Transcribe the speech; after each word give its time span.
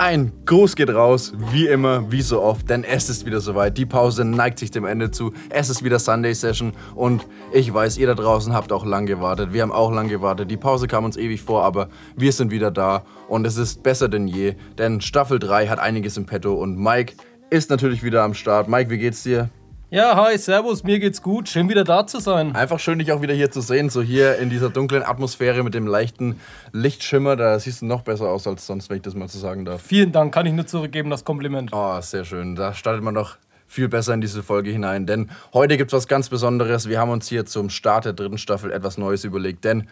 Ein 0.00 0.30
Gruß 0.46 0.76
geht 0.76 0.90
raus, 0.90 1.32
wie 1.50 1.66
immer, 1.66 2.12
wie 2.12 2.22
so 2.22 2.40
oft, 2.40 2.70
denn 2.70 2.84
es 2.84 3.10
ist 3.10 3.26
wieder 3.26 3.40
soweit. 3.40 3.76
Die 3.76 3.84
Pause 3.84 4.24
neigt 4.24 4.60
sich 4.60 4.70
dem 4.70 4.84
Ende 4.84 5.10
zu. 5.10 5.32
Es 5.50 5.70
ist 5.70 5.82
wieder 5.82 5.98
Sunday 5.98 6.32
Session 6.34 6.72
und 6.94 7.26
ich 7.52 7.74
weiß, 7.74 7.98
ihr 7.98 8.06
da 8.06 8.14
draußen 8.14 8.54
habt 8.54 8.70
auch 8.70 8.86
lang 8.86 9.06
gewartet. 9.06 9.52
Wir 9.52 9.62
haben 9.62 9.72
auch 9.72 9.90
lang 9.90 10.08
gewartet. 10.08 10.52
Die 10.52 10.56
Pause 10.56 10.86
kam 10.86 11.04
uns 11.04 11.16
ewig 11.16 11.42
vor, 11.42 11.64
aber 11.64 11.88
wir 12.14 12.30
sind 12.30 12.52
wieder 12.52 12.70
da 12.70 13.02
und 13.26 13.44
es 13.44 13.56
ist 13.56 13.82
besser 13.82 14.08
denn 14.08 14.28
je, 14.28 14.54
denn 14.78 15.00
Staffel 15.00 15.40
3 15.40 15.66
hat 15.66 15.80
einiges 15.80 16.16
im 16.16 16.26
Petto 16.26 16.54
und 16.54 16.78
Mike 16.78 17.14
ist 17.50 17.68
natürlich 17.68 18.04
wieder 18.04 18.22
am 18.22 18.34
Start. 18.34 18.68
Mike, 18.68 18.90
wie 18.90 18.98
geht's 18.98 19.24
dir? 19.24 19.50
Ja, 19.90 20.16
hi, 20.16 20.36
servus, 20.36 20.84
mir 20.84 20.98
geht's 20.98 21.22
gut. 21.22 21.48
Schön 21.48 21.70
wieder 21.70 21.82
da 21.82 22.06
zu 22.06 22.20
sein. 22.20 22.54
Einfach 22.54 22.78
schön, 22.78 22.98
dich 22.98 23.10
auch 23.10 23.22
wieder 23.22 23.32
hier 23.32 23.50
zu 23.50 23.62
sehen. 23.62 23.88
So 23.88 24.02
hier 24.02 24.36
in 24.36 24.50
dieser 24.50 24.68
dunklen 24.68 25.02
Atmosphäre 25.02 25.62
mit 25.62 25.72
dem 25.72 25.86
leichten 25.86 26.38
Lichtschimmer. 26.72 27.36
Da 27.36 27.58
siehst 27.58 27.80
du 27.80 27.86
noch 27.86 28.02
besser 28.02 28.28
aus 28.28 28.46
als 28.46 28.66
sonst, 28.66 28.90
wenn 28.90 28.98
ich 28.98 29.02
das 29.02 29.14
mal 29.14 29.28
so 29.28 29.38
sagen 29.38 29.64
darf. 29.64 29.80
Vielen 29.80 30.12
Dank, 30.12 30.34
kann 30.34 30.44
ich 30.44 30.52
nur 30.52 30.66
zurückgeben, 30.66 31.08
das 31.08 31.24
Kompliment. 31.24 31.70
Oh, 31.72 31.98
sehr 32.02 32.26
schön. 32.26 32.54
Da 32.54 32.74
startet 32.74 33.02
man 33.02 33.14
doch 33.14 33.38
viel 33.66 33.88
besser 33.88 34.12
in 34.12 34.20
diese 34.20 34.42
Folge 34.42 34.70
hinein. 34.70 35.06
Denn 35.06 35.30
heute 35.54 35.78
gibt's 35.78 35.94
was 35.94 36.06
ganz 36.06 36.28
Besonderes. 36.28 36.86
Wir 36.86 37.00
haben 37.00 37.10
uns 37.10 37.26
hier 37.26 37.46
zum 37.46 37.70
Start 37.70 38.04
der 38.04 38.12
dritten 38.12 38.36
Staffel 38.36 38.70
etwas 38.70 38.98
Neues 38.98 39.24
überlegt. 39.24 39.64
Denn 39.64 39.88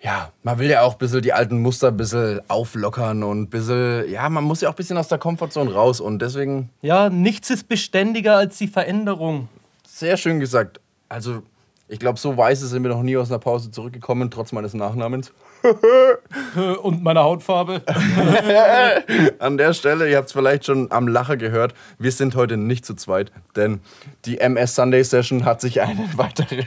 ja, 0.00 0.30
man 0.42 0.58
will 0.58 0.68
ja 0.68 0.82
auch 0.82 0.92
ein 0.92 0.98
bisschen 0.98 1.22
die 1.22 1.32
alten 1.32 1.60
Muster 1.60 1.88
ein 1.88 1.96
bisschen 1.96 2.40
auflockern 2.48 3.22
und 3.22 3.42
ein 3.42 3.48
bisschen, 3.48 4.10
ja, 4.10 4.28
man 4.28 4.44
muss 4.44 4.60
ja 4.60 4.68
auch 4.68 4.74
ein 4.74 4.76
bisschen 4.76 4.98
aus 4.98 5.08
der 5.08 5.18
Komfortzone 5.18 5.72
raus 5.72 6.00
und 6.00 6.20
deswegen. 6.20 6.70
Ja, 6.82 7.08
nichts 7.08 7.50
ist 7.50 7.68
beständiger 7.68 8.36
als 8.36 8.58
die 8.58 8.68
Veränderung. 8.68 9.48
Sehr 9.86 10.16
schön 10.16 10.38
gesagt. 10.38 10.80
Also, 11.08 11.42
ich 11.88 11.98
glaube, 11.98 12.18
so 12.18 12.36
weise 12.36 12.66
sind 12.66 12.82
wir 12.82 12.90
noch 12.90 13.02
nie 13.02 13.16
aus 13.16 13.30
einer 13.30 13.38
Pause 13.38 13.70
zurückgekommen, 13.70 14.30
trotz 14.30 14.52
meines 14.52 14.74
Nachnamens. 14.74 15.32
und 16.82 17.02
meiner 17.02 17.22
Hautfarbe. 17.22 17.82
An 19.38 19.56
der 19.56 19.72
Stelle, 19.72 20.08
ihr 20.10 20.16
habt 20.16 20.28
es 20.28 20.32
vielleicht 20.32 20.66
schon 20.66 20.90
am 20.90 21.08
Lacher 21.08 21.36
gehört, 21.36 21.74
wir 21.98 22.12
sind 22.12 22.34
heute 22.34 22.56
nicht 22.56 22.84
zu 22.84 22.94
zweit, 22.94 23.32
denn 23.54 23.80
die 24.24 24.38
MS 24.38 24.74
Sunday 24.74 25.02
Session 25.04 25.44
hat 25.44 25.60
sich 25.60 25.80
einen 25.80 26.08
weiteren 26.16 26.66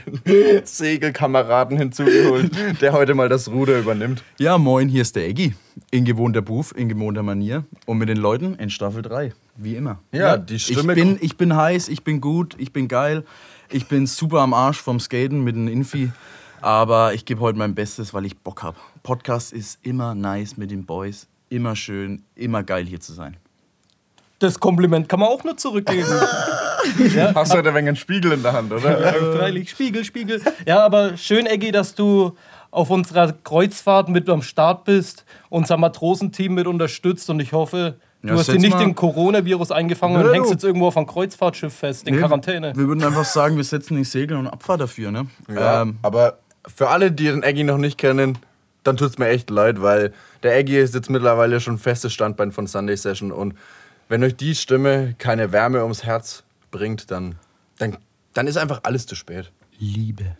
Segelkameraden 0.64 1.76
hinzugeholt, 1.76 2.50
der 2.80 2.92
heute 2.92 3.14
mal 3.14 3.28
das 3.28 3.50
Ruder 3.50 3.78
übernimmt. 3.78 4.22
Ja, 4.38 4.58
moin, 4.58 4.88
hier 4.88 5.02
ist 5.02 5.16
der 5.16 5.26
Eggy. 5.26 5.54
In 5.90 6.04
gewohnter 6.04 6.42
Beruf, 6.42 6.74
in 6.76 6.88
gewohnter 6.88 7.22
Manier 7.22 7.64
und 7.86 7.98
mit 7.98 8.08
den 8.08 8.18
Leuten 8.18 8.54
in 8.56 8.70
Staffel 8.70 9.02
3, 9.02 9.32
wie 9.56 9.76
immer. 9.76 9.98
Ja, 10.12 10.36
die 10.36 10.58
Stimme. 10.58 10.92
Ich 10.92 10.98
bin, 10.98 11.18
ich 11.20 11.36
bin 11.36 11.56
heiß, 11.56 11.88
ich 11.88 12.04
bin 12.04 12.20
gut, 12.20 12.54
ich 12.58 12.72
bin 12.72 12.88
geil, 12.88 13.24
ich 13.70 13.86
bin 13.86 14.06
super 14.06 14.40
am 14.40 14.52
Arsch 14.52 14.80
vom 14.80 15.00
Skaten 15.00 15.42
mit 15.42 15.54
dem 15.54 15.68
Infi. 15.68 16.10
Aber 16.60 17.14
ich 17.14 17.24
gebe 17.24 17.40
heute 17.40 17.58
mein 17.58 17.74
Bestes, 17.74 18.12
weil 18.12 18.26
ich 18.26 18.36
Bock 18.36 18.62
habe. 18.62 18.76
Podcast 19.02 19.52
ist 19.52 19.78
immer 19.82 20.14
nice 20.14 20.56
mit 20.56 20.70
den 20.70 20.84
Boys. 20.84 21.26
Immer 21.48 21.74
schön, 21.74 22.22
immer 22.34 22.62
geil 22.62 22.86
hier 22.86 23.00
zu 23.00 23.12
sein. 23.12 23.36
Das 24.38 24.58
Kompliment 24.58 25.08
kann 25.08 25.20
man 25.20 25.28
auch 25.28 25.44
nur 25.44 25.56
zurückgeben. 25.56 26.06
ja. 27.14 27.34
Hast 27.34 27.52
du 27.52 27.58
heute 27.58 27.70
ein 27.70 27.74
wenig 27.74 27.88
einen 27.88 27.96
Spiegel 27.96 28.32
in 28.32 28.42
der 28.42 28.52
Hand, 28.52 28.72
oder? 28.72 29.00
Ja, 29.00 29.12
freilich, 29.36 29.70
Spiegel, 29.70 30.04
Spiegel. 30.04 30.40
Ja, 30.66 30.84
aber 30.84 31.16
schön, 31.16 31.46
Eggy, 31.46 31.72
dass 31.72 31.94
du 31.94 32.36
auf 32.70 32.88
unserer 32.90 33.32
Kreuzfahrt 33.32 34.08
mit 34.08 34.28
am 34.28 34.42
Start 34.42 34.84
bist, 34.84 35.24
unser 35.48 35.76
Matrosenteam 35.76 36.54
mit 36.54 36.66
unterstützt 36.66 37.28
und 37.30 37.40
ich 37.40 37.52
hoffe, 37.52 37.96
Du 38.22 38.28
ja, 38.28 38.34
hast 38.34 38.52
dir 38.52 38.58
nicht 38.58 38.78
den 38.78 38.94
Coronavirus 38.94 39.70
eingefangen 39.70 40.20
Nö. 40.20 40.28
und 40.28 40.34
hängst 40.34 40.50
jetzt 40.50 40.62
irgendwo 40.62 40.88
auf 40.88 40.96
einem 40.96 41.06
Kreuzfahrtschiff 41.06 41.72
fest, 41.72 42.06
in 42.06 42.14
nee, 42.14 42.20
Quarantäne. 42.20 42.76
Wir 42.76 42.86
würden 42.86 43.02
einfach 43.02 43.24
sagen, 43.24 43.56
wir 43.56 43.64
setzen 43.64 43.96
die 43.96 44.04
Segel 44.04 44.36
und 44.36 44.46
Abfahrt 44.46 44.82
dafür, 44.82 45.10
ne? 45.10 45.26
Ja, 45.48 45.82
ähm, 45.82 45.98
aber 46.02 46.38
für 46.66 46.90
alle, 46.90 47.10
die 47.12 47.24
den 47.24 47.42
Eggy 47.42 47.64
noch 47.64 47.78
nicht 47.78 47.96
kennen, 47.96 48.36
dann 48.82 48.96
tut 48.96 49.10
es 49.10 49.18
mir 49.18 49.28
echt 49.28 49.50
leid, 49.50 49.82
weil 49.82 50.12
der 50.42 50.56
Eggy 50.56 50.78
ist 50.78 50.94
jetzt 50.94 51.10
mittlerweile 51.10 51.60
schon 51.60 51.78
festes 51.78 52.12
Standbein 52.12 52.52
von 52.52 52.66
Sunday 52.66 52.96
Session 52.96 53.32
und 53.32 53.54
wenn 54.08 54.24
euch 54.24 54.36
die 54.36 54.54
Stimme 54.54 55.14
keine 55.18 55.52
Wärme 55.52 55.82
ums 55.82 56.04
Herz 56.04 56.42
bringt, 56.70 57.10
dann, 57.10 57.36
dann, 57.78 57.96
dann 58.34 58.46
ist 58.46 58.56
einfach 58.56 58.80
alles 58.82 59.06
zu 59.06 59.14
spät. 59.14 59.52
Liebe. 59.78 60.36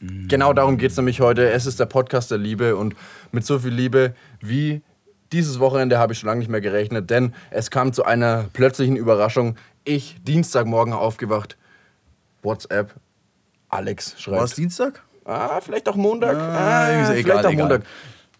Genau 0.00 0.52
darum 0.52 0.76
geht 0.76 0.90
es 0.90 0.96
nämlich 0.96 1.20
heute. 1.20 1.50
Es 1.50 1.66
ist 1.66 1.80
der 1.80 1.86
Podcast 1.86 2.30
der 2.30 2.38
Liebe 2.38 2.76
und 2.76 2.94
mit 3.32 3.46
so 3.46 3.58
viel 3.58 3.72
Liebe 3.72 4.14
wie 4.40 4.82
dieses 5.32 5.58
Wochenende 5.58 5.98
habe 5.98 6.12
ich 6.12 6.18
schon 6.18 6.28
lange 6.28 6.40
nicht 6.40 6.50
mehr 6.50 6.60
gerechnet, 6.60 7.10
denn 7.10 7.34
es 7.50 7.70
kam 7.70 7.92
zu 7.92 8.04
einer 8.04 8.44
plötzlichen 8.52 8.96
Überraschung. 8.96 9.56
Ich, 9.84 10.16
Dienstagmorgen 10.22 10.92
aufgewacht, 10.92 11.56
WhatsApp, 12.42 12.94
Alex 13.68 14.20
schreibt. 14.20 14.36
War 14.36 14.44
es 14.44 14.54
Dienstag? 14.54 15.02
Ah, 15.26 15.60
vielleicht 15.60 15.88
auch 15.88 15.96
Montag. 15.96 16.36
Ah, 16.36 16.86
ah 16.86 17.04
vielleicht 17.04 17.26
egal, 17.26 17.44
auch 17.44 17.52
Montag. 17.52 17.82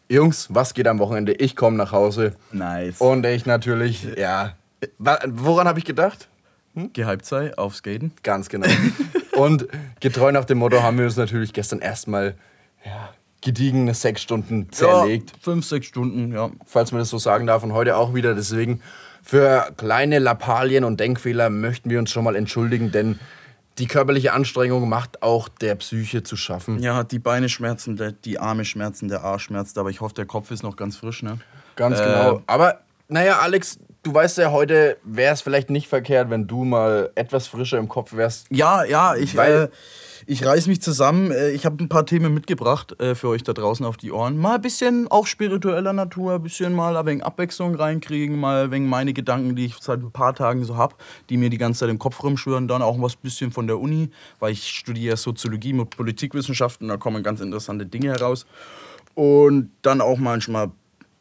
Jungs, 0.09 0.47
was 0.51 0.73
geht 0.73 0.87
am 0.87 1.01
Wochenende? 1.01 1.33
Ich 1.33 1.57
komme 1.57 1.77
nach 1.77 1.91
Hause. 1.91 2.35
Nice. 2.53 3.01
Und 3.01 3.27
ich 3.27 3.45
natürlich, 3.45 4.07
ja. 4.17 4.55
Woran 4.99 5.67
habe 5.67 5.81
ich 5.81 5.85
gedacht? 5.85 6.29
Hm? 6.75 6.93
Gehypt 6.93 7.27
sei 7.27 7.57
auf 7.59 7.75
Skaten. 7.75 8.13
Ganz 8.23 8.49
genau. 8.49 8.69
Und 9.37 9.67
getreu 10.01 10.31
nach 10.31 10.45
dem 10.45 10.59
Motto 10.59 10.83
haben 10.83 10.99
wir 10.99 11.07
uns 11.07 11.17
natürlich 11.17 11.53
gestern 11.53 11.81
erstmal 11.81 12.37
ja, 12.85 13.11
gediegene 13.41 13.93
sechs 13.95 14.23
Stunden 14.23 14.71
zerlegt. 14.71 15.31
Ja, 15.31 15.37
fünf, 15.41 15.67
sechs 15.67 15.87
Stunden, 15.87 16.33
ja. 16.33 16.51
Falls 16.67 16.93
man 16.93 17.01
das 17.01 17.11
so 17.11 17.19
sagen 17.19 17.47
darf. 17.47 17.65
Und 17.65 17.73
heute 17.73 17.97
auch 17.97 18.15
wieder. 18.15 18.35
Deswegen 18.35 18.81
für 19.23 19.73
kleine 19.77 20.21
Lappalien 20.21 20.85
und 20.85 21.01
Denkfehler 21.01 21.51
möchten 21.51 21.91
wir 21.91 21.99
uns 21.99 22.13
schon 22.13 22.23
mal 22.23 22.37
entschuldigen, 22.37 22.93
denn 22.93 23.19
die 23.79 23.87
körperliche 23.87 24.33
Anstrengung 24.33 24.89
macht 24.89 25.23
auch 25.23 25.49
der 25.49 25.75
Psyche 25.75 26.23
zu 26.23 26.37
schaffen. 26.37 26.79
Ja, 26.83 27.05
die 27.05 27.19
Beine 27.19 27.49
schmerzen, 27.49 28.17
die 28.25 28.39
Arme 28.39 28.65
schmerzen, 28.65 29.09
der 29.09 29.23
Arsch 29.23 29.45
schmerzt, 29.45 29.77
aber 29.79 29.91
ich 29.91 30.01
hoffe, 30.01 30.15
der 30.15 30.27
Kopf 30.27 30.51
ist 30.51 30.63
noch 30.63 30.77
ganz 30.77 30.97
frisch, 30.97 31.23
ne? 31.23 31.39
Ganz 31.77 31.99
genau. 31.99 32.11
äh, 32.11 32.25
genau. 32.31 32.43
Aber 32.47 32.81
naja, 33.09 33.39
Alex, 33.39 33.79
du 34.03 34.15
weißt 34.15 34.39
ja, 34.39 34.51
heute 34.51 34.97
wäre 35.05 35.35
es 35.35 35.43
vielleicht 35.43 35.71
nicht 35.71 35.89
verkehrt, 35.89 36.31
wenn 36.31 36.47
du 36.47 36.65
mal 36.65 37.11
etwas 37.15 37.47
frischer 37.47 37.79
im 37.79 37.89
Kopf 37.89 38.15
wärst. 38.15 38.47
Ja, 38.51 38.85
ja, 38.85 39.15
ich, 39.15 39.37
weil, 39.37 39.65
äh, 39.65 39.69
ich 40.27 40.45
reiß 40.45 40.67
mich 40.67 40.83
zusammen. 40.83 41.31
Äh, 41.31 41.51
ich 41.51 41.65
habe 41.65 41.83
ein 41.83 41.89
paar 41.89 42.05
Themen 42.05 42.35
mitgebracht 42.35 43.01
äh, 43.01 43.15
für 43.15 43.29
euch 43.29 43.43
da 43.43 43.53
draußen 43.53 43.87
auf 43.87 43.97
die 43.97 44.11
Ohren. 44.11 44.37
Mal 44.37 44.57
ein 44.57 44.61
bisschen 44.61 45.09
auch 45.09 45.27
spiritueller 45.27 45.93
Natur, 45.93 46.35
ein 46.35 46.43
bisschen 46.43 46.75
mal 46.75 46.97
ein 46.97 47.07
wenig 47.07 47.25
Abwechslung 47.25 47.75
reinkriegen, 47.75 48.39
mal 48.39 48.65
ein 48.65 48.71
wenig 48.73 48.89
meine 48.89 49.13
Gedanken, 49.13 49.55
die 49.55 49.67
ich 49.67 49.77
seit 49.81 50.01
ein 50.01 50.11
paar 50.11 50.35
Tagen 50.35 50.65
so 50.65 50.77
habe, 50.77 50.97
die 51.31 51.37
mir 51.37 51.49
die 51.49 51.59
ganze 51.59 51.81
Zeit 51.81 51.91
im 51.91 51.99
Kopf 51.99 52.23
rumschwören. 52.23 52.67
Dann 52.69 52.83
auch 52.83 53.01
was 53.01 53.17
bisschen 53.17 53.53
von 53.53 53.67
der 53.67 53.79
Uni, 53.79 54.11
weil 54.41 54.53
ich 54.53 54.69
studiere 54.69 55.17
Soziologie 55.17 55.73
mit 55.73 55.91
Politikwissenschaften, 55.91 56.89
da 56.89 56.97
kommen 56.97 57.23
ganz 57.23 57.41
interessante 57.41 57.87
Dinge 57.87 58.09
heraus. 58.09 58.47
Und 59.15 59.71
dann 59.83 60.01
auch 60.01 60.19
manchmal 60.19 60.67
ein 60.67 60.73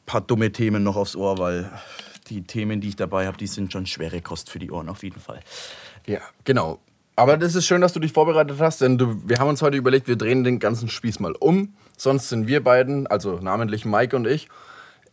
paar 0.06 0.22
dumme 0.22 0.52
Themen 0.52 0.84
noch 0.84 0.96
aufs 0.96 1.16
Ohr, 1.16 1.38
weil 1.38 1.72
die 2.30 2.42
Themen, 2.42 2.82
die 2.82 2.90
ich 2.90 2.96
dabei 2.96 3.28
habe, 3.28 3.38
die 3.38 3.48
sind 3.48 3.72
schon 3.72 3.86
schwere 3.86 4.20
Kost 4.22 4.50
für 4.50 4.60
die 4.60 4.72
Ohren 4.72 4.90
auf 4.90 5.04
jeden 5.04 5.20
Fall. 5.20 5.40
Ja, 6.08 6.20
genau. 6.44 6.80
Aber 7.16 7.38
das 7.38 7.56
ist 7.56 7.66
schön, 7.66 7.82
dass 7.82 7.94
du 7.94 8.00
dich 8.00 8.12
vorbereitet 8.12 8.58
hast, 8.60 8.82
denn 8.82 8.98
du, 8.98 9.22
wir 9.26 9.38
haben 9.38 9.48
uns 9.48 9.62
heute 9.62 9.78
überlegt, 9.78 10.08
wir 10.08 10.18
drehen 10.18 10.44
den 10.44 10.60
ganzen 10.60 10.90
Spieß 10.90 11.20
mal 11.20 11.34
um. 11.34 11.74
Sonst 11.98 12.30
sind 12.30 12.48
wir 12.48 12.62
beiden, 12.64 13.08
also 13.08 13.40
namentlich 13.42 13.86
Mike 13.86 14.16
und 14.16 14.28
ich, 14.28 14.50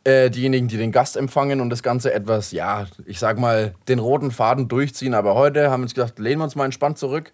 äh, 0.02 0.28
diejenigen, 0.30 0.66
die 0.66 0.78
den 0.78 0.90
Gast 0.90 1.16
empfangen 1.16 1.60
und 1.60 1.70
das 1.70 1.84
Ganze 1.84 2.12
etwas, 2.12 2.50
ja, 2.50 2.86
ich 3.06 3.20
sag 3.20 3.38
mal, 3.38 3.74
den 3.86 4.00
roten 4.00 4.32
Faden 4.32 4.66
durchziehen. 4.66 5.14
Aber 5.14 5.36
heute 5.36 5.70
haben 5.70 5.82
wir 5.82 5.84
uns 5.84 5.94
gedacht, 5.94 6.18
lehnen 6.18 6.40
wir 6.40 6.44
uns 6.44 6.56
mal 6.56 6.64
entspannt 6.64 6.98
zurück 6.98 7.32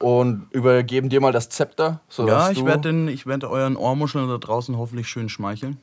und 0.00 0.48
übergeben 0.50 1.08
dir 1.08 1.20
mal 1.20 1.32
das 1.32 1.48
Zepter. 1.48 2.00
Ja, 2.18 2.50
ich 2.50 2.64
werde 2.64 2.92
werd 3.26 3.44
euren 3.44 3.76
Ohrmuscheln 3.76 4.28
da 4.28 4.38
draußen 4.38 4.76
hoffentlich 4.76 5.06
schön 5.06 5.28
schmeicheln. 5.28 5.78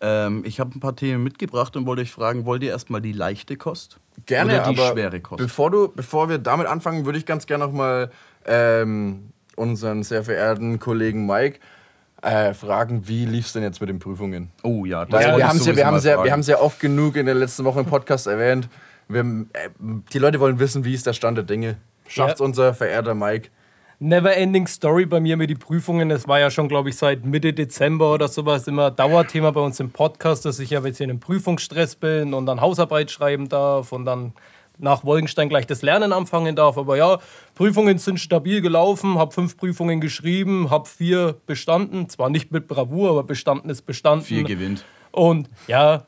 Ähm, 0.00 0.42
ich 0.44 0.60
habe 0.60 0.76
ein 0.76 0.80
paar 0.80 0.96
Themen 0.96 1.22
mitgebracht 1.24 1.76
und 1.76 1.86
wollte 1.86 2.02
euch 2.02 2.12
fragen, 2.12 2.44
wollt 2.44 2.62
ihr 2.62 2.70
erstmal 2.70 3.00
die 3.00 3.12
leichte 3.12 3.56
Kost? 3.56 3.98
Gerne, 4.26 4.54
Oder 4.54 4.72
die 4.72 4.80
aber 4.80 4.92
schwere 4.92 5.20
Kost. 5.20 5.38
Bevor, 5.38 5.70
du, 5.70 5.88
bevor 5.88 6.28
wir 6.28 6.38
damit 6.38 6.66
anfangen, 6.66 7.06
würde 7.06 7.18
ich 7.18 7.26
ganz 7.26 7.46
gerne 7.46 7.64
noch 7.64 7.72
mal 7.72 8.10
ähm, 8.44 9.30
unseren 9.56 10.02
sehr 10.02 10.22
verehrten 10.24 10.78
Kollegen 10.78 11.26
Mike 11.26 11.60
äh, 12.22 12.54
fragen, 12.54 13.06
wie 13.08 13.24
lief 13.24 13.46
es 13.46 13.52
denn 13.52 13.62
jetzt 13.62 13.80
mit 13.80 13.88
den 13.88 13.98
Prüfungen? 13.98 14.50
Oh 14.62 14.84
ja, 14.84 15.04
das 15.04 15.22
ja, 15.24 15.36
wir 15.36 15.48
haben 15.48 15.58
es 15.58 15.66
ja, 15.66 15.76
wir 15.76 15.82
ja, 15.82 16.24
wir 16.24 16.54
ja 16.54 16.60
oft 16.60 16.80
genug 16.80 17.16
in 17.16 17.26
der 17.26 17.34
letzten 17.34 17.64
Woche 17.64 17.80
im 17.80 17.86
Podcast 17.86 18.26
erwähnt. 18.26 18.68
Wir, 19.08 19.20
äh, 19.20 19.68
die 20.12 20.18
Leute 20.18 20.40
wollen 20.40 20.58
wissen, 20.58 20.84
wie 20.84 20.94
ist 20.94 21.06
der 21.06 21.12
Stand 21.12 21.38
der 21.38 21.44
Dinge. 21.44 21.76
Schafft 22.08 22.40
ja. 22.40 22.44
unser 22.44 22.74
verehrter 22.74 23.14
Mike 23.14 23.50
Never-ending 23.98 24.66
Story 24.66 25.06
bei 25.06 25.20
mir 25.20 25.38
mit 25.38 25.48
den 25.48 25.58
Prüfungen. 25.58 26.10
Es 26.10 26.28
war 26.28 26.38
ja 26.38 26.50
schon, 26.50 26.68
glaube 26.68 26.90
ich, 26.90 26.96
seit 26.96 27.24
Mitte 27.24 27.54
Dezember 27.54 28.12
oder 28.12 28.28
sowas 28.28 28.68
immer 28.68 28.90
Dauerthema 28.90 29.52
bei 29.52 29.62
uns 29.62 29.80
im 29.80 29.90
Podcast, 29.90 30.44
dass 30.44 30.58
ich 30.58 30.68
ja 30.68 30.84
jetzt 30.84 30.98
hier 30.98 31.04
in 31.04 31.10
einem 31.10 31.20
Prüfungsstress 31.20 31.96
bin 31.96 32.34
und 32.34 32.44
dann 32.44 32.60
Hausarbeit 32.60 33.10
schreiben 33.10 33.48
darf 33.48 33.92
und 33.92 34.04
dann 34.04 34.34
nach 34.78 35.04
Wolkenstein 35.04 35.48
gleich 35.48 35.66
das 35.66 35.80
Lernen 35.80 36.12
anfangen 36.12 36.54
darf. 36.54 36.76
Aber 36.76 36.98
ja, 36.98 37.18
Prüfungen 37.54 37.96
sind 37.96 38.20
stabil 38.20 38.60
gelaufen, 38.60 39.18
habe 39.18 39.32
fünf 39.32 39.56
Prüfungen 39.56 40.02
geschrieben, 40.02 40.68
habe 40.68 40.86
vier 40.86 41.36
bestanden. 41.46 42.10
Zwar 42.10 42.28
nicht 42.28 42.52
mit 42.52 42.68
Bravour, 42.68 43.10
aber 43.10 43.22
bestanden 43.22 43.70
ist 43.70 43.82
bestanden. 43.82 44.26
Vier 44.26 44.44
gewinnt. 44.44 44.84
Und 45.10 45.48
ja, 45.68 46.04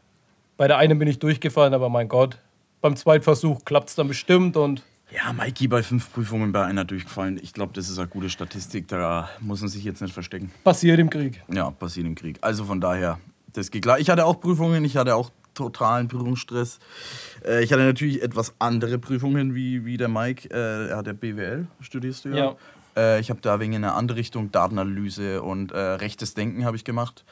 bei 0.59 0.69
der 0.69 0.77
einen 0.77 0.99
bin 0.99 1.09
ich 1.09 1.21
durchgefallen, 1.21 1.73
aber 1.73 1.89
mein 1.89 2.09
Gott, 2.09 2.39
beim 2.83 2.97
Zweitversuch 2.97 3.65
klappt 3.65 3.89
es 3.89 3.95
dann 3.95 4.09
bestimmt 4.09 4.59
und 4.59 4.83
ja, 5.11 5.33
Mikey 5.33 5.69
bei 5.69 5.83
fünf 5.83 6.13
Prüfungen 6.13 6.53
bei 6.53 6.65
einer 6.65 6.85
durchgefallen. 6.85 7.39
Ich 7.43 7.53
glaube, 7.53 7.73
das 7.75 7.89
ist 7.89 7.99
eine 7.99 8.09
gute 8.09 8.31
Statistik. 8.31 8.89
Da 8.89 9.29
muss 9.41 9.61
man 9.61 9.71
sich 9.71 9.85
jetzt 9.85 10.03
nicht 10.03 10.13
verstecken. 10.13 10.51
Passiert 10.65 10.99
im 10.99 11.11
Krieg. 11.11 11.43
Ja, 11.53 11.71
passiert 11.71 12.07
im 12.07 12.15
Krieg. 12.15 12.39
Also 12.41 12.65
von 12.65 12.81
daher, 12.81 13.19
das 13.53 13.71
geht 13.71 13.83
klar. 13.83 13.99
Ich 13.99 14.11
hatte 14.11 14.27
auch 14.27 14.41
Prüfungen. 14.41 14.85
Ich 14.85 14.97
hatte 14.97 15.15
auch 15.15 15.31
totalen 15.59 16.09
Prüfungsstress. 16.09 16.79
Äh, 17.45 17.65
ich 17.65 17.73
hatte 17.73 17.85
natürlich 17.85 18.23
etwas 18.23 18.55
andere 18.59 18.99
Prüfungen 18.99 19.55
wie, 19.55 19.85
wie 19.85 19.97
der 19.97 20.09
Mike. 20.09 20.49
Äh, 20.51 20.91
er 20.91 20.97
hat 20.97 21.07
ja 21.07 21.13
BWL, 21.13 21.67
studierst 21.81 22.25
du 22.25 22.29
ja. 22.31 22.37
Ja. 22.37 22.57
Äh, 22.97 23.21
ich 23.21 23.31
habe 23.31 23.41
da 23.41 23.61
wegen 23.61 23.75
einer 23.75 23.95
andere 23.95 24.19
Richtung 24.19 24.53
Datenanalyse 24.53 25.43
und 25.43 25.73
rechtes 25.73 26.35
Denken 26.35 26.65
habe 26.65 26.77
ich 26.77 26.85
gemacht. 26.85 27.25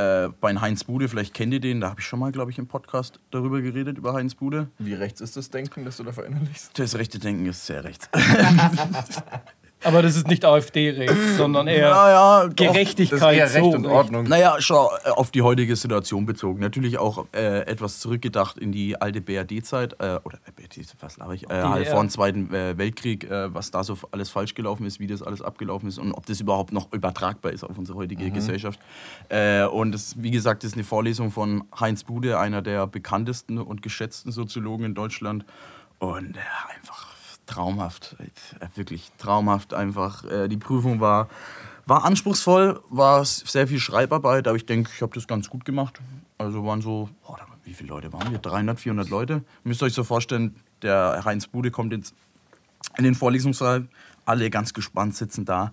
Äh, 0.00 0.30
bei 0.40 0.54
Heinz 0.54 0.84
Bude, 0.84 1.08
vielleicht 1.08 1.34
kennt 1.34 1.52
ihr 1.52 1.60
den, 1.60 1.80
da 1.80 1.90
habe 1.90 2.00
ich 2.00 2.06
schon 2.06 2.18
mal, 2.18 2.32
glaube 2.32 2.50
ich, 2.50 2.58
im 2.58 2.66
Podcast 2.66 3.20
darüber 3.30 3.60
geredet, 3.60 3.98
über 3.98 4.14
Heinz 4.14 4.34
Bude. 4.34 4.68
Wie 4.78 4.94
rechts 4.94 5.20
ist 5.20 5.36
das 5.36 5.50
Denken, 5.50 5.84
das 5.84 5.96
du 5.98 6.04
da 6.04 6.12
verinnerlichst? 6.12 6.78
Das 6.78 6.96
rechte 6.96 7.18
Denken 7.18 7.46
ist 7.46 7.66
sehr 7.66 7.84
rechts. 7.84 8.08
Aber 9.82 10.02
das 10.02 10.16
ist 10.16 10.28
nicht 10.28 10.44
AfD-rechts, 10.44 11.36
sondern 11.36 11.66
eher 11.66 11.90
Naja, 11.90 12.46
doch. 12.46 12.56
Gerechtigkeit. 12.56 13.20
Das 13.20 13.30
ist 13.30 13.36
eher 13.36 13.54
Recht 13.54 13.72
so 13.72 13.76
und 13.78 13.86
Ordnung. 13.86 14.24
Naja, 14.24 14.56
schau, 14.58 14.90
äh, 15.04 15.10
auf 15.10 15.30
die 15.30 15.42
heutige 15.42 15.74
Situation 15.76 16.26
bezogen. 16.26 16.60
Natürlich 16.60 16.98
auch 16.98 17.26
äh, 17.32 17.60
etwas 17.66 18.00
zurückgedacht 18.00 18.58
in 18.58 18.72
die 18.72 19.00
alte 19.00 19.20
BRD-Zeit, 19.20 19.94
äh, 19.94 20.18
oder 20.24 20.38
äh, 20.46 20.52
BRD, 20.54 20.86
was 21.00 21.16
laber 21.16 21.34
ich, 21.34 21.48
äh, 21.48 21.62
halt 21.62 21.88
vor 21.88 22.00
dem 22.00 22.10
Zweiten 22.10 22.52
äh, 22.52 22.76
Weltkrieg, 22.76 23.24
äh, 23.30 23.52
was 23.54 23.70
da 23.70 23.82
so 23.84 23.96
alles 24.10 24.30
falsch 24.30 24.54
gelaufen 24.54 24.86
ist, 24.86 25.00
wie 25.00 25.06
das 25.06 25.22
alles 25.22 25.42
abgelaufen 25.42 25.88
ist 25.88 25.98
und 25.98 26.12
ob 26.12 26.26
das 26.26 26.40
überhaupt 26.40 26.72
noch 26.72 26.92
übertragbar 26.92 27.52
ist 27.52 27.64
auf 27.64 27.78
unsere 27.78 27.96
heutige 27.98 28.30
Gesellschaft. 28.30 28.78
Äh, 29.28 29.64
und 29.64 29.92
das, 29.92 30.14
wie 30.18 30.30
gesagt, 30.30 30.62
das 30.62 30.72
ist 30.72 30.74
eine 30.74 30.84
Vorlesung 30.84 31.30
von 31.30 31.64
Heinz 31.78 32.04
Bude, 32.04 32.38
einer 32.38 32.62
der 32.62 32.86
bekanntesten 32.86 33.58
und 33.58 33.82
geschätzten 33.82 34.32
Soziologen 34.32 34.84
in 34.84 34.94
Deutschland. 34.94 35.44
Und 35.98 36.36
äh, 36.36 36.40
einfach 36.76 37.09
traumhaft, 37.50 38.16
äh, 38.18 38.66
wirklich 38.76 39.10
traumhaft 39.18 39.74
einfach. 39.74 40.24
Äh, 40.24 40.48
die 40.48 40.56
Prüfung 40.56 41.00
war, 41.00 41.28
war 41.86 42.04
anspruchsvoll, 42.04 42.80
war 42.88 43.24
sehr 43.24 43.66
viel 43.66 43.80
Schreibarbeit, 43.80 44.46
aber 44.46 44.56
ich 44.56 44.66
denke, 44.66 44.90
ich 44.94 45.02
habe 45.02 45.12
das 45.14 45.26
ganz 45.26 45.50
gut 45.50 45.64
gemacht. 45.64 46.00
Also 46.38 46.64
waren 46.64 46.80
so, 46.80 47.10
boah, 47.26 47.38
wie 47.64 47.74
viele 47.74 47.90
Leute 47.90 48.12
waren 48.12 48.30
wir? 48.30 48.38
300, 48.38 48.80
400 48.80 49.08
Leute. 49.10 49.44
Müsst 49.64 49.82
ihr 49.82 49.86
euch 49.86 49.94
so 49.94 50.04
vorstellen, 50.04 50.56
der 50.82 51.22
Heinz 51.24 51.46
Bude 51.46 51.70
kommt 51.70 51.92
ins, 51.92 52.14
in 52.96 53.04
den 53.04 53.14
Vorlesungssaal, 53.14 53.88
alle 54.24 54.48
ganz 54.50 54.72
gespannt 54.72 55.14
sitzen 55.16 55.44
da, 55.44 55.72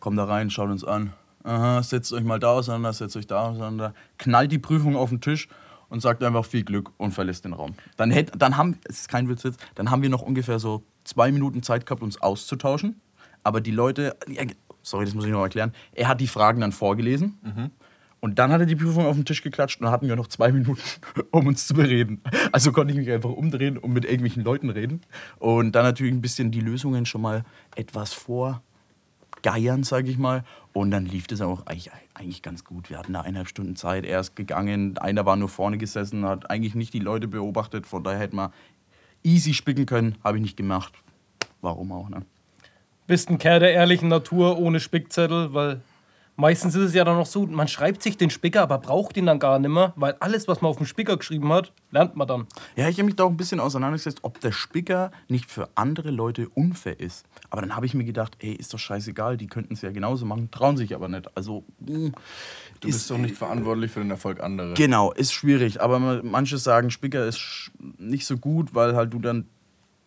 kommen 0.00 0.16
da 0.16 0.24
rein, 0.24 0.50
schauen 0.50 0.70
uns 0.70 0.84
an. 0.84 1.12
Aha, 1.42 1.82
setzt 1.82 2.12
euch 2.12 2.24
mal 2.24 2.38
da 2.38 2.52
auseinander, 2.52 2.92
setzt 2.92 3.16
euch 3.16 3.26
da 3.26 3.48
auseinander, 3.48 3.92
knallt 4.18 4.52
die 4.52 4.58
Prüfung 4.58 4.96
auf 4.96 5.10
den 5.10 5.20
Tisch 5.20 5.48
und 5.88 6.00
sagt 6.00 6.22
einfach 6.22 6.44
viel 6.44 6.64
Glück 6.64 6.90
und 6.96 7.12
verlässt 7.12 7.44
den 7.44 7.52
Raum. 7.52 7.74
Dann, 7.96 8.10
hätt, 8.10 8.32
dann 8.36 8.56
haben, 8.56 8.78
es 8.84 9.00
ist 9.00 9.08
kein 9.08 9.28
Witz 9.28 9.42
jetzt, 9.42 9.60
dann 9.74 9.90
haben 9.90 10.02
wir 10.02 10.08
noch 10.08 10.22
ungefähr 10.22 10.58
so 10.58 10.82
zwei 11.04 11.30
Minuten 11.32 11.62
Zeit 11.62 11.86
gehabt, 11.86 12.02
uns 12.02 12.20
auszutauschen. 12.20 13.00
Aber 13.42 13.60
die 13.60 13.70
Leute, 13.70 14.16
sorry, 14.82 15.04
das 15.04 15.14
muss 15.14 15.24
ich 15.24 15.30
noch 15.30 15.42
erklären, 15.42 15.72
er 15.92 16.08
hat 16.08 16.20
die 16.20 16.26
Fragen 16.26 16.60
dann 16.60 16.72
vorgelesen. 16.72 17.38
Und 18.24 18.38
dann 18.38 18.52
hat 18.52 18.60
er 18.60 18.66
die 18.66 18.74
Prüfung 18.74 19.04
auf 19.04 19.16
den 19.16 19.26
Tisch 19.26 19.42
geklatscht 19.42 19.80
und 19.80 19.84
dann 19.84 19.92
hatten 19.92 20.08
wir 20.08 20.16
noch 20.16 20.28
zwei 20.28 20.50
Minuten, 20.50 20.80
um 21.30 21.46
uns 21.46 21.66
zu 21.66 21.74
bereden. 21.74 22.22
Also 22.52 22.72
konnte 22.72 22.94
ich 22.94 22.98
mich 22.98 23.10
einfach 23.10 23.28
umdrehen 23.28 23.76
und 23.76 23.92
mit 23.92 24.06
irgendwelchen 24.06 24.42
Leuten 24.42 24.70
reden. 24.70 25.02
Und 25.38 25.72
dann 25.72 25.84
natürlich 25.84 26.14
ein 26.14 26.22
bisschen 26.22 26.50
die 26.50 26.60
Lösungen 26.60 27.04
schon 27.04 27.20
mal 27.20 27.44
etwas 27.76 28.14
vorgeiern, 28.14 29.82
sage 29.82 30.10
ich 30.10 30.16
mal. 30.16 30.42
Und 30.72 30.90
dann 30.90 31.04
lief 31.04 31.26
das 31.26 31.42
auch 31.42 31.66
eigentlich, 31.66 31.90
eigentlich 32.14 32.40
ganz 32.40 32.64
gut. 32.64 32.88
Wir 32.88 32.98
hatten 32.98 33.12
da 33.12 33.20
eineinhalb 33.20 33.48
Stunden 33.48 33.76
Zeit. 33.76 34.06
Er 34.06 34.20
ist 34.20 34.36
gegangen, 34.36 34.96
einer 34.96 35.26
war 35.26 35.36
nur 35.36 35.50
vorne 35.50 35.76
gesessen, 35.76 36.24
hat 36.24 36.50
eigentlich 36.50 36.74
nicht 36.74 36.94
die 36.94 37.00
Leute 37.00 37.28
beobachtet. 37.28 37.86
Von 37.86 38.04
daher 38.04 38.20
hätte 38.20 38.36
man 38.36 38.52
easy 39.24 39.54
spicken 39.54 39.86
können. 39.86 40.16
Habe 40.22 40.36
ich 40.38 40.42
nicht 40.42 40.56
gemacht. 40.56 40.92
Warum 41.60 41.90
auch, 41.92 42.08
ne? 42.08 42.22
bist 43.06 43.30
ein 43.30 43.38
Kerl 43.38 43.60
der 43.60 43.72
ehrlichen 43.72 44.08
Natur 44.08 44.58
ohne 44.58 44.80
Spickzettel, 44.80 45.52
weil 45.52 45.80
meistens 46.36 46.74
ist 46.74 46.82
es 46.82 46.94
ja 46.94 47.04
dann 47.04 47.16
noch 47.16 47.26
so, 47.26 47.46
man 47.46 47.68
schreibt 47.68 48.02
sich 48.02 48.16
den 48.16 48.30
Spicker, 48.30 48.62
aber 48.62 48.78
braucht 48.78 49.16
ihn 49.16 49.26
dann 49.26 49.38
gar 49.38 49.58
nicht 49.58 49.70
mehr, 49.70 49.92
weil 49.96 50.14
alles, 50.20 50.48
was 50.48 50.60
man 50.60 50.70
auf 50.70 50.76
dem 50.78 50.86
Spicker 50.86 51.16
geschrieben 51.16 51.52
hat, 51.52 51.72
lernt 51.90 52.16
man 52.16 52.26
dann. 52.26 52.46
Ja, 52.76 52.88
ich 52.88 52.96
habe 52.96 53.04
mich 53.06 53.16
da 53.16 53.24
auch 53.24 53.30
ein 53.30 53.36
bisschen 53.36 53.60
auseinandergesetzt, 53.60 54.18
ob 54.22 54.40
der 54.40 54.52
Spicker 54.52 55.10
nicht 55.28 55.50
für 55.50 55.68
andere 55.74 56.10
Leute 56.10 56.48
unfair 56.48 56.98
ist. 56.98 57.24
Aber 57.50 57.62
dann 57.62 57.76
habe 57.76 57.86
ich 57.86 57.94
mir 57.94 58.04
gedacht, 58.04 58.36
ey, 58.40 58.52
ist 58.54 58.74
doch 58.74 58.78
scheißegal, 58.78 59.36
die 59.36 59.46
könnten 59.46 59.74
es 59.74 59.82
ja 59.82 59.90
genauso 59.92 60.26
machen, 60.26 60.50
trauen 60.50 60.76
sich 60.76 60.94
aber 60.94 61.08
nicht. 61.08 61.28
Also, 61.36 61.64
mh, 61.80 62.10
Du 62.80 62.88
bist 62.88 63.08
doch 63.10 63.16
nicht 63.18 63.36
verantwortlich 63.36 63.90
für 63.90 64.00
den 64.00 64.10
Erfolg 64.10 64.40
anderer. 64.42 64.74
Genau, 64.74 65.12
ist 65.12 65.32
schwierig. 65.32 65.80
Aber 65.80 65.98
ma- 65.98 66.20
manche 66.22 66.58
sagen, 66.58 66.90
Spicker 66.90 67.24
ist 67.26 67.70
nicht 67.98 68.26
so 68.26 68.36
gut, 68.36 68.74
weil 68.74 68.94
halt 68.94 69.12
du 69.14 69.20
dann 69.20 69.46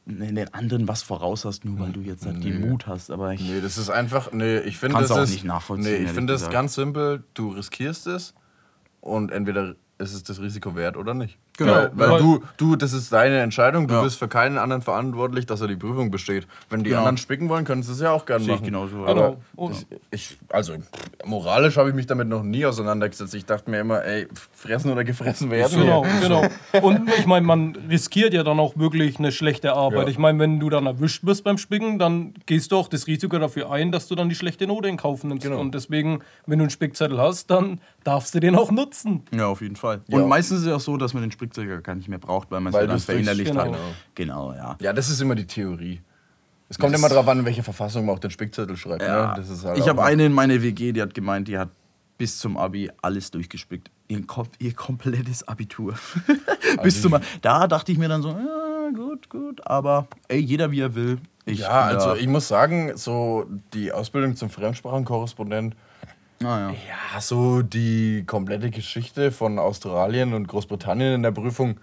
den 0.08 0.54
anderen 0.54 0.88
was 0.88 1.04
voraus 1.04 1.46
hast, 1.46 1.66
nur 1.66 1.80
weil 1.80 1.92
du 1.92 2.02
jetzt 2.02 2.26
halt 2.26 2.44
den 2.44 2.62
Mut 2.62 2.88
hast. 2.88 3.12
Aber 3.12 3.34
ich, 3.34 3.42
Nee, 3.42 3.62
das 3.62 3.78
ist 3.78 3.90
einfach, 3.90 4.32
nee, 4.32 4.60
ich 4.60 4.78
finde 4.78 5.00
das 5.00 5.12
auch 5.12 5.22
ist, 5.22 5.32
nicht 5.32 5.44
nachvollziehen, 5.44 5.92
Nee, 5.92 6.06
ich 6.06 6.12
finde 6.12 6.34
das 6.34 6.50
ganz 6.50 6.76
simpel, 6.76 7.24
du 7.34 7.50
riskierst 7.50 8.08
es 8.08 8.34
und 9.02 9.32
entweder 9.32 9.76
ist 9.98 10.14
es 10.14 10.24
das 10.24 10.42
Risiko 10.42 10.76
wert 10.76 10.96
oder 10.98 11.14
nicht. 11.14 11.38
Genau. 11.58 11.74
Weil, 11.74 11.92
weil 11.96 12.10
Weil- 12.12 12.20
du, 12.22 12.44
du, 12.58 12.76
das 12.76 12.94
ist 12.94 13.12
deine 13.12 13.40
Entscheidung, 13.40 13.88
du 13.88 13.96
Ja. 13.96 14.02
bist 14.04 14.18
für 14.20 14.28
keinen 14.28 14.58
anderen 14.58 14.82
verantwortlich, 14.82 15.46
dass 15.46 15.60
er 15.62 15.68
die 15.68 15.76
Prüfung 15.76 16.12
besteht. 16.12 16.48
Wenn 16.70 16.84
die 16.84 16.90
Genau. 16.92 17.00
anderen 17.02 17.18
spicken 17.18 17.50
wollen, 17.50 17.66
können 17.66 17.84
sie 17.84 17.92
es 17.92 18.00
ja 18.00 18.12
auch 18.12 18.26
gerne 18.26 18.46
Sehe 18.46 18.54
ich 18.56 18.60
machen. 18.62 18.72
genauso. 18.72 18.98
Aber 19.06 19.14
Genau. 19.14 19.38
Und- 19.56 19.86
ich, 20.12 20.32
ich, 20.32 20.38
also 20.50 20.74
moralisch 21.26 21.78
habe 21.78 21.90
ich 21.90 21.96
mich 21.96 22.06
damit 22.06 22.28
noch 22.28 22.44
nie 22.44 22.66
auseinandergesetzt. 22.66 23.34
Ich 23.34 23.46
dachte 23.46 23.70
mir 23.70 23.80
immer, 23.80 24.04
ey, 24.06 24.28
fressen 24.54 24.92
oder 24.92 25.04
gefressen 25.04 25.50
werden. 25.52 25.80
Genau, 25.82 26.06
genau. 26.22 26.44
Und 26.82 27.10
ich 27.18 27.26
meine, 27.26 27.46
man 27.46 27.76
riskiert 27.90 28.34
ja 28.34 28.44
dann 28.44 28.60
auch 28.60 28.78
wirklich 28.78 29.18
eine 29.20 29.32
schlechte 29.32 29.74
Arbeit. 29.74 30.04
Ja. 30.04 30.08
Ich 30.10 30.18
meine, 30.18 30.40
wenn 30.40 30.60
du 30.60 30.70
dann 30.70 30.86
erwischt 30.86 31.26
wirst 31.26 31.44
beim 31.44 31.58
Spicken, 31.58 32.00
dann 32.00 32.34
gehst 32.46 32.72
du 32.72 32.78
auch 32.78 32.88
das 32.88 33.08
Risiko 33.08 33.38
dafür 33.40 33.72
ein, 33.72 33.92
dass 33.92 34.08
du 34.08 34.16
dann 34.16 34.30
die 34.30 34.36
schlechte 34.36 34.68
Note 34.68 34.88
in 34.88 34.98
Kauf 34.98 35.24
nimmst. 35.24 35.44
Genau. 35.44 35.60
Und 35.60 35.74
deswegen, 35.74 36.20
wenn 36.46 36.60
du 36.60 36.64
einen 36.64 36.70
Spickzettel 36.70 37.18
hast, 37.20 37.50
dann 37.50 37.82
darfst 38.04 38.34
du 38.36 38.40
den 38.40 38.56
auch 38.56 38.72
nutzen. 38.72 39.24
Ja, 39.36 39.48
auf 39.48 39.62
jeden 39.62 39.76
Fall. 39.76 40.02
Ja. 40.08 40.18
Und 40.20 40.30
meistens 40.30 40.60
ist 40.62 40.68
es 40.68 40.72
auch 40.74 40.80
so, 40.80 40.98
dass 40.98 41.14
man 41.14 41.24
den 41.24 41.32
Spickzeug 41.52 41.84
gar 41.84 41.96
nicht 41.96 42.08
mehr 42.10 42.20
braucht, 42.20 42.52
weil 42.52 42.60
man 42.62 42.74
es 42.74 42.80
ja 42.80 42.88
dann 42.88 43.00
verinnerlicht 43.00 43.52
genau. 43.52 43.72
hat. 43.74 43.80
Genau, 44.16 44.54
ja. 44.54 44.78
Ja, 44.82 44.94
das 44.94 45.10
ist 45.10 45.22
immer 45.22 45.36
die 45.36 45.46
Theorie. 45.48 46.02
Es 46.70 46.78
kommt 46.78 46.94
Das- 46.94 47.00
immer 47.00 47.10
darauf 47.10 47.28
an, 47.28 47.40
in 47.40 47.46
welche 47.46 47.64
Verfassung 47.64 48.06
man 48.06 48.16
auch 48.16 48.20
den 48.20 48.32
Spickzettel 48.32 48.76
schreibt. 48.76 49.02
Ja, 49.02 49.30
Ne? 49.30 49.34
Das 49.38 49.50
ist 49.50 49.64
halt 49.64 49.78
ich 49.78 49.88
habe 49.88 50.04
eine 50.04 50.26
in 50.26 50.34
meiner 50.34 50.62
WG, 50.62 50.92
die 50.92 51.02
hat 51.02 51.14
gemeint, 51.14 51.48
die 51.48 51.58
hat 51.58 51.70
bis 52.18 52.40
zum 52.40 52.58
Abi 52.58 52.90
alles 53.02 53.32
durchgespickt. 53.32 53.90
Ihr, 54.08 54.26
kom 54.26 54.48
ihr 54.60 54.74
komplettes 54.74 55.48
Abitur. 55.48 55.94
bis 56.84 57.02
zum 57.02 57.16
Da 57.42 57.68
dachte 57.68 57.92
ich 57.92 57.98
mir 57.98 58.10
dann 58.10 58.22
so, 58.22 58.30
ja, 58.30 58.90
gut, 58.96 59.30
gut. 59.30 59.66
Aber 59.66 60.08
ey, 60.28 60.40
jeder 60.40 60.72
wie 60.72 60.82
er 60.82 60.96
will. 60.96 61.20
Ich 61.46 61.60
Ja, 61.60 61.84
also 61.84 62.16
ich 62.16 62.28
muss 62.28 62.48
sagen, 62.48 62.98
so 62.98 63.46
die 63.74 63.92
Ausbildung 63.92 64.36
zum 64.36 64.50
Fremdsprachenkorrespondent, 64.50 65.76
Ah, 66.44 66.46
ja. 66.60 66.70
ja, 66.72 67.22
so 67.22 67.62
die 67.62 68.24
komplette 68.28 68.70
Geschichte 68.70 69.32
von 69.32 69.58
Australien 69.60 70.34
und 70.34 70.48
Großbritannien 70.48 71.16
in 71.16 71.24
der 71.24 71.32
Prüfung, 71.32 71.80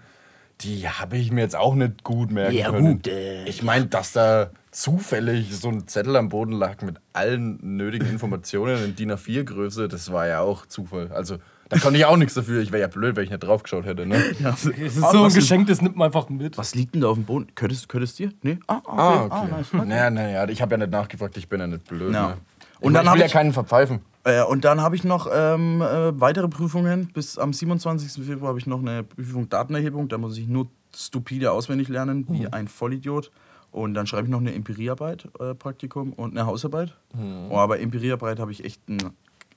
die 0.61 0.87
habe 0.87 1.17
ich 1.17 1.31
mir 1.31 1.41
jetzt 1.41 1.55
auch 1.57 1.75
nicht 1.75 2.03
gut 2.03 2.31
merken 2.31 2.55
Ja, 2.55 2.69
können. 2.71 2.93
gut, 2.95 3.07
äh, 3.07 3.43
ich 3.45 3.63
meine, 3.63 3.87
dass 3.87 4.13
da 4.13 4.49
zufällig 4.71 5.53
so 5.57 5.67
ein 5.69 5.87
Zettel 5.87 6.15
am 6.15 6.29
Boden 6.29 6.53
lag 6.53 6.81
mit 6.81 6.97
allen 7.13 7.59
nötigen 7.77 8.07
Informationen 8.09 8.83
in 8.85 8.95
DIN 8.95 9.11
A4-Größe, 9.11 9.87
das 9.89 10.11
war 10.13 10.27
ja 10.27 10.39
auch 10.39 10.65
Zufall. 10.65 11.11
Also 11.13 11.37
da 11.67 11.79
konnte 11.79 11.97
ich 11.97 12.05
auch 12.05 12.15
nichts 12.15 12.35
dafür. 12.35 12.61
Ich 12.61 12.71
wäre 12.71 12.81
ja 12.81 12.87
blöd, 12.87 13.15
wenn 13.15 13.23
ich 13.23 13.31
nicht 13.31 13.39
drauf 13.43 13.63
geschaut 13.63 13.85
hätte. 13.85 14.05
Ne? 14.05 14.15
Es 14.53 14.65
ist 14.65 15.03
Ah, 15.03 15.11
so 15.11 15.23
ein 15.23 15.33
Geschenk, 15.33 15.67
das 15.67 15.81
nimmt 15.81 15.95
man 15.97 16.05
einfach 16.07 16.29
mit. 16.29 16.57
Was 16.57 16.75
liegt 16.75 16.93
denn 16.93 17.01
da 17.01 17.07
auf 17.07 17.15
dem 17.15 17.25
Boden? 17.25 17.47
Könntest 17.55 17.91
du 17.91 17.99
dir? 17.99 18.31
Nee? 18.43 18.59
Ah, 18.67 18.77
okay. 18.83 18.91
Ah, 18.95 19.25
okay. 19.25 19.47
nice. 19.51 19.73
Naja, 19.87 20.09
naja, 20.11 20.47
ich 20.47 20.61
habe 20.61 20.73
ja 20.75 20.77
nicht 20.77 20.91
nachgefragt, 20.91 21.35
ich 21.37 21.49
bin 21.49 21.59
ja 21.59 21.67
nicht 21.67 21.85
blöd. 21.85 22.13
Ja. 22.13 22.27
Ne? 22.29 22.33
Und 22.79 22.87
Und 22.87 22.93
dann 22.93 23.05
dann 23.05 23.15
ich 23.15 23.19
ja 23.21 23.25
ich- 23.25 23.33
keinen 23.33 23.51
verpfeifen. 23.51 23.99
Äh, 24.25 24.43
und 24.43 24.65
dann 24.65 24.81
habe 24.81 24.95
ich 24.95 25.03
noch 25.03 25.27
ähm, 25.31 25.81
äh, 25.81 26.19
weitere 26.19 26.47
Prüfungen. 26.49 27.07
Bis 27.13 27.37
am 27.37 27.53
27. 27.53 28.25
Februar 28.25 28.49
habe 28.49 28.59
ich 28.59 28.67
noch 28.67 28.79
eine 28.79 29.03
Prüfung 29.03 29.47
Datenerhebung. 29.47 30.07
Da 30.09 30.17
muss 30.17 30.37
ich 30.37 30.47
nur 30.47 30.67
stupide 30.95 31.51
auswendig 31.51 31.87
lernen, 31.87 32.25
wie 32.29 32.47
ein 32.47 32.67
Vollidiot. 32.67 33.31
Und 33.71 33.93
dann 33.93 34.07
schreibe 34.07 34.23
ich 34.27 34.31
noch 34.31 34.39
eine 34.39 34.53
Empiriearbeit, 34.53 35.27
äh, 35.39 35.53
Praktikum 35.53 36.13
und 36.13 36.31
eine 36.31 36.45
Hausarbeit. 36.47 36.95
Oh, 37.49 37.57
aber 37.57 37.79
Empiriearbeit 37.79 38.39
habe 38.39 38.51
ich 38.51 38.63
echt 38.63 38.87
ein 38.89 38.97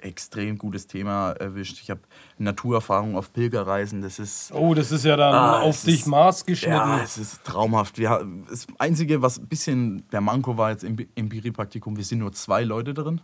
extrem 0.01 0.59
gutes 0.59 0.87
Thema 0.87 1.31
erwischt. 1.33 1.81
Ich 1.81 1.91
habe 1.91 2.01
Naturerfahrung 2.37 3.17
auf 3.17 3.33
Pilgerreisen. 3.33 4.03
Das 4.03 4.19
ist 4.19 4.53
Oh, 4.53 4.75
das 4.75 4.93
ist 4.93 5.05
ja 5.05 5.17
dann 5.17 5.35
Ah, 5.35 5.61
auf 5.61 5.83
dich 5.85 6.01
ist- 6.01 6.07
maßgeschnitten. 6.07 6.77
ja, 6.77 7.01
es 7.03 7.17
ist 7.19 7.43
traumhaft. 7.45 7.99
Wir, 7.99 8.25
das 8.49 8.67
Einzige, 8.79 9.23
was 9.23 9.39
ein 9.39 9.47
bisschen 9.47 10.05
der 10.11 10.21
Manko 10.21 10.57
war 10.57 10.71
jetzt 10.71 10.85
im 10.85 10.97
Empiriepraktikum, 11.15 11.97
wir 11.97 12.05
sind 12.05 12.19
nur 12.19 12.33
zwei 12.33 12.65
Leute 12.65 12.95
drin. 12.95 13.21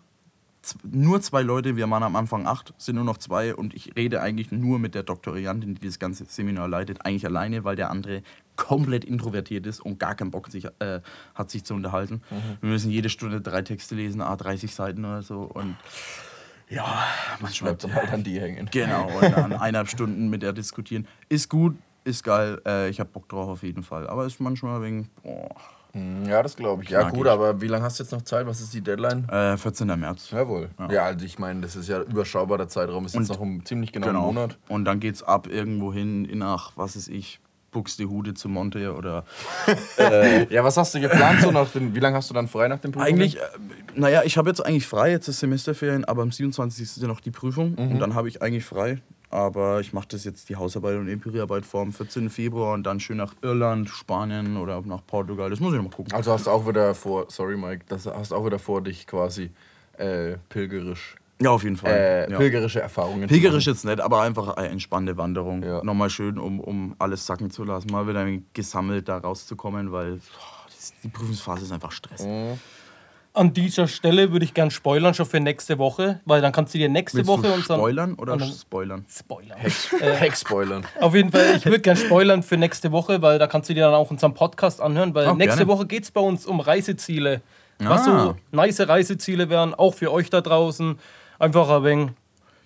Nur 0.82 1.20
zwei 1.20 1.42
Leute, 1.42 1.76
wir 1.76 1.88
waren 1.90 2.02
am 2.02 2.16
Anfang 2.16 2.46
acht, 2.46 2.74
sind 2.78 2.96
nur 2.96 3.04
noch 3.04 3.18
zwei 3.18 3.54
und 3.54 3.74
ich 3.74 3.96
rede 3.96 4.20
eigentlich 4.20 4.52
nur 4.52 4.78
mit 4.78 4.94
der 4.94 5.02
Doktoriandin, 5.02 5.74
die 5.74 5.86
das 5.86 5.98
ganze 5.98 6.24
Seminar 6.24 6.68
leitet, 6.68 7.04
eigentlich 7.04 7.26
alleine, 7.26 7.64
weil 7.64 7.76
der 7.76 7.90
andere 7.90 8.22
komplett 8.56 9.04
introvertiert 9.04 9.66
ist 9.66 9.80
und 9.80 9.98
gar 9.98 10.14
keinen 10.14 10.30
Bock 10.30 10.48
sich, 10.48 10.66
äh, 10.78 11.00
hat, 11.34 11.50
sich 11.50 11.64
zu 11.64 11.74
unterhalten. 11.74 12.22
Wir 12.60 12.70
müssen 12.70 12.90
jede 12.90 13.08
Stunde 13.08 13.40
drei 13.40 13.62
Texte 13.62 13.94
lesen, 13.94 14.20
a 14.20 14.36
30 14.36 14.74
Seiten 14.74 15.04
oder 15.04 15.22
so 15.22 15.42
und 15.42 15.76
ja, 16.68 17.04
manchmal 17.40 17.72
Bleibt 17.74 17.84
dann 17.84 17.94
halt 17.94 18.12
an 18.12 18.24
die 18.24 18.40
hängen. 18.40 18.68
Genau, 18.70 19.08
und 19.08 19.22
dann 19.22 19.52
eineinhalb 19.52 19.88
Stunden 19.88 20.28
mit 20.28 20.42
der 20.42 20.52
diskutieren. 20.52 21.06
Ist 21.28 21.48
gut, 21.48 21.76
ist 22.04 22.24
geil, 22.24 22.60
äh, 22.66 22.88
ich 22.88 23.00
habe 23.00 23.10
Bock 23.10 23.28
drauf 23.28 23.48
auf 23.48 23.62
jeden 23.62 23.82
Fall. 23.82 24.06
Aber 24.06 24.24
ist 24.24 24.40
manchmal 24.40 24.82
wegen, 24.82 25.10
boah, 25.22 25.54
Ja, 26.26 26.42
das 26.42 26.56
glaube 26.56 26.82
ich. 26.82 26.90
Ja, 26.90 27.08
gut, 27.08 27.26
aber 27.26 27.60
wie 27.60 27.68
lange 27.68 27.84
hast 27.84 27.98
du 27.98 28.02
jetzt 28.02 28.10
noch 28.10 28.22
Zeit? 28.22 28.46
Was 28.46 28.60
ist 28.60 28.74
die 28.74 28.80
Deadline? 28.80 29.28
Äh, 29.28 29.56
14. 29.56 29.86
März. 29.98 30.30
Jawohl. 30.30 30.70
Ja, 30.90 31.04
also 31.04 31.24
ich 31.24 31.38
meine, 31.38 31.60
das 31.60 31.76
ist 31.76 31.88
ja 31.88 32.02
überschaubar 32.02 32.58
der 32.58 32.68
Zeitraum. 32.68 33.06
Ist 33.06 33.14
jetzt 33.14 33.28
noch 33.28 33.40
um 33.40 33.64
ziemlich 33.64 33.92
genau, 33.92 34.08
einen 34.08 34.18
Monat. 34.18 34.58
Und 34.68 34.84
dann 34.84 34.98
geht's 34.98 35.22
ab 35.22 35.46
irgendwo 35.46 35.92
hin 35.92 36.24
in 36.24 36.38
nach, 36.38 36.72
was 36.76 36.96
ist 36.96 37.08
ich, 37.08 37.40
Buxtehude 37.70 38.34
zu 38.34 38.48
Monte 38.48 38.94
oder 38.94 39.24
Ja, 40.50 40.64
was 40.64 40.76
hast 40.76 40.94
du 40.94 41.00
geplant 41.00 41.40
so 41.42 41.50
nach 41.50 41.68
dem, 41.70 41.94
wie 41.94 42.00
lange 42.00 42.16
hast 42.16 42.30
du 42.30 42.34
dann 42.34 42.48
frei 42.48 42.68
nach 42.68 42.78
dem 42.78 42.92
Prüfungen? 42.92 43.14
Eigentlich, 43.14 43.38
äh, 43.38 43.40
naja, 43.94 44.22
ich 44.24 44.38
habe 44.38 44.48
jetzt 44.48 44.64
eigentlich 44.64 44.86
frei, 44.86 45.10
jetzt 45.10 45.28
ist 45.28 45.40
Semesterferien, 45.40 46.04
aber 46.04 46.22
am 46.22 46.30
27. 46.30 46.82
ist 46.82 47.02
ja 47.02 47.08
noch 47.08 47.20
die 47.20 47.32
Prüfung 47.32 47.74
und 47.74 47.98
dann 47.98 48.14
habe 48.14 48.28
ich 48.28 48.42
eigentlich 48.42 48.64
frei. 48.64 49.02
Aber 49.34 49.80
ich 49.80 49.92
mache 49.92 50.06
das 50.10 50.22
jetzt 50.22 50.48
die 50.48 50.54
Hausarbeit 50.54 50.96
und 50.96 51.08
Empiriearbeit 51.08 51.66
vor 51.66 51.82
dem 51.82 51.92
14. 51.92 52.30
Februar 52.30 52.72
und 52.74 52.84
dann 52.84 53.00
schön 53.00 53.16
nach 53.16 53.34
Irland, 53.42 53.88
Spanien 53.90 54.56
oder 54.56 54.80
nach 54.82 55.04
Portugal. 55.04 55.50
Das 55.50 55.58
muss 55.58 55.72
ich 55.72 55.76
noch 55.76 55.90
mal 55.90 55.90
gucken. 55.96 56.12
Also 56.12 56.30
hast 56.30 56.46
du 56.46 56.52
auch 56.52 56.68
wieder 56.68 56.94
vor, 56.94 57.26
sorry 57.30 57.56
Mike, 57.56 57.84
das 57.88 58.06
hast 58.06 58.30
du 58.30 58.36
auch 58.36 58.46
wieder 58.46 58.60
vor, 58.60 58.80
dich 58.80 59.08
quasi 59.08 59.50
äh, 59.98 60.36
pilgerisch, 60.48 61.16
Ja, 61.42 61.50
auf 61.50 61.64
jeden 61.64 61.76
Fall. 61.76 61.90
äh, 61.90 62.30
ja. 62.30 62.38
pilgerische 62.38 62.80
Erfahrungen 62.80 63.26
Pilgerisch 63.28 63.66
jetzt 63.66 63.84
nicht, 63.84 64.00
aber 64.00 64.22
einfach 64.22 64.56
eine 64.56 64.68
entspannte 64.68 65.16
Wanderung. 65.16 65.64
Ja. 65.64 65.82
Nochmal 65.82 66.10
schön, 66.10 66.38
um, 66.38 66.60
um 66.60 66.94
alles 67.00 67.26
sacken 67.26 67.50
zu 67.50 67.64
lassen. 67.64 67.88
Mal 67.90 68.06
wieder 68.06 68.24
gesammelt 68.52 69.08
da 69.08 69.18
rauszukommen, 69.18 69.90
weil 69.90 70.20
das, 70.66 70.92
die 71.02 71.08
Prüfungsphase 71.08 71.64
ist 71.64 71.72
einfach 71.72 71.90
Stress. 71.90 72.24
An 73.36 73.52
dieser 73.52 73.88
Stelle 73.88 74.30
würde 74.30 74.44
ich 74.44 74.54
gern 74.54 74.70
spoilern 74.70 75.12
schon 75.12 75.26
für 75.26 75.40
nächste 75.40 75.76
Woche, 75.78 76.20
weil 76.24 76.40
dann 76.40 76.52
kannst 76.52 76.72
du 76.72 76.78
dir 76.78 76.88
nächste 76.88 77.18
Willst 77.18 77.28
Woche 77.28 77.42
du 77.42 77.52
unseren 77.54 77.78
spoilern 77.80 78.14
oder 78.14 78.36
dann- 78.36 78.52
spoilern? 78.52 79.04
Spoiler. 79.10 79.56
Heckspoilern. 79.56 80.86
Auf 81.00 81.14
jeden 81.16 81.32
Fall, 81.32 81.56
ich 81.56 81.64
würde 81.64 81.80
gern 81.80 81.96
spoilern 81.96 82.42
für 82.44 82.56
nächste 82.56 82.92
Woche, 82.92 83.20
weil 83.22 83.38
da 83.40 83.46
kannst 83.48 83.68
du 83.68 83.74
dir 83.74 83.84
dann 83.86 83.94
auch 83.94 84.10
unseren 84.10 84.34
Podcast 84.34 84.80
anhören, 84.80 85.14
weil 85.14 85.26
Oh, 85.28 85.34
nächste 85.34 85.58
gerne. 85.66 85.72
Woche 85.72 85.86
geht 85.86 86.04
es 86.04 86.10
bei 86.10 86.20
uns 86.20 86.46
um 86.46 86.60
Reiseziele. 86.60 87.40
Was 87.80 88.06
Ah. 88.06 88.22
so 88.24 88.36
nice 88.52 88.80
Reiseziele 88.86 89.48
wären, 89.50 89.74
auch 89.74 89.94
für 89.94 90.12
euch 90.12 90.30
da 90.30 90.40
draußen. 90.40 90.96
Einfach 91.40 91.68
ein 91.70 91.82
wenig 91.84 92.10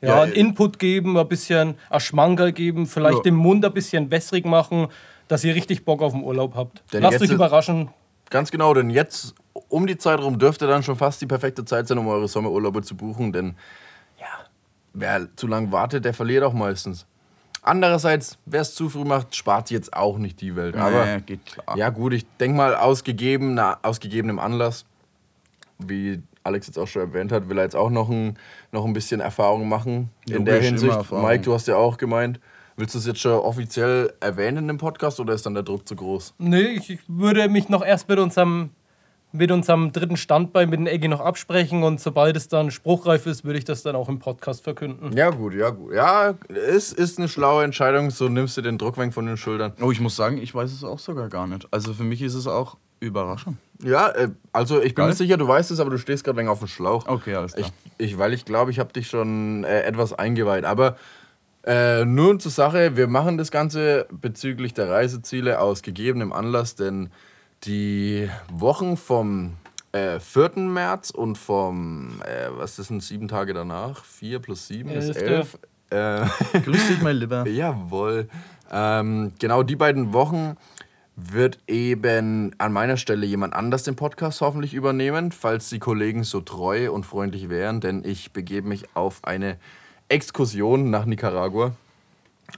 ja, 0.03 0.09
Ja, 0.17 0.23
einen 0.23 0.33
Input 0.33 0.79
geben, 0.79 1.17
ein 1.19 1.27
bisschen 1.29 1.77
ein 1.89 2.01
Schmankerl 2.01 2.53
geben, 2.53 2.87
vielleicht 2.87 3.17
Ja. 3.17 3.23
den 3.23 3.35
Mund 3.37 3.65
ein 3.65 3.73
bisschen 3.73 4.11
wässrig 4.11 4.45
machen, 4.45 4.89
dass 5.29 5.43
ihr 5.45 5.55
richtig 5.55 5.85
Bock 5.87 6.03
auf 6.03 6.13
den 6.13 6.23
Urlaub 6.23 6.55
habt. 6.57 6.83
Denn 6.93 7.03
Lasst 7.03 7.23
euch 7.23 7.31
überraschen. 7.31 7.89
Ganz 8.31 8.51
genau, 8.51 8.75
denn 8.75 8.91
jetzt 8.91 9.35
um 9.69 9.87
die 9.87 9.99
Zeit 9.99 10.21
rum 10.21 10.39
dürfte 10.39 10.67
dann 10.67 10.83
schon 10.83 10.97
fast 10.97 11.21
die 11.21 11.27
perfekte 11.27 11.65
Zeit 11.65 11.89
sein, 11.89 11.99
um 11.99 12.09
eure 12.09 12.29
Sommerurlaube 12.29 12.83
zu 12.83 12.97
buchen, 12.97 13.33
denn 13.33 13.55
ja, 14.19 14.27
wer 14.95 15.29
zu 15.37 15.47
lang 15.47 15.71
wartet, 15.73 16.05
der 16.05 16.15
verliert 16.15 16.45
auch 16.45 16.53
meistens. 16.55 17.07
Andererseits, 17.63 18.39
wer 18.47 18.63
es 18.63 18.75
zu 18.75 18.89
früh 18.89 19.05
macht, 19.05 19.35
spart 19.37 19.71
jetzt 19.71 19.93
auch 19.93 20.17
nicht 20.17 20.41
die 20.41 20.57
Welt. 20.57 20.77
Aber 20.77 21.05
Nee, 21.05 21.21
geht 21.27 21.45
klar. 21.45 21.77
ja 21.77 21.91
gut, 21.91 22.13
ich 22.15 22.25
denke 22.39 22.57
mal, 22.57 22.75
aus, 22.77 23.05
gegebener, 23.05 23.79
aus 23.83 24.01
gegebenem 24.01 24.39
Anlass, 24.39 24.87
wie 25.79 26.23
Alex 26.45 26.69
jetzt 26.69 26.79
auch 26.79 26.87
schon 26.89 27.03
erwähnt 27.03 27.31
hat, 27.31 27.49
will 27.49 27.59
er 27.59 27.65
jetzt 27.65 27.77
auch 27.77 27.91
noch 27.91 28.09
ein, 28.09 28.39
noch 28.73 28.87
ein 28.87 28.93
bisschen 28.95 29.21
Erfahrung 29.21 29.69
machen. 29.69 30.09
In 30.27 30.37
Logisch, 30.37 30.45
der 30.55 30.63
Hinsicht. 30.63 31.13
Mike, 31.13 31.45
du 31.45 31.53
hast 31.53 31.69
ja 31.69 31.77
auch 31.77 31.99
gemeint, 31.99 32.41
willst 32.77 32.95
du 32.95 32.99
es 33.01 33.07
jetzt 33.07 33.21
schon 33.21 33.33
offiziell 33.33 34.15
erwähnen 34.21 34.59
in 34.59 34.69
dem 34.69 34.79
Podcast 34.79 35.21
oder 35.21 35.35
ist 35.35 35.45
dann 35.45 35.55
der 35.55 35.63
Druck 35.65 35.87
zu 35.87 35.95
groß? 35.95 36.35
Nee, 36.39 36.61
ich, 36.69 36.89
ich 36.91 37.01
würde 37.07 37.49
mich 37.49 37.69
noch 37.69 37.85
erst 37.85 38.09
mit 38.09 38.19
unserem, 38.19 38.71
mit 39.33 39.51
unserem 39.51 39.93
dritten 39.93 40.17
Standbein, 40.17 40.71
mit 40.71 40.81
dem 40.81 40.87
Eggy 40.87 41.09
noch 41.09 41.21
absprechen 41.21 41.83
und 41.83 42.01
sobald 42.01 42.37
es 42.37 42.49
dann 42.49 42.71
spruchreif 42.71 43.27
ist, 43.27 43.45
würde 43.45 43.59
ich 43.59 43.65
das 43.65 43.83
dann 43.83 43.95
auch 43.95 44.09
im 44.09 44.19
Podcast 44.19 44.65
verkünden. 44.65 45.17
Ja, 45.17 45.31
gut, 45.31 45.55
ja, 45.55 45.71
gut. 45.71 45.93
Ja, 45.93 46.35
es 46.49 46.93
ist 46.93 47.19
eine 47.19 47.29
schlaue 47.29 47.65
Entscheidung, 47.65 48.11
so 48.11 48.29
nimmst 48.29 48.57
du 48.57 48.63
den 48.63 48.79
Druck 48.79 48.97
weg 48.97 49.13
von 49.13 49.27
den 49.27 49.37
Schultern. 49.37 49.73
Oh, 49.83 49.91
ich 49.91 50.01
muss 50.01 50.17
sagen, 50.17 50.39
ich 50.39 50.55
weiß 50.55 50.73
es 50.73 50.83
auch 50.83 50.99
sogar 50.99 51.29
gar 51.29 51.47
nicht. 51.47 51.69
Also 51.71 51.93
für 51.93 52.05
mich 52.05 52.23
ist 52.23 52.35
es 52.35 52.47
auch 52.47 52.77
überraschend. 53.01 53.59
Ja, 53.83 54.09
äh, 54.09 54.31
also 54.53 54.79
ich 54.79 54.95
bin 54.95 55.03
Geil. 55.03 55.09
mir 55.09 55.15
sicher, 55.15 55.37
du 55.37 55.47
weißt 55.47 55.71
es, 55.71 55.79
aber 55.79 55.91
du 55.91 55.99
stehst 55.99 56.25
gerade 56.25 56.39
länger 56.39 56.51
auf 56.51 56.59
dem 56.59 56.69
Schlauch. 56.69 57.07
Okay, 57.07 57.35
alles 57.35 57.53
klar. 57.53 57.71
Ich, 57.99 58.13
ich, 58.13 58.19
weil 58.19 58.33
ich 58.33 58.45
glaube, 58.45 58.71
ich 58.71 58.79
habe 58.79 58.93
dich 58.93 59.09
schon 59.09 59.65
äh, 59.65 59.83
etwas 59.83 60.13
eingeweiht. 60.15 60.65
Aber 60.65 60.97
äh, 61.65 62.05
nun 62.05 62.41
zur 62.41 62.51
Sache, 62.51 62.97
wir 62.97 63.09
machen 63.09 63.37
das 63.37 63.51
Ganze 63.51 64.07
bezüglich 64.11 64.75
der 64.75 64.89
Reiseziele 64.89 65.61
aus 65.61 65.83
gegebenem 65.83 66.33
Anlass, 66.33 66.75
denn 66.75 67.11
die 67.65 68.29
Wochen 68.53 68.97
vom 68.97 69.55
äh, 69.93 70.21
4. 70.21 70.53
März 70.57 71.11
und 71.11 71.37
vom, 71.37 72.23
äh, 72.23 72.49
was 72.51 72.79
ist 72.79 72.91
denn, 72.91 73.01
sieben 73.01 73.29
Tage 73.29 73.55
danach? 73.55 74.05
Vier 74.05 74.39
plus 74.39 74.67
sieben 74.69 74.91
ist 74.91 75.17
Elfte. 75.17 75.25
elf. 75.25 75.59
Äh, 75.91 76.59
Grüß 76.61 76.89
dich, 76.89 77.03
mein 77.03 77.17
Lieber. 77.17 77.47
Jawohl. 77.49 78.29
Ähm, 78.71 79.33
genau 79.39 79.63
die 79.63 79.77
beiden 79.77 80.13
Wochen 80.13 80.57
wird 81.17 81.59
eben 81.67 82.55
an 82.59 82.73
meiner 82.73 82.97
Stelle 82.97 83.27
jemand 83.27 83.55
anders 83.55 83.83
den 83.83 83.97
Podcast 83.97 84.41
hoffentlich 84.41 84.75
übernehmen, 84.75 85.33
falls 85.33 85.69
die 85.69 85.81
Kollegen 85.81 86.23
so 86.23 86.41
treu 86.41 86.93
und 86.93 87.05
freundlich 87.05 87.49
wären, 87.49 87.81
denn 87.81 88.05
ich 88.05 88.33
begebe 88.33 88.69
mich 88.69 88.85
auf 88.95 89.25
eine 89.25 89.57
Exkursion 90.09 90.91
nach 90.91 91.07
Nicaragua. 91.07 91.73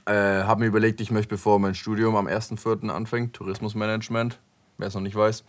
Äh, 0.05 0.13
habe 0.13 0.61
mir 0.61 0.67
überlegt, 0.67 1.01
ich 1.01 1.11
möchte, 1.11 1.29
bevor 1.29 1.59
mein 1.59 1.73
Studium 1.73 2.15
am 2.15 2.27
1.4. 2.27 2.89
anfängt, 2.89 3.33
Tourismusmanagement, 3.33 4.39
wer 4.81 4.89
es 4.89 4.93
noch 4.93 5.01
nicht 5.01 5.15
weiß, 5.15 5.43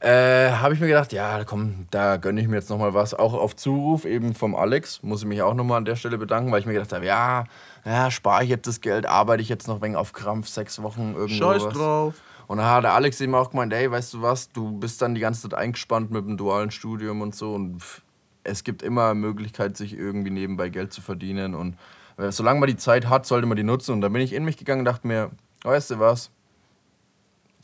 äh, 0.00 0.50
habe 0.50 0.74
ich 0.74 0.80
mir 0.80 0.88
gedacht, 0.88 1.12
ja, 1.12 1.44
komm, 1.44 1.86
da 1.90 2.16
gönne 2.16 2.40
ich 2.40 2.48
mir 2.48 2.56
jetzt 2.56 2.68
nochmal 2.68 2.92
was. 2.92 3.14
Auch 3.14 3.32
auf 3.32 3.56
Zuruf 3.56 4.04
eben 4.04 4.34
vom 4.34 4.54
Alex, 4.54 5.02
muss 5.02 5.22
ich 5.22 5.28
mich 5.28 5.40
auch 5.40 5.54
nochmal 5.54 5.78
an 5.78 5.84
der 5.84 5.96
Stelle 5.96 6.18
bedanken, 6.18 6.52
weil 6.52 6.60
ich 6.60 6.66
mir 6.66 6.74
gedacht 6.74 6.92
habe, 6.92 7.06
ja, 7.06 7.44
ja 7.84 8.10
spare 8.10 8.44
ich 8.44 8.50
jetzt 8.50 8.66
das 8.66 8.80
Geld, 8.80 9.06
arbeite 9.06 9.42
ich 9.42 9.48
jetzt 9.48 9.68
noch 9.68 9.80
wenig 9.80 9.96
auf 9.96 10.12
Krampf, 10.12 10.48
sechs 10.48 10.82
Wochen 10.82 11.14
irgendwo. 11.14 11.52
Scheiß 11.52 11.68
drauf. 11.68 12.14
Und 12.46 12.58
dann 12.58 12.66
hat 12.66 12.84
der 12.84 12.92
Alex 12.92 13.20
eben 13.20 13.34
auch 13.34 13.50
gemeint, 13.50 13.72
ey, 13.72 13.90
weißt 13.90 14.14
du 14.14 14.22
was, 14.22 14.50
du 14.50 14.72
bist 14.72 15.00
dann 15.00 15.14
die 15.14 15.20
ganze 15.20 15.48
Zeit 15.48 15.58
eingespannt 15.58 16.10
mit 16.10 16.26
dem 16.26 16.36
dualen 16.36 16.70
Studium 16.70 17.22
und 17.22 17.34
so 17.34 17.54
und 17.54 17.80
pff, 17.80 18.02
es 18.42 18.64
gibt 18.64 18.82
immer 18.82 19.14
Möglichkeit, 19.14 19.76
sich 19.78 19.96
irgendwie 19.96 20.30
nebenbei 20.30 20.68
Geld 20.68 20.92
zu 20.92 21.00
verdienen 21.00 21.54
und 21.54 21.76
äh, 22.18 22.30
solange 22.30 22.60
man 22.60 22.68
die 22.68 22.76
Zeit 22.76 23.08
hat, 23.08 23.26
sollte 23.26 23.46
man 23.46 23.56
die 23.56 23.62
nutzen. 23.62 23.92
Und 23.92 24.00
dann 24.02 24.12
bin 24.12 24.22
ich 24.22 24.32
in 24.32 24.44
mich 24.44 24.56
gegangen 24.56 24.80
und 24.80 24.84
dachte 24.84 25.06
mir, 25.06 25.30
weißt 25.62 25.92
du 25.92 25.98
was, 25.98 26.30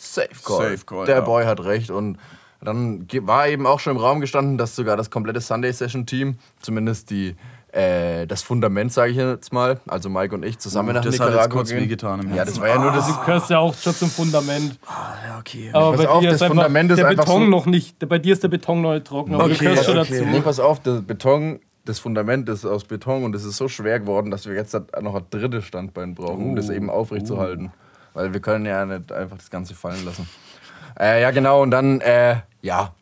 Safe 0.02 0.28
Call. 0.45 0.71
Safe 0.73 0.85
Call, 0.87 1.07
Der 1.07 1.16
ja. 1.16 1.21
Boy 1.21 1.45
hat 1.45 1.61
recht 1.64 1.90
und 1.90 2.16
dann 2.62 3.07
war 3.23 3.49
eben 3.49 3.66
auch 3.66 3.80
schon 3.80 3.97
im 3.97 4.02
Raum 4.02 4.21
gestanden, 4.21 4.59
dass 4.59 4.76
sogar 4.76 4.97
das 4.97 5.11
komplette 5.11 5.40
Sunday 5.40 5.73
Session 5.73 6.07
Team, 6.07 6.37
zumindest 6.61 7.11
die 7.11 7.37
äh, 7.73 8.26
das 8.26 8.42
Fundament, 8.42 8.92
sage 8.92 9.12
ich 9.12 9.16
jetzt 9.16 9.52
mal, 9.52 9.80
also 9.87 10.09
Mike 10.11 10.35
und 10.35 10.45
ich 10.45 10.59
zusammen 10.59 10.92
nach 10.95 11.04
das 11.04 11.21
hat 11.21 11.28
Nicaragua 11.28 11.42
jetzt 11.45 11.50
kurz 11.52 11.69
gehen. 11.71 11.80
wehgetan 11.83 12.21
im 12.21 12.35
Ja, 12.35 12.45
das 12.45 12.61
war 12.61 12.69
ja 12.69 12.78
nur 12.78 12.90
das 12.92 13.07
Du 13.07 13.14
gehörst 13.25 13.49
ja 13.50 13.59
auch 13.61 13.75
schon 13.75 13.95
zum 13.95 14.11
Fundament. 14.11 14.76
Ja, 14.88 15.38
okay. 15.38 15.71
Aber 15.73 15.92
Pass 15.92 16.04
bei 16.04 16.09
auf, 16.09 16.21
dir 16.21 16.26
das 16.30 16.37
ist 16.37 16.42
einfach 16.42 16.54
Fundament 16.57 16.90
ist 16.90 16.97
der 16.99 17.07
einfach 17.07 17.25
Beton 17.26 17.42
so- 17.45 17.49
noch 17.49 17.66
nicht. 17.66 18.09
Bei 18.09 18.19
dir 18.19 18.33
ist 18.33 18.42
der 18.42 18.49
Beton 18.49 18.80
noch 18.83 18.92
nicht 18.95 19.07
trocken, 19.07 19.35
aber 19.35 19.45
du 19.49 19.54
Okay, 19.54 19.64
gehörst 19.66 19.85
schon 19.85 19.99
okay. 19.99 20.19
dazu. 20.19 20.25
Nee, 20.30 20.40
pass 20.40 20.59
auf, 20.59 20.80
der 20.80 20.95
Beton, 21.00 21.61
das 21.85 21.99
Fundament 22.00 22.49
ist 22.49 22.66
aus 22.66 22.85
Beton 22.85 23.23
und 23.25 23.35
es 23.37 23.45
ist 23.45 23.57
so 23.57 23.69
schwer 23.69 24.00
geworden, 24.00 24.30
dass 24.33 24.47
wir 24.47 24.54
jetzt 24.54 24.75
noch 25.00 25.14
ein 25.14 25.25
drittes 25.30 25.64
Standbein 25.64 26.14
brauchen, 26.16 26.45
um 26.45 26.57
das 26.57 26.69
Uh, 26.69 26.73
eben 26.73 26.90
aufrecht 26.90 27.26
zu 27.28 27.38
halten. 27.38 27.73
Weil 28.14 28.33
wir 28.33 28.40
können 28.40 28.67
ja 28.67 28.85
nicht 28.85 29.12
einfach 29.12 29.37
das 29.37 29.50
Ganze 29.50 29.75
fallen 29.75 30.05
lassen. 30.05 30.29
Äh, 30.99 31.23
ja, 31.23 31.31
genau, 31.31 31.62
und 31.62 31.71
dann, 31.71 32.00
äh, 32.00 32.37
ja, 32.62 32.93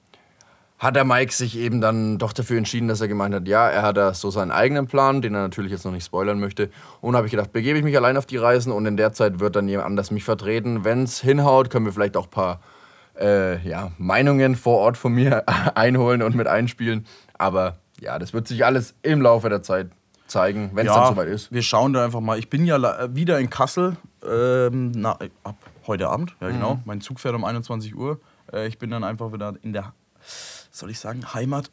hat 0.78 0.94
der 0.94 1.04
Mike 1.04 1.32
sich 1.32 1.58
eben 1.58 1.80
dann 1.80 2.18
doch 2.18 2.32
dafür 2.32 2.56
entschieden, 2.56 2.86
dass 2.86 3.00
er 3.00 3.08
gemeint 3.08 3.34
hat, 3.34 3.48
ja, 3.48 3.68
er 3.68 3.82
hat 3.82 3.96
da 3.96 4.14
so 4.14 4.30
seinen 4.30 4.52
eigenen 4.52 4.86
Plan, 4.86 5.20
den 5.20 5.34
er 5.34 5.42
natürlich 5.42 5.72
jetzt 5.72 5.84
noch 5.84 5.92
nicht 5.92 6.04
spoilern 6.04 6.38
möchte. 6.38 6.70
Und 7.00 7.16
habe 7.16 7.26
ich 7.26 7.32
gedacht, 7.32 7.52
begebe 7.52 7.78
ich 7.78 7.84
mich 7.84 7.96
allein 7.96 8.16
auf 8.16 8.26
die 8.26 8.36
Reisen 8.36 8.72
und 8.72 8.86
in 8.86 8.96
der 8.96 9.12
Zeit 9.12 9.40
wird 9.40 9.56
dann 9.56 9.68
jemand 9.68 9.86
anders 9.86 10.12
mich 10.12 10.22
vertreten. 10.22 10.84
Wenn 10.84 11.02
es 11.02 11.20
hinhaut, 11.20 11.70
können 11.70 11.84
wir 11.84 11.92
vielleicht 11.92 12.16
auch 12.16 12.26
ein 12.26 12.30
paar 12.30 12.60
äh, 13.20 13.58
ja, 13.68 13.90
Meinungen 13.98 14.54
vor 14.54 14.78
Ort 14.78 14.96
von 14.96 15.12
mir 15.12 15.42
einholen 15.74 16.22
und 16.22 16.36
mit 16.36 16.46
einspielen. 16.46 17.06
Aber 17.36 17.78
ja, 18.00 18.20
das 18.20 18.32
wird 18.32 18.46
sich 18.46 18.64
alles 18.64 18.94
im 19.02 19.20
Laufe 19.20 19.48
der 19.48 19.64
Zeit 19.64 19.90
zeigen, 20.28 20.70
wenn 20.74 20.86
es 20.86 20.92
dann 20.92 21.08
soweit 21.08 21.28
ist. 21.28 21.50
Wir 21.50 21.62
schauen 21.62 21.92
da 21.92 22.04
einfach 22.04 22.20
mal. 22.20 22.38
Ich 22.38 22.50
bin 22.50 22.64
ja 22.64 23.12
wieder 23.14 23.40
in 23.40 23.50
Kassel 23.50 23.96
ähm, 24.30 24.92
na, 24.92 25.18
ab 25.44 25.56
heute 25.86 26.08
Abend. 26.08 26.36
Ja, 26.40 26.48
genau. 26.50 26.74
Mhm. 26.76 26.82
Mein 26.84 27.00
Zug 27.00 27.20
fährt 27.20 27.34
um 27.34 27.44
21 27.44 27.94
Uhr. 27.96 28.20
Äh, 28.52 28.68
ich 28.68 28.78
bin 28.78 28.90
dann 28.90 29.04
einfach 29.04 29.32
wieder 29.32 29.54
in 29.62 29.72
der, 29.72 29.92
soll 30.70 30.90
ich 30.90 30.98
sagen, 31.00 31.34
Heimat. 31.34 31.70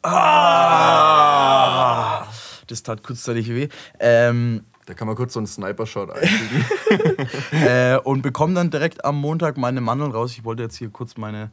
Ah! 1.06 2.26
Das 2.66 2.82
tat 2.82 3.02
kurzzeitig 3.02 3.48
weh. 3.48 3.68
Ähm, 4.00 4.64
Da 4.86 4.94
kann 4.94 5.06
man 5.06 5.16
kurz 5.16 5.32
so 5.32 5.40
einen 5.40 5.46
Sniper-Shot 5.48 6.10
einspielen. 6.10 6.64
äh, 7.52 7.98
und 7.98 8.22
bekomme 8.22 8.54
dann 8.54 8.70
direkt 8.70 9.04
am 9.04 9.20
Montag 9.20 9.56
meine 9.56 9.80
Mandeln 9.80 10.12
raus. 10.12 10.32
Ich 10.32 10.44
wollte 10.44 10.62
jetzt 10.62 10.76
hier 10.76 10.90
kurz 10.90 11.16
meine 11.16 11.50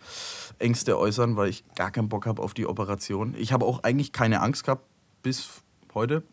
Ängste 0.60 0.98
äußern, 1.00 1.36
weil 1.36 1.50
ich 1.50 1.64
gar 1.76 1.90
keinen 1.92 2.10
Bock 2.10 2.26
habe 2.28 2.42
auf 2.42 2.54
die 2.54 2.68
Operation. 2.68 3.34
Ich 3.38 3.52
habe 3.52 3.66
auch 3.66 3.84
eigentlich 3.84 4.12
keine 4.12 4.42
Angst 4.42 4.64
gehabt 4.66 4.86
bis 5.24 5.50
heute, 5.96 6.24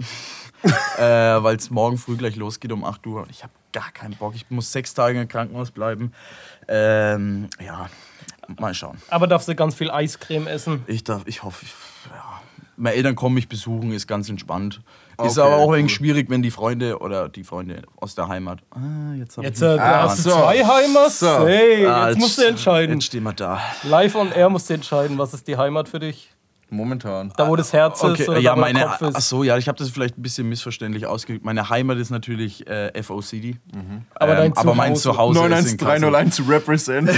äh, 0.99 1.03
weil 1.03 1.57
es 1.57 1.71
morgen 1.71 1.99
früh 1.99 2.17
gleich 2.17 2.37
losgeht 2.37 2.73
um 2.73 2.85
8 2.85 3.07
Uhr. 3.07 3.27
Ich 3.31 3.43
habe 3.43 3.53
gar 3.73 3.91
keinen 3.93 4.17
Bock. 4.17 4.35
Ich 4.35 4.47
muss 4.51 4.73
sechs 4.73 4.95
Tage 4.95 5.21
im 5.21 5.29
Krankenhaus 5.29 5.71
bleiben. 5.71 6.13
Ähm, 6.69 7.49
ja, 7.65 7.89
mal 8.59 8.75
schauen. 8.75 8.99
Aber 9.09 9.27
darfst 9.27 9.49
du 9.49 9.55
ganz 9.55 9.75
viel 9.75 9.91
Eiscreme 9.91 10.47
essen. 10.49 10.83
Ich 10.87 11.05
darf, 11.05 11.23
ich 11.27 11.43
hoffe, 11.43 11.65
ich, 11.65 11.73
ja. 12.11 12.41
meine 12.77 12.97
Eltern 12.97 13.15
kommen 13.15 13.35
mich 13.37 13.49
besuchen, 13.49 13.93
ist 13.93 14.07
ganz 14.07 14.29
entspannt. 14.29 14.81
Ist 15.23 15.39
Okay, 15.39 15.47
aber 15.47 15.57
auch 15.57 15.73
ein 15.73 15.81
wenig 15.81 15.95
schwierig, 15.95 16.31
wenn 16.31 16.43
die 16.43 16.51
Freunde 16.51 16.99
oder 16.99 17.29
die 17.29 17.45
Freunde 17.45 17.83
aus 17.97 18.15
der 18.15 18.29
Heimat. 18.29 18.61
Ah, 18.71 19.13
jetzt 19.19 19.37
hab 19.37 19.45
Jetzt 19.45 19.59
ich 19.61 19.69
äh, 19.69 19.73
mich 19.73 19.81
da 19.81 20.03
hast 20.05 20.25
du 20.25 20.31
so. 20.31 20.37
zwei 20.37 20.65
Heimers. 20.65 21.19
So. 21.21 21.47
Hey, 21.47 21.87
Ah, 21.87 22.09
jetzt 22.09 22.19
musst 22.19 22.39
du 22.39 22.43
entscheiden. 22.47 22.95
Jetzt 22.97 23.07
stehen 23.07 23.23
wir 23.25 23.35
da. 23.35 23.61
Live 23.83 24.15
on 24.15 24.33
air 24.33 24.49
musst 24.49 24.71
du 24.71 24.75
entscheiden, 24.75 25.19
was 25.19 25.35
ist 25.35 25.47
die 25.47 25.57
Heimat 25.59 25.89
für 25.89 25.99
dich? 26.01 26.31
Momentan. 26.71 27.33
Da, 27.37 27.49
wo 27.49 27.57
das 27.57 27.73
Herz 27.73 28.03
ist 28.03 28.29
oder 28.29 28.39
ja, 28.39 28.53
da, 28.53 28.57
wo 28.57 28.61
meine, 28.61 28.81
Kopf 28.85 29.01
ist. 29.03 29.17
ach 29.17 29.21
so, 29.21 29.43
ja, 29.45 29.57
ich 29.59 29.67
habe 29.69 29.77
das 29.79 29.91
vielleicht 29.91 30.17
ein 30.19 30.23
bisschen 30.23 30.49
missverständlich 30.49 31.07
ausgedrückt. 31.07 31.45
Meine 31.45 31.69
Heimat 31.69 31.99
ist 31.99 32.11
natürlich 32.11 32.67
äh, 32.69 33.03
FO 33.03 33.21
City. 33.21 33.57
Aber 34.15 34.35
dein 34.37 34.47
ähm, 34.47 34.53
aber 34.57 34.75
mein 34.75 34.95
Zuhause- 34.95 35.35
Zuhause 35.35 35.55
ist 35.55 35.73
in 35.73 35.77
Kassel. 35.79 36.05
91301 36.05 36.37
zu 36.37 36.43
represent. 36.45 37.11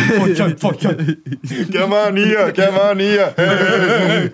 Geh 1.71 1.87
mal 1.87 2.15
hier, 2.17 2.53
geh 2.53 2.71
mal 2.71 2.97
hier. 2.99 4.33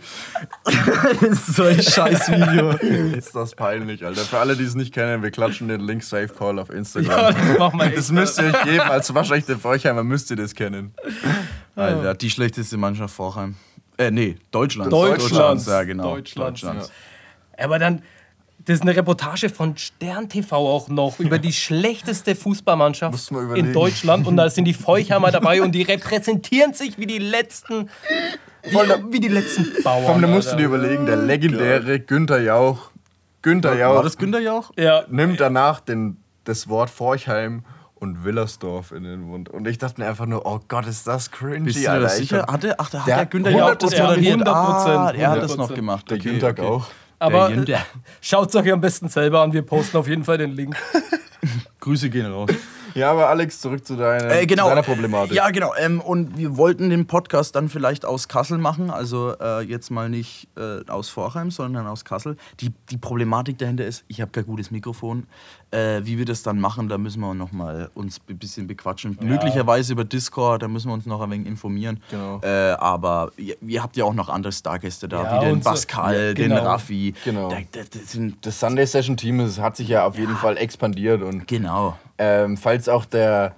so 1.47 1.65
ein 1.65 1.83
scheiß 1.83 2.29
Video. 2.31 2.71
Ist 3.17 3.35
das 3.35 3.55
peinlich, 3.55 4.05
Alter. 4.05 4.21
Für 4.23 4.39
alle, 4.39 4.57
die 4.57 4.65
es 4.65 4.75
nicht 4.75 4.93
kennen, 4.95 5.23
wir 5.23 5.31
klatschen 5.31 5.69
den 5.69 5.81
Link 5.81 6.03
Safe 6.03 6.29
Call 6.29 6.59
auf 6.59 6.69
Ja, 6.69 6.75
Instagram. 6.77 7.35
das 7.35 7.73
wir 7.73 7.79
Das 7.91 7.97
echt. 8.05 8.11
müsst 8.13 8.39
ihr 8.41 8.47
euch 8.47 8.63
geben. 8.65 8.81
Als 8.81 9.13
waschechte 9.15 9.57
Forchheimer 9.59 10.05
müsst 10.05 10.31
ihr 10.31 10.37
das 10.37 10.55
kennen. 10.55 10.95
Alter, 11.77 12.15
die 12.15 12.31
schlechteste 12.31 12.77
Mannschaft 12.77 13.15
Vorheim. 13.15 13.55
Äh, 13.99 14.11
nee, 14.13 14.37
Deutschland. 14.51 14.93
Deutschlands. 14.93 15.67
ja, 15.67 15.83
genau. 15.83 16.15
Deutschlands. 16.15 16.61
Deutschlands. 16.61 16.93
Aber 17.57 17.81
dann, 17.81 18.03
das 18.65 18.77
ist 18.77 18.83
eine 18.83 18.95
Reportage 18.95 19.51
von 19.51 19.77
Stern 19.77 20.29
TV 20.29 20.57
auch 20.57 20.89
noch 20.89 21.19
über 21.19 21.39
die 21.39 21.53
schlechteste 21.65 22.37
Fußballmannschaft 22.37 23.31
in 23.57 23.73
Deutschland. 23.73 24.27
Und 24.29 24.37
da 24.37 24.49
sind 24.49 24.67
die 24.67 24.75
Feuchheimer 24.75 25.33
dabei 25.33 25.63
und 25.63 25.73
die 25.73 25.83
repräsentieren 25.83 26.75
sich 26.75 26.97
wie 26.97 27.07
die 27.07 27.19
letzten, 27.19 27.91
wie, 28.63 28.77
wie 29.11 29.21
die 29.21 29.29
letzten 29.29 29.83
Bauern. 29.83 30.05
Komm, 30.07 30.23
da 30.23 30.29
musst 30.29 30.53
du 30.53 30.57
dir 30.57 30.67
überlegen, 30.67 31.05
der 31.05 31.17
legendäre 31.17 31.99
Günther 31.99 32.41
Jauch. 32.41 32.91
Günther 33.43 33.71
War 33.71 33.79
Jauch 33.79 34.03
das 34.03 34.17
Günther 34.17 34.41
Jauch? 34.41 34.71
Ja, 34.77 35.05
nimmt 35.09 35.41
danach 35.41 35.81
den, 35.81 36.19
das 36.45 36.69
Wort 36.69 36.91
Forchheim 36.91 37.65
und 38.01 38.25
Willersdorf 38.25 38.93
in 38.93 39.03
den 39.05 39.21
Mund. 39.23 39.49
Und 39.49 39.67
ich 39.69 39.79
dachte 39.79 40.01
mir 40.01 40.09
einfach 40.09 40.27
nur, 40.27 40.47
oh 40.47 40.61
Gott, 40.69 40.87
ist 40.87 41.07
das 41.07 41.31
cringy, 41.31 41.67
Bist 41.67 41.85
du 41.85 41.91
Alter. 41.91 42.09
sicher? 42.09 42.39
hab- 42.43 42.53
Hatte, 42.53 42.75
ach, 42.79 42.91
da 42.91 43.01
hat 43.01 43.07
Der 43.09 43.17
der, 43.17 43.27
Günther 43.27 43.51
Jauch 43.53 43.71
100%, 43.71 43.75
das 43.83 43.99
moderiert. 44.01 44.41
100%, 44.41 44.49
Ah, 44.49 45.11
er 45.17 45.31
hat 45.31 45.43
das 45.43 45.53
100%. 45.53 45.57
noch 45.59 45.75
gemacht. 45.75 46.11
Der 46.11 46.17
Okay, 46.19 46.29
Günther 46.31 46.51
okay. 46.51 46.63
auch. 46.63 46.87
aber 47.19 47.51
schaut 48.21 48.49
es 48.51 48.55
euch 48.57 48.73
am 48.73 48.81
besten 48.81 49.09
selber 49.09 49.43
an. 49.43 49.53
Wir 49.53 49.63
posten 49.63 49.97
auf 49.97 50.07
jeden 50.09 50.25
Fall 50.25 50.39
den 50.39 50.53
Link. 50.53 50.77
Grüße 51.81 52.11
gehen 52.11 52.27
raus. 52.31 52.51
Ja, 52.99 53.13
aber 53.13 53.29
Alex, 53.29 53.61
zurück 53.61 53.87
zu, 53.87 53.97
deiner, 53.97 54.31
Äh, 54.31 54.47
genau. 54.47 54.65
zu 54.65 54.69
deiner 54.71 54.83
Problematik. 54.83 55.33
Ja, 55.35 55.51
genau. 55.51 55.73
Ähm, 55.79 56.01
und 56.01 56.37
wir 56.37 56.57
wollten 56.57 56.91
den 56.91 57.07
Podcast 57.07 57.55
dann 57.57 57.69
vielleicht 57.69 58.05
aus 58.05 58.29
Kassel 58.29 58.59
machen. 58.59 58.91
Also 58.91 59.35
äh, 59.41 59.61
jetzt 59.63 59.91
mal 59.91 60.09
nicht 60.09 60.49
äh, 60.57 60.81
aus 60.91 61.09
Vorheim, 61.09 61.51
sondern 61.51 61.87
aus 61.87 62.05
Kassel. 62.05 62.37
Die, 62.61 62.73
die 62.91 62.97
Problematik 62.99 63.59
dahinter 63.59 63.85
ist, 63.87 64.05
ich 64.09 64.21
habe 64.21 64.31
kein 64.33 64.47
gutes 64.47 64.71
Mikrofon. 64.71 65.27
Äh, 65.71 66.01
wie 66.05 66.17
wir 66.17 66.25
das 66.25 66.43
dann 66.43 66.59
machen, 66.61 66.89
da 66.89 66.97
müssen 66.97 67.21
wir 67.21 67.35
noch 67.35 67.53
mal 67.53 67.91
uns 67.95 68.21
ein 68.29 68.39
bisschen 68.39 68.67
bequatschen. 68.67 69.19
Möglicherweise 69.21 69.93
über 69.93 70.05
Discord, 70.05 70.63
da 70.63 70.69
müssen 70.69 70.89
wir 70.89 70.95
uns 70.95 71.05
noch 71.05 71.21
ein 71.21 71.31
wenig 71.31 71.47
informieren. 71.47 72.03
Genau. 72.11 72.41
Äh, 72.43 72.73
aber 72.79 73.31
ihr, 73.37 73.57
ihr 73.61 73.83
habt 73.83 73.97
ja 73.99 74.05
auch 74.07 74.15
noch 74.15 74.31
andere 74.31 74.53
Stargäste 74.53 75.09
da, 75.09 75.23
Ja, 75.23 75.37
wie 75.41 75.45
den 75.45 75.53
und 75.53 75.65
so- 75.65 75.71
Pascal, 75.71 76.15
Ja, 76.29 76.35
den 76.35 76.49
genau. 76.51 76.63
Raffi. 76.65 77.13
Genau. 77.25 77.51
Da, 77.51 77.57
da, 77.71 77.81
das 77.83 78.19
Das 78.41 78.59
Sunday 78.61 78.87
Session 78.87 79.17
Team 79.19 79.47
hat 79.61 79.77
sich 79.77 79.89
ja 79.89 80.07
auf 80.07 80.17
jeden 80.19 80.37
Fall 80.37 80.57
expandiert 80.57 81.23
und 81.23 81.47
genau. 81.47 81.99
Ähm, 82.19 82.57
falls 82.57 82.89
auch 82.89 83.05
der, 83.05 83.55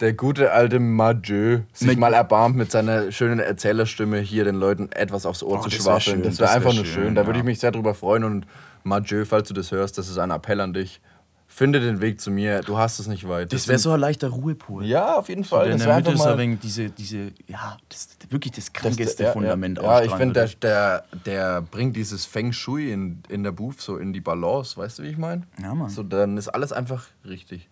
der 0.00 0.12
gute 0.14 0.52
alte 0.52 0.78
Mathieu 0.78 1.60
sich 1.72 1.88
Mit- 1.88 1.98
mal 1.98 2.12
erbarmt, 2.14 2.56
mit 2.56 2.70
seiner 2.70 3.12
schönen 3.12 3.38
Erzählerstimme 3.40 4.18
hier 4.18 4.44
den 4.44 4.56
Leuten 4.56 4.90
etwas 4.92 5.26
aufs 5.26 5.42
Ohr 5.42 5.58
Oh, 5.58 5.62
zu 5.62 5.68
das 5.70 5.78
schwafeln. 5.78 6.22
das 6.22 6.36
das 6.36 6.40
wäre 6.40 6.48
wär 6.50 6.56
einfach 6.56 6.74
nur 6.74 6.84
schön, 6.84 7.04
schön. 7.04 7.14
Da 7.14 7.26
würde 7.26 7.38
ja. 7.38 7.42
ich 7.42 7.46
mich 7.46 7.58
sehr 7.60 7.70
drüber 7.72 7.94
freuen. 7.94 8.24
Und 8.24 8.46
Mathieu, 8.82 9.24
falls 9.24 9.48
du 9.48 9.54
das 9.54 9.70
hörst, 9.72 9.98
das 9.98 10.08
ist 10.08 10.18
ein 10.18 10.30
Appell 10.30 10.60
an 10.60 10.72
dich. 10.72 11.00
Finde 11.52 11.80
den 11.80 12.00
Weg 12.00 12.20
zu 12.20 12.30
mir. 12.30 12.60
Du 12.60 12.78
hast 12.78 13.00
es 13.00 13.08
nicht 13.08 13.28
weit. 13.28 13.52
Das 13.52 13.66
wäre 13.66 13.78
so 13.80 13.90
ein 13.90 13.98
leichter 13.98 14.28
Ruhepol. 14.28 14.84
Ja, 14.86 15.16
auf 15.16 15.28
jeden 15.28 15.42
So, 15.42 15.56
Fall. 15.56 15.66
in 15.66 15.72
das 15.78 15.82
der 15.82 15.96
Mitte 15.96 16.12
ist 16.12 16.20
ein 16.24 16.38
wenig 16.38 16.60
diese, 16.60 16.90
diese, 16.90 17.32
ja, 17.48 17.76
das, 17.88 18.08
wirklich 18.30 18.52
das 18.54 18.66
Das- 18.66 18.72
krankeste 18.72 19.24
ja, 19.24 19.32
Fundament 19.32 19.78
Ja, 19.78 19.82
ja 19.84 19.88
ich 20.04 20.12
ausstrahlen 20.12 20.32
finde, 20.32 20.34
der, 20.34 20.48
würde. 20.48 21.14
der, 21.24 21.32
der 21.58 21.62
bringt 21.62 21.96
dieses 21.96 22.24
Feng 22.24 22.52
Shui 22.52 22.92
in, 22.92 23.22
in 23.28 23.42
der 23.42 23.50
Booth 23.50 23.80
so 23.80 23.96
in 23.96 24.12
die 24.12 24.20
Balance. 24.20 24.76
Weißt 24.76 25.00
du, 25.00 25.02
wie 25.02 25.08
ich 25.08 25.18
meine? 25.18 25.42
Ja, 25.60 25.74
Mann. 25.74 25.90
So, 25.90 26.04
dann 26.04 26.38
ist 26.38 26.46
alles 26.48 26.72
einfach 26.72 27.08
richtig. 27.28 27.68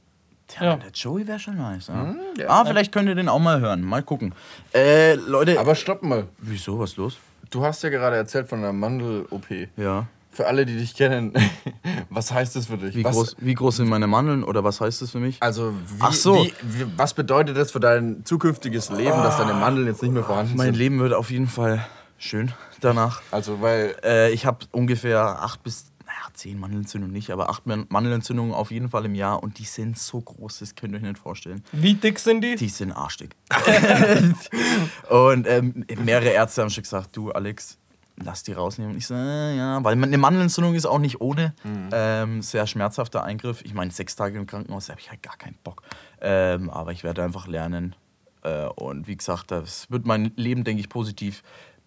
Tja, 0.49 0.65
Ja. 0.65 0.77
der 0.77 0.91
Joey 0.91 1.27
wäre 1.27 1.39
schon 1.39 1.57
nice. 1.57 1.89
Ja. 1.89 2.15
ja. 2.39 2.49
ah, 2.49 2.65
vielleicht 2.65 2.91
könnt 2.93 3.09
ihr 3.09 3.15
den 3.15 3.29
auch 3.29 3.39
mal 3.39 3.61
hören. 3.61 3.83
Mal 3.83 4.03
gucken. 4.03 4.35
Äh, 4.75 5.15
Leute. 5.15 5.59
Aber 5.61 5.75
stopp 5.75 6.03
mal. 6.03 6.27
wieso, 6.39 6.79
was 6.79 6.97
los? 6.97 7.19
Du 7.51 7.63
hast 7.65 7.83
ja 7.83 7.89
gerade 7.91 8.17
erzählt 8.17 8.49
von 8.49 8.59
einer 8.59 8.73
Mandel-OP. 8.73 9.47
Ja. 9.77 10.07
Für 10.31 10.47
alle, 10.47 10.65
die 10.67 10.77
dich 10.77 10.95
kennen, 10.95 11.33
was 12.11 12.31
heißt 12.33 12.55
das 12.57 12.67
für 12.67 12.77
dich? 12.77 12.95
Wie 12.95 13.03
was, 13.05 13.15
groß, 13.15 13.37
wie 13.41 13.55
groß 13.55 13.77
sind 13.79 13.89
meine 13.89 14.07
Mandeln 14.07 14.45
oder 14.45 14.63
was 14.63 14.81
heißt 14.81 15.03
das 15.03 15.11
für 15.11 15.19
mich? 15.19 15.39
Also, 15.43 15.73
wie, 15.73 15.97
Ach 16.01 16.13
so. 16.13 16.37
wie, 16.37 16.53
wie, 16.63 16.87
was 16.97 17.15
bedeutet 17.15 17.57
das 17.57 17.73
für 17.73 17.81
dein 17.81 18.25
zukünftiges 18.25 18.91
Leben, 18.91 19.17
dass 19.23 19.39
deine 19.39 19.55
Mandeln 19.55 19.87
jetzt 19.87 20.03
nicht 20.03 20.13
mehr 20.13 20.23
vorhanden 20.25 20.57
Mein 20.57 20.67
sind? 20.67 20.77
Leben 20.77 21.01
wird 21.01 21.13
auf 21.15 21.31
jeden 21.31 21.49
Fall 21.49 21.85
schön 22.19 22.53
danach. 22.81 23.21
Also, 23.33 23.61
weil 23.63 23.97
Äh, 24.05 24.31
ich 24.33 24.47
habe 24.47 24.59
ungefähr 24.71 25.21
acht 25.43 25.63
bis, 25.65 25.87
naja, 26.19 26.31
zehn 26.35 26.59
Mandelentzündungen 26.59 27.13
nicht, 27.13 27.31
aber 27.31 27.49
acht 27.51 27.67
Man- 27.67 27.87
Mandelentzündungen 27.89 28.53
auf 28.53 28.71
jeden 28.71 28.89
Fall 28.91 29.05
im 29.05 29.15
Jahr 29.15 29.43
und 29.43 29.59
die 29.59 29.65
sind 29.65 29.99
so 29.99 30.21
groß, 30.21 30.61
das 30.61 30.75
könnt 30.75 30.93
ihr 30.93 30.97
euch 30.99 31.03
nicht 31.03 31.19
vorstellen. 31.19 31.63
Wie 31.73 31.95
dick 31.95 32.19
sind 32.19 32.43
die? 32.43 32.57
Die 32.57 32.69
sind 32.69 32.93
arschdick. 32.93 33.35
und 35.11 35.47
ähm, 35.47 35.85
mehrere 36.05 36.31
Ärzte 36.31 36.63
haben 36.63 36.71
schon 36.71 36.83
gesagt, 36.83 37.17
du 37.17 37.31
Alex, 37.33 37.79
lass 38.17 38.43
die 38.43 38.53
rausnehmen. 38.53 38.93
Und 38.93 38.99
ich 38.99 39.07
so, 39.07 39.15
äh, 39.15 39.57
ja, 39.57 39.83
weil 39.85 39.93
eine 39.93 40.19
Mandelentzündung 40.19 40.75
ist 40.75 40.87
auch 40.87 40.99
nicht 40.99 41.21
ohne. 41.21 41.55
Ähm, 41.93 42.43
sehr 42.43 42.67
schmerzhafter 42.67 43.25
Eingriff. 43.25 43.63
Ich 43.65 43.75
meine, 43.75 43.91
sechs 43.91 44.17
Tage 44.17 44.39
im 44.39 44.47
Krankenhaus, 44.47 44.87
da 44.87 44.93
habe 44.93 45.01
ich 45.01 45.11
halt 45.11 45.23
gar 45.23 45.37
keinen 45.37 45.57
Bock. 45.63 45.83
Ähm, 46.21 46.71
aber 46.71 46.93
ich 46.93 47.05
werde 47.05 47.23
einfach 47.23 47.47
lernen. 47.47 47.95
Äh, 48.43 48.67
und 48.67 49.07
wie 49.07 49.17
gesagt, 49.17 49.51
das 49.51 49.91
wird 49.91 50.07
mein 50.07 50.33
Leben, 50.37 50.65
denke 50.65 50.81
ich, 50.81 50.89
positiv 50.89 51.43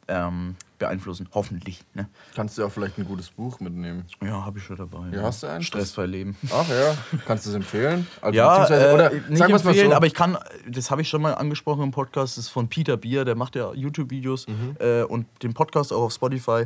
ähm, 0.08 0.56
beeinflussen. 0.80 1.30
Hoffentlich. 1.34 1.84
Ne? 1.94 2.08
kannst 2.36 2.58
du 2.58 2.66
auch 2.66 2.72
vielleicht 2.72 2.98
ein 2.98 3.06
gutes 3.06 3.30
Buch 3.30 3.60
mitnehmen. 3.60 4.06
Ja, 4.24 4.44
habe 4.46 4.58
ich 4.58 4.64
schon 4.66 4.76
dabei. 4.78 5.10
Ja, 5.12 5.22
hast 5.24 5.44
du 5.44 5.48
eins? 5.48 5.66
Stressfrei 5.66 6.06
leben. 6.08 6.36
Ach 6.52 6.68
ja, 6.68 6.98
kannst 7.26 7.46
du 7.46 7.50
es 7.52 7.56
empfehlen? 7.56 8.08
Also, 8.22 8.36
Ja, 8.38 8.68
äh, 8.68 8.94
oder 8.94 9.10
nicht 9.12 9.38
sagen 9.38 9.54
empfehlen, 9.54 9.90
so. 9.92 9.96
aber 9.96 10.08
ich 10.08 10.14
kann, 10.14 10.38
das 10.68 10.90
habe 10.90 11.02
ich 11.04 11.10
schon 11.10 11.22
mal 11.22 11.36
angesprochen 11.36 11.84
im 11.84 11.92
Podcast, 11.92 12.38
das 12.38 12.46
ist 12.46 12.50
von 12.50 12.68
Peter 12.68 12.98
Bier, 12.98 13.26
der 13.26 13.36
macht 13.36 13.56
ja 13.56 13.74
YouTube-Videos 13.74 14.48
Mhm. 14.48 14.76
äh, 14.80 15.04
und 15.04 15.28
den 15.44 15.54
Podcast 15.54 15.94
auch 15.94 16.02
auf 16.02 16.14
Spotify. 16.14 16.66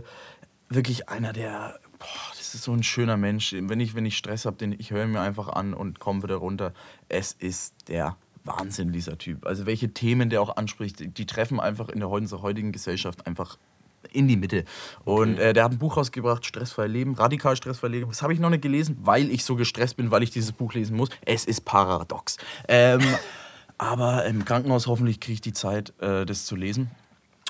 Wirklich 0.70 1.10
einer 1.10 1.34
der, 1.34 1.78
boah, 2.00 2.08
das 2.38 2.56
ist 2.56 2.64
so 2.64 2.72
ein 2.72 2.84
schöner 2.84 3.18
Mensch. 3.18 3.54
Wenn 3.58 3.80
ich, 3.80 3.96
wenn 3.96 4.06
ich 4.06 4.18
Stress 4.18 4.46
habe, 4.46 4.66
ich 4.66 4.92
höre 4.92 5.06
mir 5.08 5.20
einfach 5.22 5.50
an 5.50 5.74
und 5.74 6.00
komme 6.00 6.24
wieder 6.24 6.36
runter. 6.38 6.74
Es 7.10 7.34
ist 7.34 7.76
der 7.90 8.16
Wahnsinn, 8.46 8.92
dieser 8.92 9.18
Typ. 9.18 9.46
Also 9.46 9.66
welche 9.66 9.90
Themen 9.90 10.30
der 10.30 10.42
auch 10.42 10.56
anspricht, 10.56 11.18
die, 11.18 11.26
treffen 11.26 11.60
einfach 11.60 11.90
in 11.90 12.00
der 12.00 12.10
heutigen, 12.10 12.26
unserer 12.26 12.42
heutigen 12.42 12.72
Gesellschaft 12.72 13.28
einfach 13.28 13.58
in 14.12 14.28
die 14.28 14.38
Mitte. 14.38 14.64
Und 15.04 15.38
äh, 15.38 15.54
der 15.54 15.66
hat 15.66 15.74
ein 15.74 15.78
Buch 15.78 15.98
rausgebracht, 15.98 16.46
Stressfrei 16.46 16.88
Leben, 16.88 17.16
radikal 17.16 17.56
stressfrei 17.56 17.90
Leben. 17.90 18.10
Das 18.10 18.22
habe 18.22 18.34
ich 18.34 18.40
noch 18.40 18.50
nicht 18.50 18.62
gelesen, 18.62 18.98
weil 19.02 19.30
ich 19.32 19.44
so 19.44 19.56
gestresst 19.56 19.98
bin, 19.98 20.12
weil 20.12 20.24
ich 20.24 20.30
dieses 20.30 20.52
Buch 20.52 20.74
lesen 20.74 20.96
muss. 20.96 21.10
Es 21.26 21.46
ist 21.46 21.66
paradox. 21.66 22.38
Ähm, 22.68 23.02
aber 23.78 24.26
im 24.26 24.46
Krankenhaus 24.46 24.88
hoffentlich 24.88 25.20
kriege 25.20 25.34
ich 25.34 25.42
die 25.42 25.54
Zeit, 25.54 25.94
äh, 26.00 26.26
das 26.26 26.46
zu 26.46 26.56
lesen. 26.56 26.92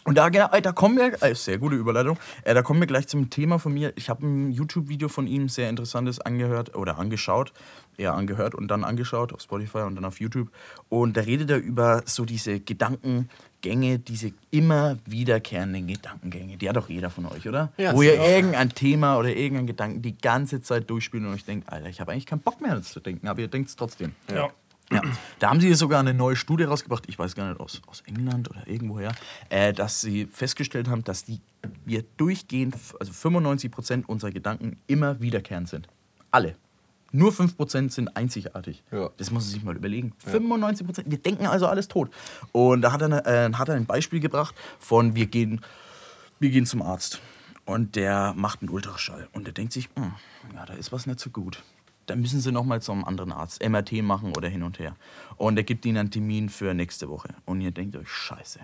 Und 0.06 0.20
da, 0.20 0.30
da 0.30 0.72
kommen 0.72 0.98
wir, 0.98 1.22
äh, 1.24 1.34
sehr 1.34 1.58
gute 1.58 1.76
Überleitung, 1.76 2.20
äh, 2.44 2.54
da 2.54 2.62
kommen 2.62 2.80
wir 2.80 2.86
gleich 2.86 3.08
zum 3.08 3.32
Thema 3.32 3.58
von 3.58 3.74
mir. 3.74 3.92
Ich 3.96 4.08
habe 4.08 4.26
ein 4.26 4.52
YouTube-Video 4.52 5.10
von 5.10 5.26
ihm, 5.26 5.50
sehr 5.50 5.68
interessantes, 5.68 6.20
angehört 6.20 6.76
oder 6.76 7.00
angeschaut. 7.00 7.54
Eher 7.98 8.14
angehört 8.14 8.54
und 8.54 8.68
dann 8.68 8.84
angeschaut 8.84 9.34
auf 9.34 9.42
Spotify 9.42 9.80
und 9.80 9.96
dann 9.96 10.06
auf 10.06 10.20
YouTube. 10.20 10.50
Und 10.90 11.18
da 11.18 11.22
redet 11.22 11.50
er 11.50 11.58
über 11.58 12.04
so 12.06 12.24
diese 12.24 12.60
Gedankengänge, 12.60 13.98
diese 13.98 14.32
immer 14.52 14.98
wiederkehrenden 15.06 15.88
Gedankengänge. 15.88 16.58
Die 16.58 16.70
hat 16.70 16.76
doch 16.76 16.90
jeder 16.90 17.10
von 17.10 17.26
euch, 17.26 17.48
oder? 17.48 17.72
Ja, 17.78 17.96
Wo 17.96 18.04
ihr 18.04 18.12
sicher. 18.12 18.30
irgendein 18.36 18.70
Thema 18.70 19.18
oder 19.18 19.30
irgendeinen 19.30 19.68
Gedanken 19.68 20.02
die 20.04 20.16
ganze 20.16 20.62
Zeit 20.62 20.88
durchspielt 20.90 21.24
und 21.24 21.34
euch 21.34 21.46
denkt, 21.46 21.68
Alter, 21.72 21.90
ich 21.90 22.00
habe 22.00 22.12
eigentlich 22.12 22.28
keinen 22.28 22.42
Bock 22.42 22.62
mehr 22.62 22.76
das 22.76 22.92
zu 22.92 23.00
denken, 23.00 23.28
aber 23.28 23.40
ihr 23.40 23.48
denkt 23.48 23.70
es 23.70 23.76
trotzdem. 23.76 24.12
Ja. 24.30 24.36
Ja, 24.36 24.50
da 25.40 25.50
haben 25.50 25.60
sie 25.60 25.74
sogar 25.74 26.00
eine 26.00 26.14
neue 26.14 26.36
Studie 26.36 26.64
rausgebracht, 26.64 27.06
ich 27.08 27.18
weiß 27.18 27.36
gar 27.36 27.50
nicht, 27.50 27.60
aus, 27.60 27.82
aus 27.88 28.02
England 28.06 28.50
oder 28.50 28.68
irgendwoher, 28.68 29.14
äh, 29.50 29.74
dass 29.74 30.02
sie 30.02 30.26
festgestellt 30.26 30.88
haben, 30.88 31.04
dass 31.04 31.24
die, 31.24 31.42
wir 31.86 32.04
durchgehend, 32.18 32.76
also 33.00 33.12
95 33.12 33.72
Prozent 33.72 34.10
unserer 34.10 34.32
Gedanken 34.32 34.78
immer 34.88 35.20
wiederkehrend 35.22 35.68
sind. 35.68 35.88
Alle. 36.32 36.56
Nur 37.12 37.32
5% 37.32 37.92
sind 37.92 38.16
einzigartig. 38.18 38.84
Ja. 38.92 39.10
Das 39.18 39.32
muss 39.32 39.46
man 39.46 39.54
sich 39.54 39.64
mal 39.64 39.76
überlegen. 39.76 40.14
95%, 40.30 41.04
wir 41.06 41.18
denken 41.18 41.48
also 41.48 41.66
alles 41.68 41.88
tot. 41.88 42.12
Und 42.52 42.82
da 42.82 42.92
hat 42.92 43.02
er, 43.02 43.06
eine, 43.06 43.26
äh, 43.26 43.54
hat 43.54 43.70
er 43.70 43.76
ein 43.76 43.86
Beispiel 43.86 44.20
gebracht 44.20 44.54
von, 44.80 45.16
wir 45.16 45.26
gehen, 45.26 45.62
wir 46.40 46.50
gehen 46.50 46.66
zum 46.66 46.82
Arzt 46.82 47.22
und 47.64 47.96
der 47.96 48.34
macht 48.36 48.62
einen 48.62 48.70
Ultraschall 48.70 49.30
und 49.32 49.46
der 49.46 49.54
denkt 49.54 49.74
sich, 49.74 49.90
hm, 49.96 50.14
ja, 50.54 50.66
da 50.66 50.74
ist 50.74 50.92
was 50.92 51.08
nicht 51.08 51.20
so 51.20 51.30
gut. 51.30 51.64
Dann 52.06 52.22
müssen 52.22 52.40
sie 52.40 52.52
nochmal 52.52 52.82
zum 52.82 53.04
anderen 53.06 53.32
Arzt, 53.32 53.68
MRT 53.68 54.04
machen 54.04 54.34
oder 54.36 54.48
hin 54.48 54.64
und 54.64 54.80
her. 54.80 54.96
Und 55.38 55.58
er 55.58 55.64
gibt 55.64 55.86
ihnen 55.86 55.98
einen 55.98 56.12
Termin 56.12 56.50
für 56.50 56.74
nächste 56.74 57.10
Woche. 57.10 57.30
Und 57.46 57.62
ihr 57.62 57.72
denkt 57.72 57.96
euch, 57.96 58.10
scheiße, 58.10 58.60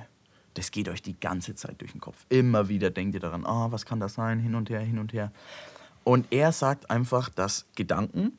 Das 0.54 0.71
geht 0.71 0.89
euch 0.89 1.01
die 1.01 1.19
ganze 1.19 1.56
Zeit 1.56 1.80
durch 1.80 1.93
den 1.93 2.01
Kopf. 2.01 2.25
Immer 2.30 2.67
wieder 2.67 2.89
denkt 2.89 3.15
ihr 3.15 3.21
daran, 3.21 3.45
ah, 3.45 3.71
was 3.71 3.86
kann 3.86 3.99
das 3.99 4.15
sein, 4.15 4.39
hin 4.39 4.56
und 4.56 4.69
her, 4.69 4.82
hin 4.82 4.99
und 4.99 5.13
her. 5.13 5.32
Und 6.04 6.27
er 6.32 6.51
sagt 6.51 6.89
einfach, 6.89 7.30
dass 7.30 7.65
Gedanken 7.75 8.34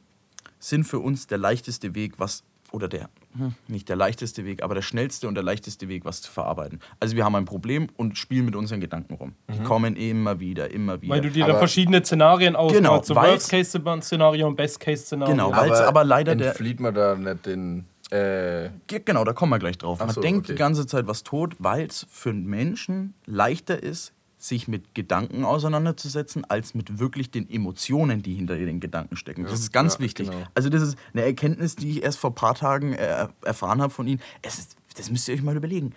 sind 0.59 0.85
für 0.85 0.99
uns 0.99 1.27
der 1.27 1.39
leichteste 1.39 1.95
Weg, 1.95 2.19
was, 2.19 2.45
oder 2.71 2.89
der, 2.89 3.09
hm, 3.37 3.55
nicht 3.69 3.89
der 3.89 3.97
leichteste 3.97 4.45
Weg, 4.45 4.63
aber 4.63 4.75
der 4.75 4.83
schnellste 4.83 5.29
und 5.29 5.35
der 5.35 5.43
leichteste 5.45 5.89
Weg, 5.89 6.05
was 6.05 6.21
zu 6.23 6.31
verarbeiten. 6.31 6.81
Also 7.01 7.17
wir 7.17 7.25
haben 7.25 7.35
ein 7.35 7.45
Problem 7.45 7.89
und 7.97 8.19
spielen 8.19 8.45
mit 8.45 8.57
unseren 8.57 8.81
Gedanken 8.81 9.15
rum. 9.15 9.35
Die 9.53 9.63
kommen 9.63 9.97
immer 9.97 10.39
wieder, 10.41 10.71
immer 10.71 11.01
wieder. 11.01 11.15
Weil 11.15 11.21
du 11.23 11.31
dir 11.31 11.45
da 11.47 11.51
Aber- 11.53 11.59
verschiedene 11.61 12.05
Szenarien 12.05 12.57
ausmalst. 12.57 12.83
Genau, 12.83 13.03
so 13.03 13.15
Worst-Case-Szenario 13.15 14.47
und 14.47 14.57
Best-Case-Szenario. 14.57 15.33
Genau. 15.35 15.53
Weil's 15.53 15.81
aber 15.81 16.05
leider 16.05 16.35
der- 16.37 16.49
entflieht 16.49 16.81
man 16.81 16.95
da 16.95 17.15
nicht 17.15 17.47
den. 17.47 17.87
Äh, 18.11 18.69
Ge- 18.87 19.01
Genau, 19.05 19.25
da 19.25 19.33
kommen 19.33 19.51
wir 19.53 19.59
gleich 19.59 19.79
drauf. 19.79 19.99
Man 20.01 20.11
so, 20.11 20.21
denkt 20.21 20.47
okay. 20.47 20.53
die 20.53 20.59
ganze 20.59 20.87
Zeit 20.87 21.07
was 21.07 21.23
tot, 21.23 21.55
weil 21.59 21.87
es 21.87 22.07
für 22.11 22.29
einen 22.31 22.45
Menschen 22.45 23.15
leichter 23.25 23.83
ist, 23.83 24.13
sich 24.43 24.67
mit 24.67 24.95
Gedanken 24.95 25.45
auseinanderzusetzen, 25.45 26.45
als 26.45 26.75
mit 26.75 26.99
wirklich 26.99 27.31
den 27.31 27.49
Emotionen, 27.49 28.23
die 28.23 28.35
hinter 28.35 28.57
den 28.57 28.81
Gedanken 28.81 29.17
stecken. 29.17 29.45
Das 29.45 29.61
ist 29.61 29.73
ganz 29.73 29.95
ja, 29.95 30.01
wichtig. 30.01 30.31
genau. 30.31 30.43
Also 30.55 30.69
das 30.69 30.83
ist 30.83 30.97
eine 31.13 31.23
Erkenntnis, 31.23 31.77
die 31.77 31.91
ich 31.91 32.03
erst 32.03 32.19
vor 32.19 32.31
ein 32.31 32.35
paar 32.35 32.57
Tagen 32.57 32.93
äh, 32.93 33.29
erfahren 33.45 33.81
habe 33.81 33.93
von 33.93 34.07
Ihnen. 34.09 34.21
Es 34.43 34.59
ist, 34.59 34.77
das 34.97 35.11
müsst 35.11 35.29
ihr 35.29 35.35
euch 35.35 35.43
mal 35.43 35.57
überlegen. 35.57 35.95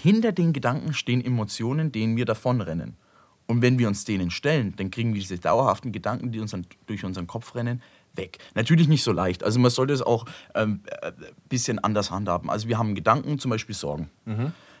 Hinter 0.00 0.30
den 0.30 0.52
Gedanken 0.52 0.94
stehen 0.94 1.24
Emotionen, 1.24 1.90
denen 1.90 2.16
wir 2.16 2.24
davonrennen. 2.24 2.94
Und 3.46 3.62
wenn 3.62 3.80
wir 3.80 3.88
uns 3.88 4.04
denen 4.04 4.30
stellen, 4.30 4.74
dann 4.76 4.92
kriegen 4.92 5.12
wir 5.12 5.20
diese 5.20 5.38
dauerhaften 5.38 5.90
Gedanken, 5.90 6.30
die 6.30 6.38
uns 6.38 6.52
dann 6.52 6.64
durch 6.86 7.04
unseren 7.04 7.26
Kopf 7.26 7.56
rennen, 7.56 7.82
weg. 8.14 8.38
Natürlich 8.54 8.86
nicht 8.86 9.02
so 9.02 9.10
leicht. 9.10 9.42
Also 9.42 9.58
man 9.58 9.72
sollte 9.72 9.92
es 9.92 10.02
auch 10.02 10.24
ein 10.54 10.62
ähm, 10.62 10.80
äh, 11.02 11.10
bisschen 11.48 11.80
anders 11.80 12.12
handhaben. 12.12 12.48
Also 12.48 12.68
wir 12.68 12.78
haben 12.78 12.94
Gedanken, 12.94 13.40
zum 13.40 13.50
Beispiel 13.50 13.74
Sorgen. 13.74 14.08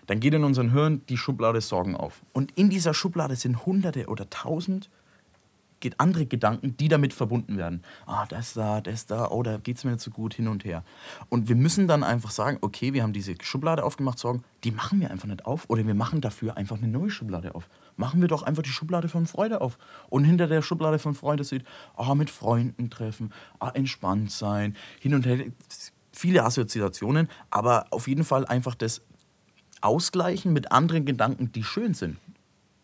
Dann 0.06 0.20
geht 0.20 0.34
in 0.34 0.44
unserem 0.44 0.72
Hirn 0.72 1.02
die 1.08 1.16
Schublade 1.16 1.60
Sorgen 1.60 1.96
auf. 1.96 2.22
Und 2.32 2.52
in 2.52 2.70
dieser 2.70 2.94
Schublade 2.94 3.36
sind 3.36 3.64
Hunderte 3.66 4.06
oder 4.06 4.28
Tausend 4.30 4.90
andere 5.98 6.26
Gedanken, 6.26 6.76
die 6.76 6.88
damit 6.88 7.12
verbunden 7.12 7.56
werden. 7.56 7.82
Ah, 8.06 8.26
das 8.26 8.54
da, 8.54 8.80
das 8.80 9.06
da, 9.06 9.28
oh, 9.30 9.42
da 9.42 9.56
geht 9.58 9.78
es 9.78 9.84
mir 9.84 9.92
nicht 9.92 10.02
so 10.02 10.10
gut 10.10 10.34
hin 10.34 10.48
und 10.48 10.64
her. 10.64 10.84
Und 11.28 11.48
wir 11.48 11.56
müssen 11.56 11.88
dann 11.88 12.04
einfach 12.04 12.30
sagen, 12.30 12.58
okay, 12.60 12.92
wir 12.92 13.02
haben 13.02 13.12
diese 13.12 13.34
Schublade 13.42 13.84
aufgemacht, 13.84 14.18
Sorgen, 14.18 14.44
die 14.64 14.70
machen 14.70 15.00
wir 15.00 15.10
einfach 15.10 15.28
nicht 15.28 15.44
auf. 15.44 15.68
Oder 15.68 15.86
wir 15.86 15.94
machen 15.94 16.20
dafür 16.20 16.56
einfach 16.56 16.78
eine 16.78 16.88
neue 16.88 17.10
Schublade 17.10 17.54
auf. 17.54 17.68
Machen 17.96 18.20
wir 18.20 18.28
doch 18.28 18.42
einfach 18.42 18.62
die 18.62 18.70
Schublade 18.70 19.08
von 19.08 19.26
Freude 19.26 19.60
auf. 19.60 19.78
Und 20.08 20.24
hinter 20.24 20.46
der 20.46 20.62
Schublade 20.62 20.98
von 20.98 21.14
Freude 21.14 21.44
steht, 21.44 21.64
ah, 21.96 22.14
mit 22.14 22.30
Freunden 22.30 22.90
treffen, 22.90 23.32
ah, 23.58 23.70
entspannt 23.70 24.30
sein, 24.30 24.76
hin 25.00 25.14
und 25.14 25.26
her. 25.26 25.46
Viele 26.14 26.44
Assoziationen, 26.44 27.28
aber 27.50 27.86
auf 27.90 28.06
jeden 28.06 28.24
Fall 28.24 28.44
einfach 28.44 28.74
das 28.74 29.02
Ausgleichen 29.82 30.52
mit 30.52 30.72
anderen 30.72 31.04
Gedanken, 31.04 31.52
die 31.52 31.64
schön 31.64 31.94
sind. 31.94 32.16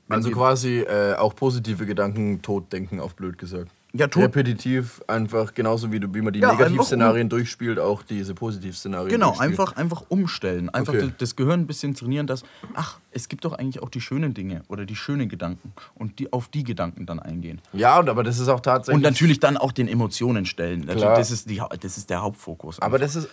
Wenn 0.08 0.16
also 0.16 0.30
quasi 0.30 0.78
äh, 0.80 1.14
auch 1.16 1.34
positive 1.36 1.84
Gedanken 1.84 2.40
totdenken, 2.40 2.98
auf 3.00 3.14
blöd 3.14 3.36
gesagt. 3.36 3.70
Ja, 3.94 4.06
tot- 4.06 4.22
Repetitiv, 4.24 5.02
einfach 5.06 5.54
genauso 5.54 5.90
wie, 5.90 5.98
du, 6.00 6.12
wie 6.14 6.20
man 6.20 6.32
die 6.32 6.40
Ja, 6.40 6.50
einfach 6.50 6.64
Negativszenarien 6.66 7.28
durchspielt, 7.30 7.78
auch 7.78 8.02
diese 8.02 8.34
Positivszenarien. 8.34 9.08
Genau, 9.10 9.28
durchspielt. 9.28 9.50
einfach, 9.60 9.76
einfach 9.76 10.02
umstellen. 10.08 10.68
Einfach 10.70 10.92
Okay. 10.94 11.10
das- 11.16 11.36
Gehirn 11.36 11.60
ein 11.60 11.66
bisschen 11.66 11.94
trainieren, 11.94 12.26
dass, 12.26 12.42
ach, 12.74 12.98
es 13.12 13.28
gibt 13.28 13.44
doch 13.46 13.54
eigentlich 13.54 13.82
auch 13.82 13.88
die 13.88 14.02
schönen 14.02 14.34
Dinge 14.34 14.62
oder 14.68 14.84
die 14.84 14.96
schönen 14.96 15.28
Gedanken 15.30 15.72
und 15.94 16.18
die 16.18 16.32
auf 16.34 16.48
die 16.48 16.64
Gedanken 16.64 17.06
dann 17.06 17.18
eingehen. 17.18 17.60
Ja, 17.72 17.98
und 17.98 18.08
aber 18.10 18.22
das 18.24 18.38
ist 18.38 18.48
auch 18.48 18.60
tatsächlich. 18.60 18.94
Und 18.96 19.02
natürlich 19.10 19.40
dann 19.40 19.56
auch 19.56 19.72
den 19.72 19.88
Emotionen 19.88 20.44
stellen. 20.44 20.80
Natürlich, 20.80 21.02
Klar. 21.02 21.16
Das, 21.16 21.30
ist 21.30 21.48
die, 21.48 21.62
das 21.80 21.96
ist 21.98 22.10
der 22.10 22.20
Hauptfokus. 22.22 22.80
Aber 22.80 22.98
das 22.98 23.16
ist, 23.16 23.28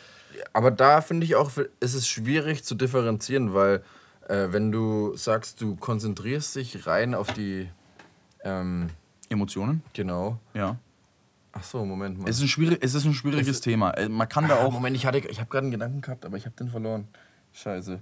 aber 0.54 0.72
da 0.72 1.02
finde 1.02 1.26
ich 1.26 1.36
auch, 1.36 1.52
es 1.80 1.94
ist 1.94 2.08
schwierig 2.08 2.64
zu 2.64 2.76
differenzieren, 2.76 3.54
weil 3.54 3.84
äh, 4.28 4.48
wenn 4.52 4.72
du 4.72 5.16
sagst, 5.16 5.62
du 5.62 5.76
konzentrierst 5.76 6.56
dich 6.56 6.88
rein 6.88 7.14
auf 7.16 7.32
die, 7.34 7.70
ähm, 8.44 8.90
Emotionen, 9.30 9.82
genau. 9.94 10.40
ja. 10.54 10.78
Ach 11.58 11.64
so, 11.64 11.86
Moment 11.86 12.20
mal. 12.20 12.30
Es 12.30 12.36
ist 12.38 12.42
ein, 12.44 12.48
schwierig, 12.50 12.80
es 12.82 12.94
ist 12.96 13.06
ein 13.06 13.14
schwieriges 13.14 13.48
Es- 13.48 13.62
Thema. 13.62 13.92
Äh, 13.92 14.10
Man 14.10 14.28
kann 14.28 14.48
da 14.50 14.58
Ah, 14.58 14.66
auch. 14.66 14.74
Moment, 14.74 14.96
ich 14.98 15.06
hatte, 15.06 15.20
ich 15.20 15.40
habe 15.40 15.50
gerade 15.50 15.64
einen 15.64 15.72
Gedanken 15.72 16.02
gehabt, 16.02 16.26
aber 16.26 16.36
ich 16.36 16.46
habe 16.46 16.56
den 16.58 16.70
verloren. 16.70 17.08
Scheiße. 17.54 18.00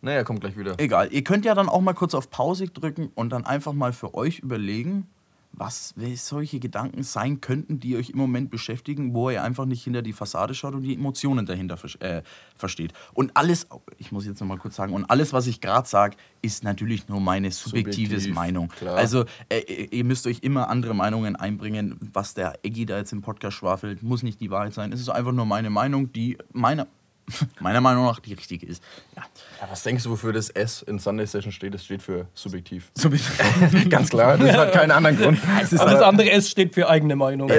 Naja, 0.00 0.22
kommt 0.22 0.40
gleich 0.42 0.56
wieder. 0.56 0.74
Egal. 0.78 1.12
Ihr 1.12 1.24
könnt 1.24 1.44
ja 1.44 1.56
dann 1.56 1.68
auch 1.68 1.80
mal 1.80 1.92
kurz 1.94 2.14
auf 2.14 2.30
Pause 2.30 2.68
drücken 2.68 3.10
und 3.16 3.30
dann 3.30 3.44
einfach 3.44 3.72
mal 3.72 3.92
für 3.92 4.14
euch 4.14 4.38
überlegen, 4.38 5.08
was 5.58 5.94
solche 6.16 6.60
Gedanken 6.60 7.02
sein 7.02 7.40
könnten, 7.40 7.80
die 7.80 7.96
euch 7.96 8.10
im 8.10 8.18
Moment 8.18 8.50
beschäftigen, 8.50 9.14
wo 9.14 9.30
ihr 9.30 9.42
einfach 9.42 9.64
nicht 9.64 9.82
hinter 9.82 10.02
die 10.02 10.12
Fassade 10.12 10.54
schaut 10.54 10.74
und 10.74 10.82
die 10.82 10.94
Emotionen 10.94 11.46
dahinter 11.46 11.78
äh, 12.00 12.22
versteht. 12.56 12.92
Und 13.14 13.36
alles, 13.36 13.66
ich 13.96 14.12
muss 14.12 14.26
jetzt 14.26 14.40
noch 14.40 14.46
mal 14.46 14.58
kurz 14.58 14.76
sagen, 14.76 14.92
und 14.92 15.04
alles, 15.06 15.32
was 15.32 15.46
ich 15.46 15.60
gerade 15.60 15.88
sage, 15.88 16.16
ist 16.42 16.64
natürlich 16.64 17.08
nur 17.08 17.20
meine 17.20 17.50
subjektive 17.50 18.14
Subjektiv, 18.14 18.34
Meinung. 18.34 18.68
klar. 18.68 18.96
Also 18.96 19.24
äh, 19.48 19.86
ihr 19.90 20.04
müsst 20.04 20.26
euch 20.26 20.40
immer 20.42 20.68
andere 20.68 20.94
Meinungen 20.94 21.36
einbringen. 21.36 21.98
Was 22.12 22.34
der 22.34 22.58
Eggy 22.64 22.86
da 22.86 22.98
jetzt 22.98 23.12
im 23.12 23.22
Podcast 23.22 23.56
schwafelt, 23.56 24.02
muss 24.02 24.22
nicht 24.22 24.40
die 24.40 24.50
Wahrheit 24.50 24.74
sein. 24.74 24.92
Es 24.92 25.00
ist 25.00 25.08
einfach 25.08 25.32
nur 25.32 25.46
meine 25.46 25.70
Meinung, 25.70 26.12
die 26.12 26.38
meiner, 26.52 26.86
meiner 27.60 27.80
Meinung 27.80 28.04
nach 28.06 28.20
die 28.20 28.34
richtige 28.34 28.66
ist. 28.66 28.82
Ja. 29.16 29.22
Ja, 29.60 29.68
was 29.70 29.82
denkst 29.82 30.04
du, 30.04 30.10
wofür 30.10 30.32
das 30.32 30.50
S 30.50 30.82
in 30.82 30.98
Sunday 30.98 31.26
Session 31.26 31.52
steht? 31.52 31.74
Das 31.74 31.84
steht 31.84 32.02
für 32.02 32.26
subjektiv. 32.34 32.90
So 32.94 33.10
Ganz 33.88 34.10
klar, 34.10 34.38
das 34.38 34.56
hat 34.56 34.72
keinen 34.72 34.90
anderen 34.92 35.16
Grund. 35.18 35.38
es 35.62 35.72
ist, 35.72 35.80
Aber 35.80 35.90
das 35.90 36.02
andere 36.02 36.30
S 36.30 36.48
steht 36.48 36.74
für 36.74 36.88
eigene 36.88 37.16
Meinung. 37.16 37.50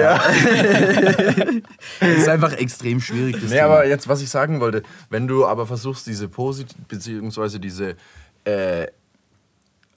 es 2.00 2.16
ist 2.18 2.28
einfach 2.28 2.52
extrem 2.54 3.00
schwierig. 3.00 3.34
Das 3.34 3.44
Nee, 3.50 3.56
Thema. 3.56 3.64
aber 3.66 3.86
jetzt, 3.86 4.08
was 4.08 4.22
ich 4.22 4.30
sagen 4.30 4.60
wollte, 4.60 4.82
wenn 5.10 5.26
du 5.28 5.46
aber 5.46 5.66
versuchst, 5.66 6.06
diese 6.06 6.28
Posit 6.28 6.74
beziehungsweise 6.88 7.60
diese, 7.60 7.96
äh, 8.44 8.86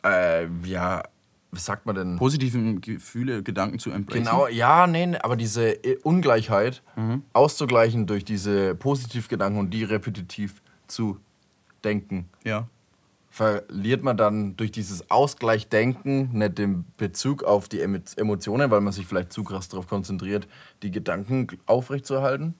äh, 0.03 0.47
ja, 0.65 1.03
was 1.53 1.65
sagt 1.65 1.85
man 1.85 1.95
denn? 1.95 2.15
positiven 2.17 2.81
Gefühle, 2.81 3.43
Gedanken 3.43 3.79
zu 3.79 3.91
embracen. 3.91 4.23
Genau, 4.23 4.47
ja, 4.47 4.87
nee, 4.87 5.15
aber 5.21 5.35
diese 5.35 5.69
äh, 5.83 5.97
Ungleichheit 6.03 6.81
auszugleichen 7.33 8.07
durch 8.07 8.25
diese 8.25 8.75
Positivgedanken 8.75 9.59
und 9.59 9.69
die 9.69 9.83
repetitiv 9.83 10.61
zu 10.87 11.17
denken. 11.83 12.29
Ja. 12.43 12.67
Verliert 13.29 14.03
man 14.03 14.15
dann 14.15 14.55
durch 14.57 14.71
dieses 14.71 15.09
Ausgleichdenken 15.09 16.37
nicht 16.37 16.57
den 16.59 16.85
Bezug 16.97 17.43
auf 17.43 17.67
die 17.67 17.81
Emo- 17.81 18.15
Emotionen, 18.15 18.69
weil 18.69 18.81
man 18.81 18.93
sich 18.93 19.07
vielleicht 19.07 19.33
zu 19.33 19.43
krass 19.43 19.69
darauf 19.69 19.87
konzentriert, 19.87 20.47
die 20.83 20.91
Gedanken 20.91 21.47
aufrechtzuerhalten? 21.65 22.53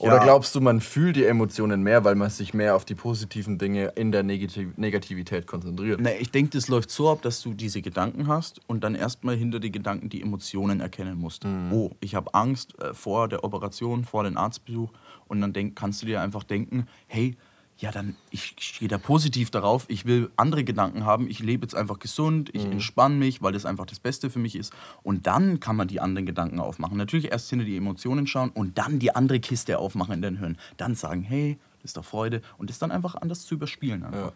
Oder 0.00 0.16
Ja. 0.16 0.22
glaubst 0.22 0.54
du, 0.54 0.60
man 0.60 0.80
fühlt 0.80 1.16
die 1.16 1.24
Emotionen 1.24 1.82
mehr, 1.82 2.04
weil 2.04 2.14
man 2.14 2.30
sich 2.30 2.54
mehr 2.54 2.76
auf 2.76 2.84
die 2.84 2.94
positiven 2.94 3.58
Dinge 3.58 3.92
in 3.96 4.12
der 4.12 4.22
Negativ 4.22 4.76
Negativität 4.76 5.46
konzentriert? 5.46 6.00
Na, 6.00 6.10
ich 6.18 6.30
denke, 6.30 6.50
das 6.50 6.68
läuft 6.68 6.90
so 6.90 7.10
ab, 7.10 7.22
dass 7.22 7.42
du 7.42 7.52
diese 7.52 7.82
Gedanken 7.82 8.28
hast 8.28 8.60
und 8.68 8.84
dann 8.84 8.94
erstmal 8.94 9.36
hinter 9.36 9.58
die 9.58 9.72
Gedanken 9.72 10.08
die 10.08 10.22
Emotionen 10.22 10.80
erkennen 10.80 11.18
musst. 11.18 11.44
Oh, 11.72 11.90
ich 12.00 12.14
habe 12.14 12.32
Angst 12.34 12.80
äh, 12.80 12.94
vor 12.94 13.28
der 13.28 13.42
Operation, 13.42 14.04
vor 14.04 14.22
dem 14.22 14.36
Arztbesuch 14.36 14.90
und 15.26 15.40
dann 15.40 15.52
denk, 15.52 15.74
kannst 15.74 16.02
du 16.02 16.06
dir 16.06 16.20
einfach 16.20 16.44
denken, 16.44 16.86
hey, 17.06 17.36
ja, 17.78 17.92
dann 17.92 18.16
ich 18.30 18.56
stehe 18.58 18.88
da 18.88 18.98
positiv 18.98 19.50
darauf, 19.50 19.84
ich 19.88 20.04
will 20.04 20.30
andere 20.36 20.64
Gedanken 20.64 21.04
haben, 21.04 21.30
ich 21.30 21.38
lebe 21.38 21.64
jetzt 21.64 21.74
einfach 21.74 22.00
gesund, 22.00 22.50
ich 22.52 22.64
entspanne 22.64 23.14
mich, 23.14 23.40
weil 23.40 23.52
das 23.52 23.64
einfach 23.66 23.86
das 23.86 24.00
Beste 24.00 24.30
für 24.30 24.40
mich 24.40 24.56
ist. 24.56 24.72
Und 25.04 25.28
dann 25.28 25.60
kann 25.60 25.76
man 25.76 25.86
die 25.86 26.00
anderen 26.00 26.26
Gedanken 26.26 26.58
aufmachen. 26.58 26.96
Natürlich 26.96 27.30
erst 27.30 27.48
hinter 27.50 27.64
die 27.64 27.76
Emotionen 27.76 28.26
schauen 28.26 28.50
und 28.50 28.78
dann 28.78 28.98
die 28.98 29.14
andere 29.14 29.38
Kiste 29.38 29.78
aufmachen 29.78 30.14
in 30.14 30.22
den 30.22 30.38
Hirn. 30.38 30.58
Dann 30.76 30.96
sagen, 30.96 31.22
hey, 31.22 31.56
das 31.76 31.90
ist 31.90 31.96
doch 31.96 32.04
Freude 32.04 32.42
und 32.56 32.68
das 32.68 32.80
dann 32.80 32.90
einfach 32.90 33.14
anders 33.14 33.46
zu 33.46 33.54
überspielen. 33.54 34.02
Einfach. 34.04 34.32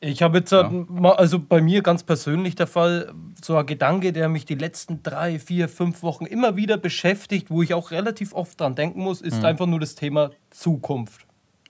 Ich 0.00 0.22
habe 0.22 0.36
jetzt, 0.36 0.52
halt 0.52 0.90
mal, 0.90 1.12
also 1.12 1.38
bei 1.38 1.62
mir 1.62 1.80
ganz 1.80 2.02
persönlich 2.02 2.54
der 2.56 2.66
Fall, 2.66 3.14
so 3.42 3.56
ein 3.56 3.64
Gedanke, 3.64 4.12
der 4.12 4.28
mich 4.28 4.44
die 4.44 4.54
letzten 4.54 5.02
drei, 5.02 5.38
vier, 5.38 5.66
fünf 5.66 6.02
Wochen 6.02 6.26
immer 6.26 6.56
wieder 6.56 6.76
beschäftigt, 6.76 7.48
wo 7.48 7.62
ich 7.62 7.72
auch 7.72 7.90
relativ 7.90 8.34
oft 8.34 8.60
dran 8.60 8.74
denken 8.74 9.00
muss, 9.00 9.22
ist 9.22 9.42
einfach 9.42 9.64
nur 9.64 9.80
das 9.80 9.94
Thema 9.94 10.30
Zukunft. 10.50 11.23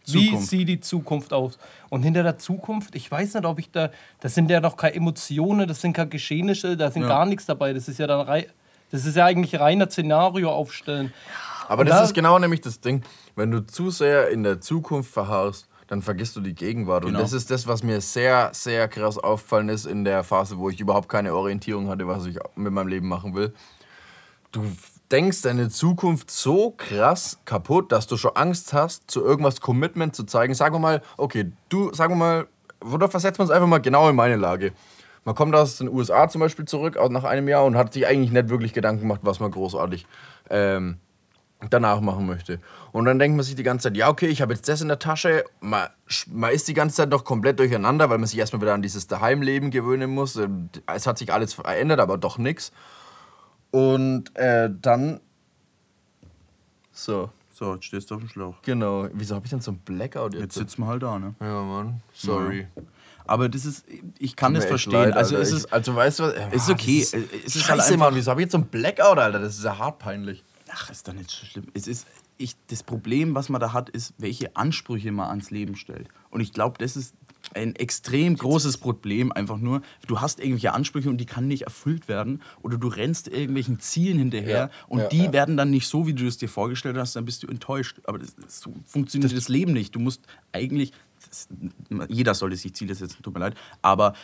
Wie 0.07 0.27
Zukunft. 0.27 0.49
sieht 0.49 0.69
die 0.69 0.81
Zukunft 0.81 1.33
aus? 1.33 1.59
Und 1.91 2.03
hinter 2.03 2.23
der 2.23 2.39
Zukunft, 2.39 2.95
ich 2.95 3.11
weiß 3.11 3.35
nicht, 3.35 3.45
ob 3.47 3.59
ich 3.59 3.71
da, 3.71 3.91
das 4.21 4.35
sind 4.35 4.51
ja 4.51 4.61
noch 4.61 4.77
keine 4.77 4.95
Emotionen, 4.97 5.67
das 5.67 5.81
sind 5.81 5.93
keine 5.95 6.09
Geschehnisse, 6.11 6.77
da 6.77 6.91
sind 6.91 7.03
Ja. 7.03 7.09
gar 7.09 7.27
nichts 7.27 7.47
dabei. 7.47 7.73
Das 7.73 7.89
ist 7.89 7.99
ja 7.99 8.07
dann 8.07 8.21
rei 8.21 8.47
das 8.91 9.07
ist 9.07 9.17
ja 9.17 9.25
eigentlich 9.25 9.59
reiner 9.59 9.91
Szenario 9.91 10.53
aufstellen. 10.53 11.13
Aber 11.69 11.81
Und 11.81 11.89
das 11.89 11.99
da- 11.99 12.05
ist 12.05 12.15
genau 12.15 12.39
nämlich 12.39 12.61
das 12.61 12.79
Ding. 12.81 13.03
Wenn 13.35 13.51
du 13.51 13.67
zu 13.67 13.91
sehr 13.91 14.29
in 14.29 14.45
der 14.45 14.61
Zukunft 14.61 15.11
verharrst, 15.13 15.67
dann 15.89 16.01
vergisst 16.01 16.37
du 16.37 16.41
die 16.41 16.55
Gegenwart. 16.55 17.05
Genau. 17.05 17.19
Und 17.19 17.23
das 17.25 17.33
ist 17.33 17.51
das, 17.51 17.67
was 17.67 17.83
mir 17.83 18.01
sehr, 18.01 18.51
sehr 18.53 18.87
krass 18.87 19.19
aufgefallen 19.19 19.69
ist 19.69 19.87
in 19.87 20.05
der 20.05 20.23
Phase, 20.23 20.59
wo 20.59 20.71
ich 20.71 20.79
überhaupt 20.79 21.09
keine 21.09 21.35
Orientierung 21.35 21.89
hatte, 21.89 22.07
was 22.07 22.25
ich 22.27 22.39
mit 22.55 22.73
meinem 22.73 22.87
Leben 22.89 23.09
machen 23.09 23.35
will. 23.35 23.53
Du 24.53 24.63
denkst 25.15 25.43
deine 25.43 25.69
Zukunft 25.69 26.29
so 26.33 26.73
krass 26.77 27.39
kaputt, 27.45 27.93
dass 27.93 28.09
du 28.09 28.17
schon 28.17 28.35
Angst 28.35 28.73
hast, 28.73 29.09
zu 29.09 29.23
irgendwas 29.23 29.61
Commitment 29.61 30.17
zu 30.17 30.25
zeigen. 30.25 30.55
Sagen 30.55 30.75
wir 30.75 30.81
mal, 30.81 31.03
okay, 31.17 31.53
du, 31.69 31.95
sagen 31.95 32.15
wir 32.15 32.17
mal, 32.17 32.47
oder 32.81 33.09
versetzen 33.09 33.39
wir 33.39 33.43
uns 33.45 33.53
einfach 33.53 33.69
mal 33.69 33.79
genau 33.79 34.09
in 34.09 34.17
meine 34.17 34.35
Lage. 34.35 34.73
Man 35.25 35.37
kommt 35.37 35.55
aus 35.55 35.79
den 35.79 35.89
USA 35.89 36.29
zum 36.29 36.41
Beispiel 36.41 36.65
zurück, 36.65 36.99
nach 37.11 37.23
einem 37.23 37.47
Jahr, 37.47 37.65
und 37.65 37.77
hat 37.77 37.93
sich 37.93 38.09
eigentlich 38.09 38.33
nicht 38.33 38.49
wirklich 38.49 38.73
Gedanken 38.73 39.03
gemacht, 39.03 39.21
was 39.23 39.39
man 39.39 39.53
großartig 39.53 40.05
ähm, 40.51 40.97
danach 41.71 42.01
machen 42.01 42.27
möchte. 42.27 42.59
Und 42.91 43.05
dann 43.05 43.21
denkt 43.21 43.37
man 43.37 43.45
sich 43.45 43.55
die 43.55 43.63
ganze 43.63 43.85
Zeit, 43.85 43.97
ja, 43.97 44.09
okay, 44.09 44.27
ich 44.27 44.43
habe 44.43 44.53
jetzt 44.53 44.69
das 44.69 44.81
in 44.81 44.89
der 44.89 44.99
Tasche. 44.99 45.45
Man, 45.61 45.87
man 46.27 46.51
ist 46.51 46.67
die 46.67 46.75
ganze 46.75 46.97
Zeit 46.97 47.13
doch 47.13 47.25
komplett 47.25 47.61
durcheinander, 47.61 48.11
weil 48.11 48.19
man 48.19 48.27
sich 48.27 48.41
erstmal 48.41 48.63
wieder 48.63 48.75
an 48.75 48.83
dieses 48.83 49.07
Daheimleben 49.07 49.71
gewöhnen 49.71 50.11
muss. 50.11 50.37
Es 50.93 51.07
hat 51.07 51.19
sich 51.19 51.33
alles 51.33 51.55
verändert, 51.55 52.01
aber 52.01 52.19
doch 52.19 52.37
nichts. 52.37 52.73
Und 53.75 54.37
äh, 54.37 54.71
dann. 54.81 55.19
So, 56.93 57.31
So, 57.53 57.75
jetzt 57.75 57.87
stehst 57.87 58.09
du 58.11 58.15
auf 58.15 58.21
dem 58.21 58.29
Schlauch. 58.29 58.55
genau. 58.63 59.09
Wieso 59.13 59.35
habe 59.35 59.47
ich 59.47 59.51
denn 59.51 59.61
so 59.61 59.73
ein 59.73 59.79
Blackout 59.79 60.35
jetzt? 60.35 60.43
Jetzt 60.43 60.55
sitzen 60.55 60.83
wir 60.83 60.87
halt 60.87 61.03
da, 61.03 61.19
ne? 61.19 61.35
ja, 61.41 61.63
Mann. 61.63 62.01
Sorry. 62.13 62.69
Aber 63.27 63.49
das 63.49 63.65
ist, 63.65 63.85
ich 64.19 64.37
kann 64.37 64.55
das 64.55 64.65
verstehen. 64.67 64.93
leid, 64.93 65.15
also 65.17 65.35
Alter. 65.35 65.43
es 65.43 65.51
Ich- 65.51 65.57
ist, 65.65 65.73
also 65.73 65.97
weißt 65.97 66.19
du 66.21 66.23
was? 66.25 66.35
es 66.35 66.55
ist 66.63 66.69
Ah, 66.69 66.73
okay. 66.73 67.01
das 67.01 67.13
Es 67.15 67.57
ist 67.57 67.63
Scheiße, 67.63 67.71
halt 67.71 67.81
einfach- 67.81 67.97
Mann. 67.97 68.15
Wieso 68.15 68.31
habe 68.31 68.41
ich 68.43 68.45
jetzt 68.45 68.53
so 68.53 68.59
ein 68.59 68.67
Blackout, 68.67 69.19
Alter? 69.19 69.41
Das 69.41 69.57
ist 69.59 69.65
ja 69.65 69.77
hart 69.79 69.99
peinlich. 69.99 70.45
ach, 70.71 70.91
ist 70.91 71.07
doch 71.09 71.13
nicht 71.13 71.31
so 71.31 71.45
schlimm. 71.47 71.67
Es 71.75 71.87
ist, 71.89 72.07
ich, 72.37 72.55
das 72.69 72.83
Problem, 72.83 73.35
was 73.35 73.49
man 73.49 73.61
da 73.61 73.73
hat, 73.73 73.89
ist, 73.91 74.15
welche 74.19 74.55
Ansprüche 74.57 75.11
man 75.13 75.29
ans 75.31 75.51
Leben 75.51 75.75
stellt. 75.77 76.09
Und 76.31 76.41
ich 76.43 76.53
glaube, 76.53 76.79
das 76.79 76.97
ist 76.97 77.15
ein 77.55 77.75
extrem 77.77 78.37
großes 78.37 78.79
Problem. 78.79 79.33
Einfach 79.33 79.59
nur, 79.59 79.83
du 80.07 80.21
hast 80.21 80.41
irgendwelche 80.41 80.73
Ansprüche 80.73 81.11
und 81.11 81.19
die 81.19 81.27
kann 81.27 81.47
nicht 81.47 81.63
erfüllt 81.63 82.09
werden. 82.09 82.43
Oder 82.63 82.79
du 82.79 82.89
rennst 82.89 83.29
irgendwelchen 83.29 83.81
Zielen 83.81 84.19
hinterher 84.19 84.59
Ja, 84.59 84.71
und 84.89 85.01
ja, 85.01 85.09
die 85.09 85.25
ja. 85.25 85.33
werden 85.33 85.57
dann 85.57 85.71
nicht 85.71 85.89
so, 85.89 86.07
wie 86.07 86.15
du 86.15 86.27
es 86.27 86.39
dir 86.39 86.49
vorgestellt 86.49 86.97
hast, 86.97 87.17
dann 87.17 87.25
bist 87.25 87.43
du 87.43 87.47
enttäuscht. 87.47 88.01
Aber 88.05 88.19
das, 88.19 88.35
das, 88.37 88.61
so 88.61 88.73
funktioniert 88.87 89.37
das, 89.37 89.49
Leben 89.49 89.73
nicht. 89.73 89.95
Du 89.95 90.01
musst 90.01 90.23
eigentlich, 90.53 90.93
das, 91.27 91.49
jeder 92.09 92.35
sollte 92.35 92.57
sich 92.57 92.75
Ziele 92.75 92.95
setzen, 92.95 93.23
tut 93.23 93.35
mir 93.35 93.41
leid, 93.41 93.55
aber 93.83 94.15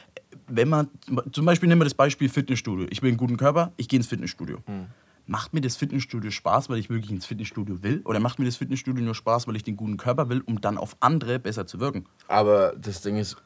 wenn 0.47 0.69
man, 0.69 0.89
zum 1.33 1.45
Beispiel 1.45 1.69
nehmen 1.69 1.81
wir 1.81 1.85
das 1.85 1.95
Beispiel 1.95 2.29
Fitnessstudio. 2.29 2.87
Ich 2.91 3.03
will 3.03 3.09
einen 3.09 3.17
guten 3.17 3.37
Körper, 3.37 3.73
ich 3.77 3.89
gehe 3.89 3.99
ins 3.99 4.07
Fitnessstudio. 4.07 4.59
Hm. 4.67 4.87
Macht 5.31 5.55
mir 5.55 5.61
das 5.61 5.77
Fitnessstudio 5.77 6.33
Spaß, 6.33 6.71
weil 6.71 6.79
ich 6.79 6.91
wirklich 6.91 7.13
ins 7.13 7.25
Fitnessstudio 7.25 7.85
will? 7.85 8.03
Oder 8.05 8.19
macht 8.19 8.41
mir 8.41 8.47
das 8.47 8.57
Fitnessstudio 8.57 9.05
nur 9.05 9.15
Spaß, 9.15 9.47
weil 9.47 9.55
ich 9.55 9.63
den 9.63 9.77
guten 9.77 9.97
Körper 9.97 10.29
will, 10.29 10.41
um 10.45 10.61
dann 10.61 10.77
auf 10.77 10.97
andere 10.99 11.39
besser 11.39 11.69
zu 11.69 11.79
wirken? 11.79 12.05
Aber 12.27 12.75
das 12.77 13.01
Ding 13.03 13.17
ist, 13.17 13.37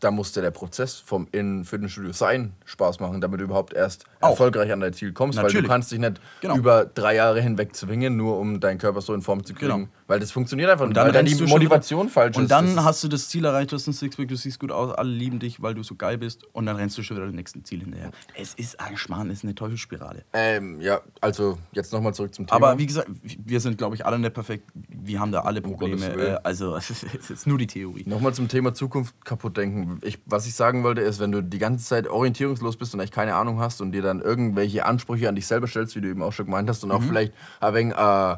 da 0.00 0.10
musste 0.10 0.40
der 0.40 0.50
Prozess 0.50 0.96
vom 0.96 1.28
in 1.32 1.64
Fitnessstudio 1.64 2.12
sein 2.12 2.52
Spaß 2.64 3.00
machen, 3.00 3.20
damit 3.20 3.40
du 3.40 3.44
überhaupt 3.44 3.72
erst 3.74 4.04
Auch. 4.20 4.30
erfolgreich 4.30 4.72
an 4.72 4.80
dein 4.80 4.92
Ziel 4.94 5.12
kommst. 5.12 5.36
Weil 5.36 5.44
Natürlich. 5.44 5.64
du 5.66 5.70
kannst 5.70 5.92
dich 5.92 5.98
nicht 5.98 6.20
Genau. 6.40 6.56
über 6.56 6.84
drei 6.86 7.14
Jahre 7.16 7.40
hinweg 7.40 7.76
zwingen, 7.76 8.16
nur 8.16 8.38
um 8.38 8.60
deinen 8.60 8.78
Körper 8.78 9.00
so 9.02 9.12
in 9.14 9.22
Form 9.22 9.44
zu 9.44 9.52
kriegen. 9.54 9.70
Genau. 9.70 9.88
Weil 10.06 10.18
das 10.18 10.32
funktioniert 10.32 10.70
einfach 10.70 10.84
Und 10.84 10.88
nicht, 10.90 10.96
dann 10.96 11.06
weil 11.06 11.12
dann 11.12 11.24
die 11.26 11.34
Motivation 11.44 12.08
falsch 12.08 12.36
Und 12.36 12.44
ist. 12.44 12.50
dann 12.50 12.74
Das- 12.74 12.84
hast 12.84 13.04
du 13.04 13.08
das 13.08 13.28
Ziel 13.28 13.44
erreicht, 13.44 13.70
du 13.72 13.76
hast 13.76 13.86
ein 13.86 13.92
Sixpack, 13.92 14.26
du 14.28 14.36
siehst 14.36 14.58
gut 14.58 14.72
aus, 14.72 14.92
alle 14.92 15.10
lieben 15.10 15.38
dich, 15.38 15.62
weil 15.62 15.74
du 15.74 15.82
so 15.82 15.94
geil 15.94 16.18
bist. 16.18 16.44
Und 16.52 16.66
dann 16.66 16.76
rennst 16.76 16.98
du 16.98 17.02
schon 17.02 17.16
wieder 17.16 17.26
dem 17.26 17.36
nächsten 17.36 17.64
Ziel 17.64 17.80
hinterher. 17.80 18.10
Es 18.34 18.54
ist 18.54 18.80
ein 18.80 18.96
Schmarrn, 18.96 19.28
es 19.30 19.38
ist 19.38 19.44
eine 19.44 19.54
Teufelsspirale. 19.54 20.24
ähm, 20.32 20.80
ja, 20.80 21.00
also 21.20 21.58
jetzt 21.72 21.92
nochmal 21.92 22.14
zurück 22.14 22.34
zum 22.34 22.46
Thema. 22.46 22.56
Aber 22.56 22.78
wie 22.78 22.86
gesagt, 22.86 23.08
wir 23.22 23.60
sind, 23.60 23.78
glaube 23.78 23.94
ich, 23.94 24.04
alle 24.06 24.18
nicht 24.18 24.34
perfekt. 24.34 24.64
Wir 25.02 25.20
haben 25.20 25.32
da 25.32 25.40
alle 25.40 25.60
Probleme. 25.60 26.00
Willen. 26.00 26.34
Äh, 26.34 26.38
also, 26.42 26.76
es 26.76 26.90
ist 27.30 27.46
nur 27.46 27.58
die 27.58 27.66
Theorie. 27.66 28.04
Nochmal 28.06 28.34
zum 28.34 28.48
Thema 28.48 28.74
Zukunft 28.74 29.24
kaputt 29.24 29.56
denken. 29.56 29.98
Ich, 30.02 30.18
was 30.26 30.46
ich 30.46 30.54
sagen 30.54 30.82
wollte, 30.84 31.00
ist, 31.00 31.20
wenn 31.20 31.32
du 31.32 31.42
die 31.42 31.58
ganze 31.58 31.84
Zeit 31.84 32.06
orientierungslos 32.08 32.76
bist 32.76 32.94
und 32.94 33.00
echt 33.00 33.12
keine 33.12 33.34
Ahnung 33.34 33.60
hast 33.60 33.80
und 33.80 33.92
dir 33.92 34.02
dann 34.02 34.20
irgendwelche 34.20 34.84
Ansprüche 34.86 35.28
an 35.28 35.34
dich 35.34 35.46
selber 35.46 35.66
stellst, 35.66 35.96
wie 35.96 36.00
du 36.00 36.08
eben 36.08 36.22
auch 36.22 36.32
schon 36.32 36.46
gemeint 36.46 36.68
hast, 36.68 36.82
und 36.84 36.90
Mhm. 36.90 36.94
auch 36.96 37.02
vielleicht 37.02 37.32
ein 37.60 37.74
wenig, 37.74 37.94
äh, 37.94 38.36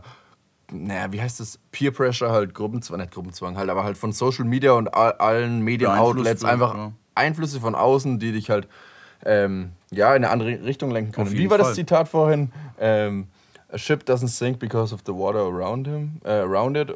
naja, 0.74 1.12
wie 1.12 1.20
heißt 1.20 1.40
das? 1.40 1.58
Peer 1.70 1.90
Pressure, 1.90 2.30
halt 2.30 2.54
Gruppenzwang, 2.54 2.98
nicht 2.98 3.12
Gruppenzwang, 3.12 3.56
halt, 3.56 3.68
aber 3.68 3.84
halt 3.84 3.96
von 3.98 4.12
Social 4.12 4.44
Media 4.44 4.72
und 4.72 4.94
all, 4.94 5.12
allen 5.12 5.60
Medien-Outlets 5.62 6.44
einfach 6.44 6.74
ja. 6.74 6.92
Einflüsse 7.14 7.60
von 7.60 7.74
außen, 7.74 8.18
die 8.18 8.32
dich 8.32 8.48
halt 8.48 8.68
ähm, 9.24 9.72
ja, 9.90 10.08
in 10.16 10.24
eine 10.24 10.30
andere 10.30 10.64
Richtung 10.64 10.90
lenken 10.90 11.12
können. 11.12 11.30
Wie 11.30 11.48
war 11.50 11.58
Fall. 11.58 11.66
das 11.68 11.74
Zitat 11.76 12.08
vorhin? 12.08 12.50
Ähm, 12.80 13.28
A 13.72 13.78
ship 13.78 14.04
doesn't 14.04 14.28
sink 14.28 14.58
because 14.58 14.94
of 14.94 15.00
the 15.06 15.12
water 15.12 15.40
around 15.40 15.86
him, 15.86 16.20
äh, 16.24 16.30
around 16.32 16.76
it. 16.76 16.92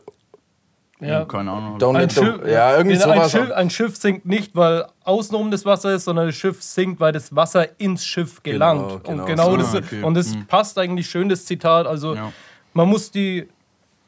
Ja. 1.00 1.24
Keine 1.26 1.50
Ahnung. 1.50 1.78
Don't 1.78 1.96
Ein 1.96 2.08
Schiff, 2.08 2.40
ja, 2.46 2.76
irgendwie 2.76 3.02
ein. 3.02 3.28
Schiff, 3.28 3.50
ein 3.52 3.68
Schiff 3.70 3.96
sinkt 3.96 4.24
nicht, 4.24 4.56
weil 4.56 4.86
außenrum 5.04 5.50
das 5.50 5.64
Wasser 5.66 5.92
ist, 5.94 6.04
sondern 6.04 6.26
das 6.26 6.34
Schiff 6.36 6.62
sinkt, 6.62 7.00
weil 7.00 7.12
das 7.12 7.34
Wasser 7.36 7.68
ins 7.78 8.04
Schiff 8.04 8.42
gelangt. 8.42 9.04
genau 9.04 9.20
und 9.22 9.26
genau 9.26 9.50
so. 9.50 9.56
das, 9.58 9.74
Ah, 9.74 9.78
okay. 9.78 10.02
und 10.02 10.14
das 10.14 10.34
passt 10.48 10.78
eigentlich 10.78 11.06
schön, 11.08 11.28
das 11.28 11.44
Zitat. 11.44 11.86
Also 11.86 12.14
Ja. 12.14 12.32
man 12.72 12.88
muss 12.88 13.10
die, 13.10 13.46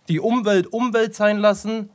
die 0.08 0.18
Umwelt 0.20 0.66
Umwelt 0.72 1.14
sein 1.14 1.38
lassen 1.38 1.90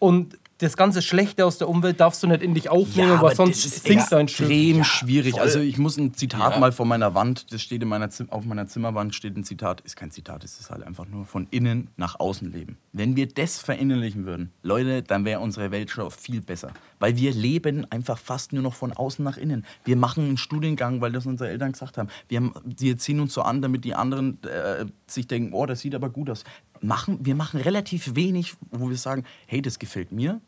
und 0.00 0.36
das 0.58 0.76
ganze 0.76 1.02
Schlechte 1.02 1.46
aus 1.46 1.58
der 1.58 1.68
Umwelt 1.68 2.00
darfst 2.00 2.22
du 2.22 2.26
nicht 2.26 2.42
in 2.42 2.52
dich 2.52 2.68
aufnehmen, 2.68 3.20
weil 3.20 3.34
sonst 3.34 3.62
sinkt 3.62 4.10
dein 4.10 4.26
Schiff. 4.26 4.48
extrem 4.48 4.82
schwierig. 4.84 5.32
voll. 5.34 5.42
Also 5.42 5.60
ich 5.60 5.78
muss 5.78 5.96
ein 5.96 6.14
Zitat 6.14 6.54
Ja. 6.54 6.58
mal 6.58 6.72
von 6.72 6.88
meiner 6.88 7.14
Wand, 7.14 7.52
das 7.52 7.62
steht 7.62 7.80
in 7.82 7.88
meiner 7.88 8.10
Zim 8.10 8.30
auf 8.30 8.44
meiner 8.44 8.66
Zimmerwand 8.66 9.14
steht 9.14 9.36
ein 9.36 9.44
Zitat, 9.44 9.80
ist 9.82 9.96
kein 9.96 10.10
Zitat, 10.10 10.42
es 10.42 10.58
ist 10.58 10.70
halt 10.70 10.82
einfach 10.82 11.06
nur 11.06 11.24
von 11.24 11.46
innen 11.50 11.88
nach 11.96 12.18
außen 12.18 12.50
leben. 12.52 12.76
Wenn 12.92 13.14
wir 13.14 13.28
das 13.28 13.60
verinnerlichen 13.60 14.26
würden, 14.26 14.50
Leute, 14.62 15.02
dann 15.02 15.24
wäre 15.24 15.40
unsere 15.40 15.70
Welt 15.70 15.90
schon 15.90 16.10
viel 16.10 16.40
besser, 16.40 16.72
weil 16.98 17.16
wir 17.16 17.32
leben 17.32 17.86
einfach 17.90 18.18
fast 18.18 18.52
nur 18.52 18.62
noch 18.62 18.74
von 18.74 18.92
außen 18.92 19.24
nach 19.24 19.36
innen. 19.36 19.64
Wir 19.84 19.96
machen 19.96 20.24
einen 20.24 20.36
Studiengang, 20.38 21.00
weil 21.00 21.12
das 21.12 21.24
unsere 21.26 21.50
Eltern 21.50 21.72
gesagt 21.72 21.98
haben. 21.98 22.08
Wir, 22.28 22.38
haben, 22.40 22.52
wir 22.64 22.98
ziehen 22.98 23.20
uns 23.20 23.32
so 23.32 23.42
an, 23.42 23.62
damit 23.62 23.84
die 23.84 23.94
anderen 23.94 24.42
äh, 24.42 24.86
sich 25.06 25.28
denken, 25.28 25.52
oh, 25.52 25.66
das 25.66 25.80
sieht 25.80 25.94
aber 25.94 26.10
gut 26.10 26.28
aus. 26.30 26.42
Machen, 26.80 27.18
wir 27.24 27.34
machen 27.34 27.60
relativ 27.60 28.14
wenig, 28.16 28.54
wo 28.70 28.88
wir 28.90 28.96
sagen, 28.96 29.24
hey, 29.46 29.62
das 29.62 29.78
gefällt 29.78 30.12
mir, 30.12 30.40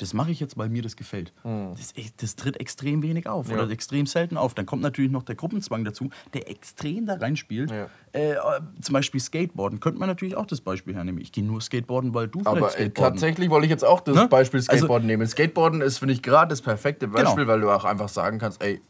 das 0.00 0.14
mache 0.14 0.30
ich 0.30 0.40
jetzt, 0.40 0.56
weil 0.56 0.68
mir 0.70 0.80
das 0.82 0.96
gefällt. 0.96 1.32
Das, 1.44 1.92
das 2.16 2.36
tritt 2.36 2.58
extrem 2.58 3.02
wenig 3.02 3.28
auf 3.28 3.50
oder 3.50 3.68
extrem 3.70 4.06
selten 4.06 4.36
auf. 4.36 4.54
Dann 4.54 4.64
kommt 4.64 4.82
natürlich 4.82 5.10
noch 5.10 5.22
der 5.22 5.34
Gruppenzwang 5.34 5.84
dazu, 5.84 6.08
der 6.32 6.48
extrem 6.50 7.04
da 7.06 7.14
reinspielt. 7.14 7.70
Ja. 7.70 7.88
Äh, 8.12 8.36
zum 8.80 8.92
Beispiel 8.94 9.20
Skateboarden. 9.20 9.78
Könnte 9.80 9.98
man 9.98 10.08
natürlich 10.08 10.36
auch 10.36 10.46
das 10.46 10.60
Beispiel 10.62 10.94
hernehmen. 10.94 11.20
Ich 11.20 11.32
gehe 11.32 11.44
nur 11.44 11.60
Skateboarden, 11.60 12.14
weil 12.14 12.28
du 12.28 12.40
Aber 12.44 12.76
äh, 12.78 12.90
tatsächlich 12.90 13.50
wollte 13.50 13.66
ich 13.66 13.70
jetzt 13.70 13.84
auch 13.84 14.00
das 14.00 14.16
Ne? 14.16 14.26
Beispiel 14.28 14.58
Also- 14.58 14.64
Skateboarden 14.72 15.06
nehmen. 15.06 15.26
Skateboarden 15.26 15.80
ist, 15.82 15.98
finde 15.98 16.14
ich, 16.14 16.22
gerade 16.22 16.48
das 16.48 16.62
perfekte 16.62 17.06
Beispiel, 17.08 17.44
Genau. 17.44 17.46
weil 17.52 17.60
du 17.60 17.70
auch 17.70 17.84
einfach 17.84 18.08
sagen 18.08 18.38
kannst, 18.38 18.62
ey, 18.62 18.80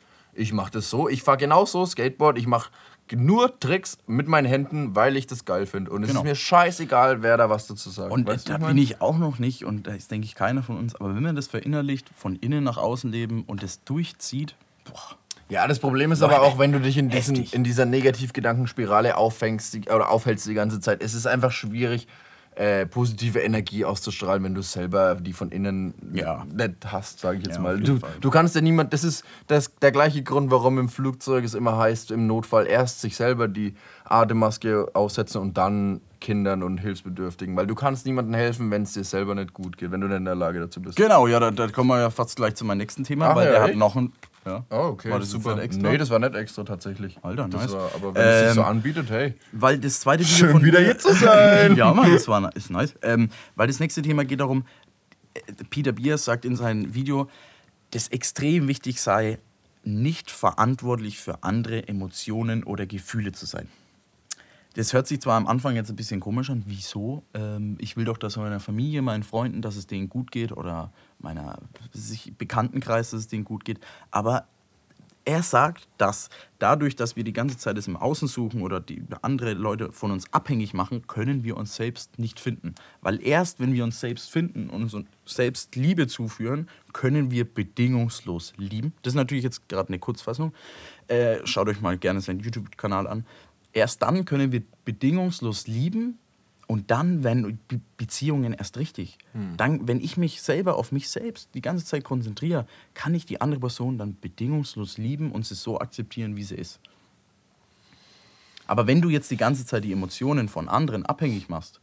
ich 0.40 0.52
mache 0.52 0.72
das 0.72 0.90
so, 0.90 1.08
ich 1.08 1.22
fahre 1.22 1.38
genau 1.38 1.64
so 1.66 1.84
Skateboard, 1.86 2.38
ich 2.38 2.46
mache 2.46 2.70
nur 3.12 3.58
Tricks 3.58 3.98
mit 4.06 4.28
meinen 4.28 4.46
Händen, 4.46 4.94
weil 4.94 5.16
ich 5.16 5.26
das 5.26 5.44
geil 5.44 5.66
finde. 5.66 5.90
Und 5.90 6.04
es 6.04 6.08
Genau. 6.10 6.20
ist 6.20 6.24
mir 6.24 6.34
scheißegal, 6.36 7.22
wer 7.22 7.36
da 7.36 7.50
was 7.50 7.66
dazu 7.66 7.90
sagt. 7.90 8.12
Und 8.12 8.26
Weißt 8.26 8.48
da 8.48 8.58
bin 8.58 8.78
ich 8.78 9.00
auch 9.00 9.18
noch 9.18 9.38
nicht, 9.40 9.64
und 9.64 9.86
da 9.88 9.92
ist, 9.94 10.10
denke 10.12 10.26
ich, 10.26 10.34
keiner 10.36 10.62
von 10.62 10.78
uns, 10.78 10.94
aber 10.94 11.14
wenn 11.16 11.22
man 11.22 11.34
das 11.36 11.48
verinnerlicht, 11.48 12.08
von 12.16 12.36
innen 12.36 12.62
nach 12.62 12.76
außen 12.78 13.10
leben 13.10 13.42
und 13.48 13.62
das 13.64 13.82
durchzieht, 13.84 14.54
boah, 14.84 15.16
Ja, 15.48 15.66
das 15.66 15.80
Problem 15.80 16.12
ist 16.12 16.22
aber 16.22 16.42
auch, 16.42 16.58
wenn 16.60 16.70
du 16.70 16.78
dich 16.80 16.96
in, 16.96 17.08
diesen, 17.08 17.34
heftig. 17.34 17.54
in 17.54 17.64
dieser 17.64 17.84
Negativgedankenspirale 17.84 19.16
auffängst 19.16 19.74
die, 19.74 19.80
oder 19.90 20.08
aufhältst 20.10 20.46
die 20.46 20.54
ganze 20.54 20.78
Zeit. 20.80 21.02
Es 21.02 21.14
ist 21.14 21.26
einfach 21.26 21.50
schwierig, 21.50 22.06
äh, 22.60 22.84
positive 22.84 23.38
Energie 23.40 23.86
auszustrahlen, 23.86 24.44
wenn 24.44 24.54
du 24.54 24.60
selber 24.60 25.14
die 25.14 25.32
von 25.32 25.50
innen 25.50 25.94
Ja. 26.12 26.44
nicht 26.44 26.92
hast, 26.92 27.20
sage 27.20 27.38
ich 27.38 27.44
jetzt 27.44 27.56
Ja, 27.56 27.62
mal. 27.62 27.80
Du, 27.80 27.98
du 28.20 28.30
kannst 28.30 28.54
ja 28.54 28.60
niemand, 28.60 28.92
das 28.92 29.02
ist 29.02 29.24
das, 29.46 29.74
der 29.76 29.92
gleiche 29.92 30.22
Grund, 30.22 30.50
warum 30.50 30.78
im 30.78 30.90
Flugzeug 30.90 31.42
es 31.44 31.54
immer 31.54 31.78
heißt, 31.78 32.10
im 32.10 32.26
Notfall 32.26 32.66
erst 32.66 33.00
sich 33.00 33.16
selber 33.16 33.48
die 33.48 33.74
Atemmaske 34.04 34.88
aufsetzen 34.92 35.40
und 35.40 35.56
dann 35.56 36.02
Kindern 36.20 36.62
und 36.62 36.76
Hilfsbedürftigen. 36.78 37.56
Weil 37.56 37.66
du 37.66 37.74
kannst 37.74 38.04
niemandem 38.04 38.34
helfen, 38.34 38.70
wenn 38.70 38.82
es 38.82 38.92
dir 38.92 39.04
selber 39.04 39.34
nicht 39.34 39.54
gut 39.54 39.78
geht, 39.78 39.90
wenn 39.90 40.02
du 40.02 40.08
nicht 40.08 40.18
in 40.18 40.26
der 40.26 40.34
Lage 40.34 40.60
dazu 40.60 40.82
bist. 40.82 40.96
Genau, 40.96 41.26
ja, 41.28 41.40
da, 41.40 41.50
da 41.50 41.68
kommen 41.68 41.88
wir 41.88 41.98
ja 42.00 42.10
fast 42.10 42.36
gleich 42.36 42.56
zu 42.56 42.66
meinem 42.66 42.78
nächsten 42.78 43.04
Thema, 43.04 43.28
Ach 43.30 43.36
weil 43.36 43.46
ja, 43.46 43.52
der 43.52 43.62
hat 43.62 43.70
echt? 43.70 43.78
noch 43.78 43.96
ein. 43.96 44.12
Ja. 44.46 44.64
Oh, 44.70 44.90
okay, 44.92 45.10
War 45.10 45.18
das 45.18 45.30
super. 45.30 45.50
jetzt 45.56 45.64
extra? 45.64 45.90
Nee, 45.90 45.98
das 45.98 46.08
war 46.10 46.18
nicht 46.18 46.34
extra 46.34 46.64
tatsächlich. 46.64 47.18
Alter, 47.22 47.48
das 47.48 47.62
nice. 47.62 47.72
War, 47.72 47.90
aber 47.94 48.14
wenn 48.14 48.22
es 48.22 48.44
sich 48.46 48.54
so 48.54 48.60
Ähm, 48.62 48.66
anbietet, 48.66 49.10
hey. 49.10 49.34
Weil 49.52 49.78
das 49.78 50.00
zweite 50.00 50.24
Video 50.24 50.36
Schön 50.36 50.52
von 50.52 50.64
wieder 50.64 50.80
hier 50.80 50.98
zu 50.98 51.12
sein. 51.12 51.76
ja, 51.76 51.92
Mann, 51.92 52.10
das 52.10 52.26
war 52.26 52.54
ist 52.56 52.70
nice. 52.70 52.94
Ähm, 53.02 53.28
weil 53.54 53.66
das 53.66 53.80
nächste 53.80 54.00
Thema 54.02 54.24
geht 54.24 54.40
darum, 54.40 54.64
äh, 55.34 55.40
Peter 55.68 55.92
Biers 55.92 56.24
sagt 56.24 56.44
in 56.44 56.56
seinem 56.56 56.94
Video, 56.94 57.28
dass 57.90 58.08
extrem 58.08 58.66
wichtig 58.66 59.00
sei, 59.00 59.38
nicht 59.82 60.30
verantwortlich 60.30 61.18
für 61.18 61.42
andere 61.42 61.88
Emotionen 61.88 62.64
oder 62.64 62.86
Gefühle 62.86 63.32
zu 63.32 63.46
sein. 63.46 63.68
Das 64.74 64.92
hört 64.92 65.06
sich 65.06 65.20
zwar 65.20 65.36
am 65.36 65.46
Anfang 65.48 65.74
jetzt 65.74 65.90
ein 65.90 65.96
bisschen 65.96 66.20
komisch 66.20 66.48
an. 66.48 66.62
Wieso? 66.66 67.24
Ähm, 67.34 67.76
ich 67.80 67.96
will 67.96 68.04
doch, 68.04 68.18
dass 68.18 68.36
meiner 68.36 68.60
Familie, 68.60 69.02
meinen 69.02 69.24
Freunden, 69.24 69.62
dass 69.62 69.76
es 69.76 69.86
denen 69.86 70.08
gut 70.08 70.30
geht 70.30 70.52
oder 70.52 70.92
meiner 71.22 71.58
sich, 71.92 72.32
Bekanntenkreis, 72.36 73.10
dass 73.10 73.20
es 73.20 73.28
denen 73.28 73.44
gut 73.44 73.64
geht. 73.64 73.80
Aber 74.10 74.46
er 75.24 75.42
sagt, 75.42 75.86
dass 75.98 76.30
dadurch, 76.58 76.96
dass 76.96 77.14
wir 77.14 77.24
die 77.24 77.32
ganze 77.32 77.58
Zeit 77.58 77.76
es 77.76 77.86
im 77.86 77.96
Außen 77.96 78.26
suchen 78.26 78.62
oder 78.62 78.80
die 78.80 79.02
andere 79.22 79.52
Leute 79.52 79.92
von 79.92 80.10
uns 80.10 80.32
abhängig 80.32 80.72
machen, 80.72 81.06
können 81.06 81.44
wir 81.44 81.56
uns 81.56 81.76
selbst 81.76 82.18
nicht 82.18 82.40
finden. 82.40 82.74
Weil 83.02 83.22
erst, 83.24 83.60
wenn 83.60 83.74
wir 83.74 83.84
uns 83.84 84.00
selbst 84.00 84.30
finden 84.30 84.70
und 84.70 84.82
uns 84.82 85.06
selbst 85.26 85.76
Liebe 85.76 86.06
zuführen, 86.06 86.68
können 86.92 87.30
wir 87.30 87.44
bedingungslos 87.44 88.54
lieben. 88.56 88.92
Das 89.02 89.12
ist 89.12 89.16
natürlich 89.16 89.44
jetzt 89.44 89.68
gerade 89.68 89.88
eine 89.88 89.98
Kurzfassung. 89.98 90.54
Äh, 91.06 91.38
schaut 91.44 91.68
euch 91.68 91.80
mal 91.80 91.98
gerne 91.98 92.20
seinen 92.20 92.40
YouTube-Kanal 92.40 93.06
an. 93.06 93.26
Erst 93.72 94.02
dann 94.02 94.24
können 94.24 94.52
wir 94.52 94.62
bedingungslos 94.84 95.66
lieben 95.66 96.18
und 96.70 96.92
dann 96.92 97.20
Be 97.20 97.80
Beziehungen 97.96 98.52
erst 98.52 98.78
richtig. 98.78 99.18
Dann, 99.56 99.88
wenn 99.88 100.00
ich 100.00 100.16
mich 100.16 100.40
selber 100.40 100.76
auf 100.76 100.92
mich 100.92 101.10
selbst 101.10 101.50
die 101.54 101.62
ganze 101.62 101.84
Zeit 101.84 102.04
konzentriere, 102.04 102.64
kann 102.94 103.12
ich 103.12 103.26
die 103.26 103.40
andere 103.40 103.58
Person 103.58 103.98
dann 103.98 104.16
bedingungslos 104.20 104.96
lieben 104.96 105.32
und 105.32 105.44
sie 105.44 105.56
so 105.56 105.80
akzeptieren, 105.80 106.36
wie 106.36 106.44
sie 106.44 106.54
ist. 106.54 106.78
Aber 108.68 108.86
wenn 108.86 109.00
du 109.00 109.10
jetzt 109.10 109.32
die 109.32 109.36
ganze 109.36 109.66
Zeit 109.66 109.82
die 109.82 109.90
Emotionen 109.90 110.48
von 110.48 110.68
anderen 110.68 111.04
abhängig 111.04 111.48
machst, 111.48 111.80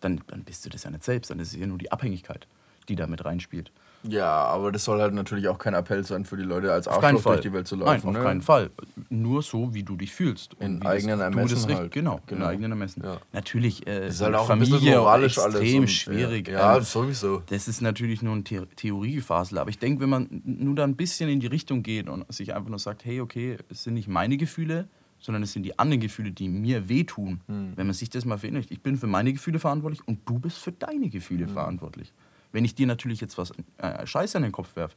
dann, 0.00 0.20
dann 0.26 0.44
bist 0.44 0.66
du 0.66 0.68
das 0.68 0.84
ja 0.84 0.90
nicht 0.90 1.02
selbst, 1.02 1.30
dann 1.30 1.40
ist 1.40 1.54
es 1.54 1.58
ja 1.58 1.66
nur 1.66 1.78
die 1.78 1.90
Abhängigkeit, 1.90 2.46
die 2.90 2.96
da 2.96 3.06
mit 3.06 3.24
reinspielt. 3.24 3.72
Ja, 4.06 4.26
aber 4.46 4.70
das 4.70 4.84
soll 4.84 5.00
halt 5.00 5.14
natürlich 5.14 5.48
auch 5.48 5.58
kein 5.58 5.72
Appell 5.74 6.04
sein 6.04 6.24
für 6.24 6.36
die 6.36 6.42
Leute, 6.42 6.72
als 6.72 6.86
Arschloch 6.88 7.22
durch 7.22 7.40
die 7.40 7.52
Welt 7.52 7.66
zu 7.66 7.76
Nein, 7.76 7.86
laufen. 7.86 8.08
auf 8.08 8.14
ne? 8.14 8.22
keinen 8.22 8.42
Fall. 8.42 8.70
Nur 9.08 9.42
so, 9.42 9.72
wie 9.72 9.82
du 9.82 9.96
dich 9.96 10.12
fühlst. 10.14 10.54
In 10.60 10.82
eigenen 10.84 11.18
das, 11.20 11.34
Ermessen 11.34 11.68
das 11.68 11.76
halt. 11.78 11.92
Genau, 11.92 12.20
Genau. 12.26 12.44
in 12.44 12.50
eigenen 12.50 12.72
Ermessen. 12.72 13.02
Ja. 13.02 13.16
Natürlich 13.32 13.86
äh, 13.86 14.08
ist 14.08 14.20
halt 14.20 14.34
auch 14.34 14.46
Familie 14.46 14.98
moralisch 14.98 15.38
extrem 15.38 15.54
alles. 15.54 15.74
und- 15.78 15.90
schwierig. 15.90 16.48
Ja, 16.48 16.76
Ähm, 16.76 16.82
sowieso. 16.82 17.42
das 17.46 17.66
ist 17.66 17.80
natürlich 17.80 18.20
nur 18.22 18.34
ein 18.36 18.44
The 18.46 18.60
Theoriefasel. 18.76 19.58
Aber 19.58 19.70
ich 19.70 19.78
denke, 19.78 20.02
wenn 20.02 20.10
man 20.10 20.42
nur 20.44 20.74
da 20.74 20.84
ein 20.84 20.96
bisschen 20.96 21.28
in 21.30 21.40
die 21.40 21.46
Richtung 21.46 21.82
geht 21.82 22.08
und 22.08 22.30
sich 22.32 22.54
einfach 22.54 22.68
nur 22.68 22.78
sagt, 22.78 23.04
hey, 23.04 23.20
okay, 23.20 23.56
es 23.70 23.84
sind 23.84 23.94
nicht 23.94 24.08
meine 24.08 24.36
Gefühle, 24.36 24.88
sondern 25.18 25.42
es 25.42 25.52
sind 25.54 25.62
die 25.62 25.78
anderen 25.78 26.00
Gefühle, 26.00 26.30
die 26.32 26.48
mir 26.50 26.88
wehtun. 26.90 27.40
Hm. 27.46 27.72
Wenn 27.76 27.86
man 27.86 27.94
sich 27.94 28.10
das 28.10 28.26
mal 28.26 28.36
verinnerlicht, 28.36 28.70
ich 28.70 28.82
bin 28.82 28.96
für 28.98 29.06
meine 29.06 29.32
Gefühle 29.32 29.58
verantwortlich 29.58 30.06
und 30.06 30.20
du 30.28 30.38
bist 30.38 30.58
für 30.58 30.72
deine 30.72 31.08
Gefühle 31.08 31.46
Hm. 31.46 31.52
verantwortlich. 31.54 32.12
Wenn 32.54 32.64
ich 32.64 32.76
dir 32.76 32.86
natürlich 32.86 33.20
jetzt 33.20 33.36
was 33.36 33.52
äh, 33.78 34.06
Scheiße 34.06 34.36
an 34.36 34.44
den 34.44 34.52
Kopf 34.52 34.76
werfe, 34.76 34.96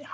ja, 0.00 0.08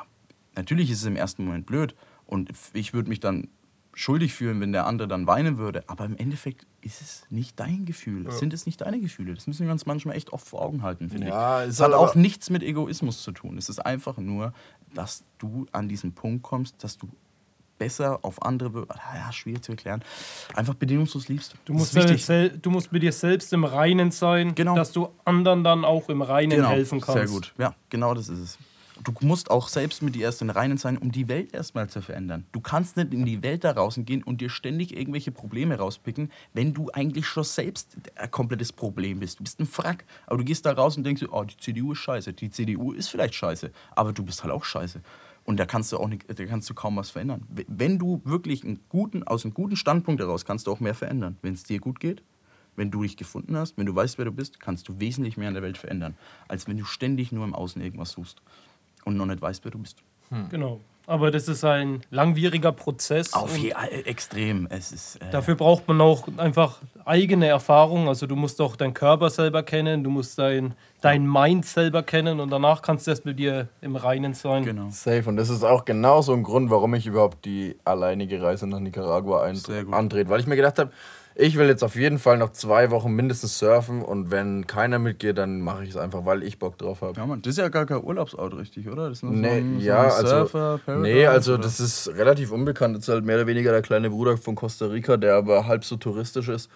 natürlich 0.56 0.90
ist 0.90 1.00
es 1.00 1.04
im 1.04 1.16
ersten 1.16 1.44
Moment 1.44 1.66
blöd 1.66 1.94
und 2.24 2.50
ich 2.72 2.94
würde 2.94 3.10
mich 3.10 3.20
dann 3.20 3.48
schuldig 3.92 4.32
fühlen, 4.32 4.58
wenn 4.60 4.72
der 4.72 4.86
andere 4.86 5.06
dann 5.06 5.26
weinen 5.26 5.58
würde. 5.58 5.84
Aber 5.88 6.06
im 6.06 6.16
Endeffekt 6.16 6.66
ist 6.80 7.02
es 7.02 7.26
nicht 7.28 7.60
dein 7.60 7.84
Gefühl. 7.84 8.30
Sind 8.30 8.54
es 8.54 8.64
nicht 8.64 8.80
deine 8.80 9.00
Gefühle? 9.00 9.34
Das 9.34 9.46
müssen 9.46 9.66
wir 9.66 9.72
uns 9.72 9.84
manchmal 9.84 10.16
echt 10.16 10.32
oft 10.32 10.48
vor 10.48 10.62
Augen 10.62 10.82
halten, 10.82 11.10
finde 11.10 11.28
Ja, 11.28 11.62
ich. 11.62 11.70
Es 11.70 11.80
hat 11.80 11.92
halt 11.92 11.94
auch 11.94 12.14
nichts 12.14 12.48
mit 12.48 12.62
Egoismus 12.62 13.22
zu 13.22 13.32
tun. 13.32 13.58
Es 13.58 13.68
ist 13.68 13.80
einfach 13.80 14.16
nur, 14.16 14.54
dass 14.94 15.24
du 15.38 15.66
an 15.72 15.88
diesen 15.88 16.14
Punkt 16.14 16.42
kommst, 16.42 16.82
dass 16.82 16.96
du 16.96 17.08
besser 17.78 18.18
auf 18.22 18.42
andere, 18.42 18.86
ah, 18.88 19.16
ja, 19.16 19.32
schwierig 19.32 19.62
zu 19.62 19.72
erklären, 19.72 20.02
einfach 20.54 20.74
bedingungslos 20.74 21.28
liebst. 21.28 21.54
Du 21.64 21.72
musst, 21.72 21.94
du 21.94 22.70
musst 22.70 22.92
mit 22.92 23.02
dir 23.02 23.12
selbst 23.12 23.52
im 23.52 23.64
Reinen 23.64 24.10
sein, 24.10 24.54
Genau. 24.54 24.74
dass 24.74 24.92
du 24.92 25.08
anderen 25.24 25.64
dann 25.64 25.84
auch 25.84 26.08
im 26.08 26.22
Reinen 26.22 26.66
helfen 26.66 27.00
kannst. 27.00 27.18
Sehr 27.18 27.26
gut. 27.28 27.54
Ja, 27.58 27.74
genau 27.88 28.14
das 28.14 28.28
ist 28.28 28.38
es. 28.38 28.58
Du 29.04 29.12
musst 29.20 29.50
auch 29.50 29.68
selbst 29.68 30.02
mit 30.02 30.16
dir 30.16 30.22
erst 30.24 30.42
in 30.42 30.50
Reinen 30.50 30.76
sein, 30.76 30.98
um 30.98 31.12
die 31.12 31.28
Welt 31.28 31.54
erstmal 31.54 31.88
zu 31.88 32.02
verändern. 32.02 32.46
Du 32.50 32.60
kannst 32.60 32.96
nicht 32.96 33.14
in 33.14 33.24
die 33.24 33.42
Welt 33.44 33.62
da 33.62 33.72
draußen 33.72 34.04
gehen 34.04 34.24
und 34.24 34.40
dir 34.40 34.50
ständig 34.50 34.96
irgendwelche 34.96 35.30
Probleme 35.30 35.78
rauspicken, 35.78 36.32
wenn 36.52 36.74
du 36.74 36.90
eigentlich 36.92 37.26
schon 37.26 37.44
selbst 37.44 37.96
ein 38.16 38.30
komplettes 38.30 38.72
Problem 38.72 39.20
bist. 39.20 39.38
Du 39.38 39.44
bist 39.44 39.60
ein 39.60 39.66
Frack, 39.66 40.04
aber 40.26 40.38
du 40.38 40.44
gehst 40.44 40.66
da 40.66 40.72
raus 40.72 40.96
und 40.96 41.04
denkst, 41.04 41.22
oh, 41.30 41.44
die 41.44 41.56
CDU 41.58 41.92
ist 41.92 41.98
scheiße. 41.98 42.32
Die 42.32 42.50
CDU 42.50 42.92
ist 42.92 43.08
vielleicht 43.08 43.34
scheiße, 43.34 43.70
aber 43.94 44.12
du 44.12 44.24
bist 44.24 44.42
halt 44.42 44.52
auch 44.52 44.64
scheiße. 44.64 45.00
Und 45.48 45.58
da 45.58 45.64
kannst 45.64 45.90
du 45.92 45.96
auch 45.96 46.08
nicht, 46.08 46.26
da 46.28 46.44
kannst 46.44 46.68
du 46.68 46.74
kaum 46.74 46.96
was 46.96 47.08
verändern. 47.08 47.40
Wenn 47.48 47.98
du 47.98 48.20
wirklich 48.26 48.64
einen 48.64 48.80
guten, 48.90 49.22
aus 49.22 49.46
einem 49.46 49.54
guten 49.54 49.76
Standpunkt 49.76 50.20
heraus 50.20 50.44
kannst 50.44 50.66
du 50.66 50.72
auch 50.72 50.78
mehr 50.78 50.92
verändern. 50.92 51.38
Wenn 51.40 51.54
es 51.54 51.62
dir 51.62 51.80
gut 51.80 52.00
geht, 52.00 52.22
wenn 52.76 52.90
du 52.90 53.00
dich 53.00 53.16
gefunden 53.16 53.56
hast, 53.56 53.78
wenn 53.78 53.86
du 53.86 53.94
weißt, 53.94 54.18
wer 54.18 54.26
du 54.26 54.30
bist, 54.30 54.60
kannst 54.60 54.90
du 54.90 55.00
wesentlich 55.00 55.38
mehr 55.38 55.48
in 55.48 55.54
der 55.54 55.62
Welt 55.62 55.78
verändern, 55.78 56.18
als 56.48 56.68
wenn 56.68 56.76
du 56.76 56.84
ständig 56.84 57.32
nur 57.32 57.46
im 57.46 57.54
Außen 57.54 57.80
irgendwas 57.80 58.10
suchst 58.10 58.42
und 59.06 59.16
noch 59.16 59.24
nicht 59.24 59.40
weißt, 59.40 59.64
wer 59.64 59.70
du 59.70 59.78
bist. 59.78 60.02
Genau. 60.50 60.82
Aber 61.08 61.30
das 61.30 61.48
ist 61.48 61.64
ein 61.64 62.02
langwieriger 62.10 62.70
Prozess. 62.70 63.32
Auf 63.32 63.56
je, 63.56 63.70
äh, 63.70 64.02
extrem. 64.02 64.68
Es 64.70 64.92
ist. 64.92 65.16
Äh, 65.16 65.30
Dafür 65.30 65.54
braucht 65.54 65.88
man 65.88 66.02
auch 66.02 66.28
einfach 66.36 66.82
eigene 67.06 67.46
Erfahrung. 67.46 68.08
Also 68.08 68.26
du 68.26 68.36
musst 68.36 68.60
auch 68.60 68.76
deinen 68.76 68.92
Körper 68.92 69.30
selber 69.30 69.62
kennen, 69.62 70.04
du 70.04 70.10
musst 70.10 70.38
dein, 70.38 70.74
dein 71.00 71.26
Mind 71.26 71.64
selber 71.64 72.02
kennen 72.02 72.40
und 72.40 72.50
danach 72.50 72.82
kannst 72.82 73.06
du 73.06 73.12
erst 73.12 73.24
mit 73.24 73.38
dir 73.38 73.68
im 73.80 73.96
Reinen 73.96 74.34
sein. 74.34 74.66
genau. 74.66 74.90
Safe. 74.90 75.26
Und 75.26 75.38
das 75.38 75.48
ist 75.48 75.64
auch 75.64 75.86
genau 75.86 76.20
so 76.20 76.34
ein 76.34 76.42
Grund, 76.42 76.68
warum 76.68 76.92
ich 76.92 77.06
überhaupt 77.06 77.46
die 77.46 77.76
alleinige 77.86 78.42
Reise 78.42 78.66
nach 78.66 78.80
Nicaragua 78.80 79.44
antrete. 79.44 80.28
Weil 80.28 80.40
ich 80.40 80.46
mir 80.46 80.56
gedacht 80.56 80.78
habe, 80.78 80.90
ich 81.40 81.56
will 81.56 81.68
jetzt 81.68 81.84
auf 81.84 81.94
jeden 81.94 82.18
Fall 82.18 82.36
noch 82.36 82.50
zwei 82.50 82.90
Wochen 82.90 83.12
mindestens 83.12 83.60
surfen 83.60 84.02
und 84.02 84.32
wenn 84.32 84.66
keiner 84.66 84.98
mitgeht, 84.98 85.38
dann 85.38 85.60
mache 85.60 85.84
ich 85.84 85.90
es 85.90 85.96
einfach, 85.96 86.24
weil 86.24 86.42
ich 86.42 86.58
Bock 86.58 86.76
drauf 86.78 87.00
habe. 87.00 87.18
Ja, 87.18 87.26
Mann, 87.26 87.40
das 87.42 87.52
ist 87.52 87.58
ja 87.58 87.68
gar 87.68 87.86
kein 87.86 88.02
Urlaubsort, 88.02 88.56
richtig, 88.56 88.88
oder? 88.88 89.08
Das 89.08 89.18
ist 89.18 89.22
nur 89.22 89.32
Nee, 89.32 89.48
so 89.48 89.54
ein, 89.54 89.80
ja, 89.80 90.10
so 90.10 90.16
also, 90.16 90.28
Surfer, 90.28 90.80
Paradise, 90.84 91.14
nee, 91.14 91.26
also 91.26 91.54
oder? 91.54 91.62
das 91.62 91.78
ist 91.78 92.08
relativ 92.08 92.50
unbekannt. 92.50 92.96
Das 92.96 93.04
ist 93.04 93.08
halt 93.14 93.24
mehr 93.24 93.36
oder 93.36 93.46
weniger 93.46 93.70
der 93.70 93.82
kleine 93.82 94.10
Bruder 94.10 94.36
von 94.36 94.56
Costa 94.56 94.86
Rica, 94.86 95.16
der 95.16 95.36
aber 95.36 95.68
halb 95.68 95.84
so 95.84 95.96
touristisch 95.96 96.48
ist. 96.48 96.70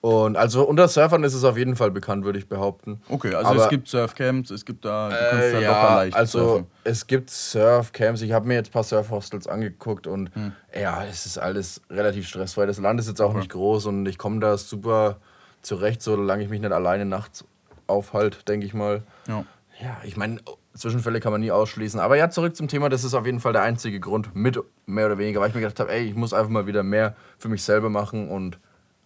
Und 0.00 0.36
also 0.36 0.62
unter 0.62 0.86
Surfern 0.86 1.24
ist 1.24 1.34
es 1.34 1.42
auf 1.42 1.58
jeden 1.58 1.74
Fall 1.74 1.90
bekannt, 1.90 2.24
würde 2.24 2.38
ich 2.38 2.48
behaupten. 2.48 3.00
Okay, 3.08 3.34
also 3.34 3.50
Aber- 3.50 3.64
es 3.64 3.68
gibt 3.68 3.88
Surfcamps, 3.88 4.50
es 4.50 4.64
gibt 4.64 4.84
da, 4.84 5.08
du 5.08 5.16
kannst 5.16 5.46
Äh, 5.48 5.52
da 5.54 5.60
ja, 5.60 5.70
locker 5.72 5.94
leicht 5.96 6.16
also 6.16 6.38
surfen. 6.38 6.66
es 6.84 7.06
gibt 7.08 7.30
Surfcamps. 7.30 8.22
Ich 8.22 8.30
habe 8.32 8.46
mir 8.46 8.54
jetzt 8.54 8.68
ein 8.68 8.72
paar 8.72 8.84
Surfhostels 8.84 9.48
angeguckt 9.48 10.06
und 10.06 10.32
Hm. 10.36 10.52
ja, 10.80 11.04
es 11.04 11.26
ist 11.26 11.38
alles 11.38 11.82
relativ 11.90 12.28
stressfrei. 12.28 12.66
Das 12.66 12.78
Land 12.78 13.00
ist 13.00 13.08
jetzt 13.08 13.20
auch 13.20 13.34
nicht 13.34 13.50
groß 13.50 13.86
und 13.86 14.06
ich 14.06 14.18
komme 14.18 14.38
da 14.38 14.56
super 14.56 15.16
zurecht, 15.62 16.00
solange 16.00 16.44
ich 16.44 16.48
mich 16.48 16.60
nicht 16.60 16.72
alleine 16.72 17.04
nachts 17.04 17.44
aufhalte, 17.88 18.44
denke 18.44 18.66
ich 18.66 18.74
mal. 18.74 19.02
Ja. 19.26 19.44
Ja, 19.82 19.96
ich 20.04 20.16
meine, 20.16 20.38
Zwischenfälle 20.74 21.18
kann 21.20 21.32
man 21.32 21.40
nie 21.40 21.50
ausschließen. 21.50 21.98
Aber 22.00 22.16
ja, 22.16 22.30
zurück 22.30 22.54
zum 22.56 22.68
Thema. 22.68 22.88
Das 22.88 23.02
ist 23.04 23.14
auf 23.14 23.26
jeden 23.26 23.40
Fall 23.40 23.52
der 23.52 23.62
einzige 23.62 23.98
Grund, 24.00 24.34
mit 24.34 24.58
mehr 24.86 25.06
oder 25.06 25.18
weniger, 25.18 25.40
weil 25.40 25.48
ich 25.48 25.54
mir 25.54 25.60
gedacht 25.60 25.78
habe, 25.80 25.92
ey, 25.92 26.04
ich 26.04 26.14
muss 26.14 26.32
einfach 26.32 26.50
mal 26.50 26.66
wieder 26.66 26.82
mehr 26.84 27.14
für 27.38 27.48
mich 27.48 27.62
selber 27.64 27.88
machen 27.90 28.28
und 28.28 28.58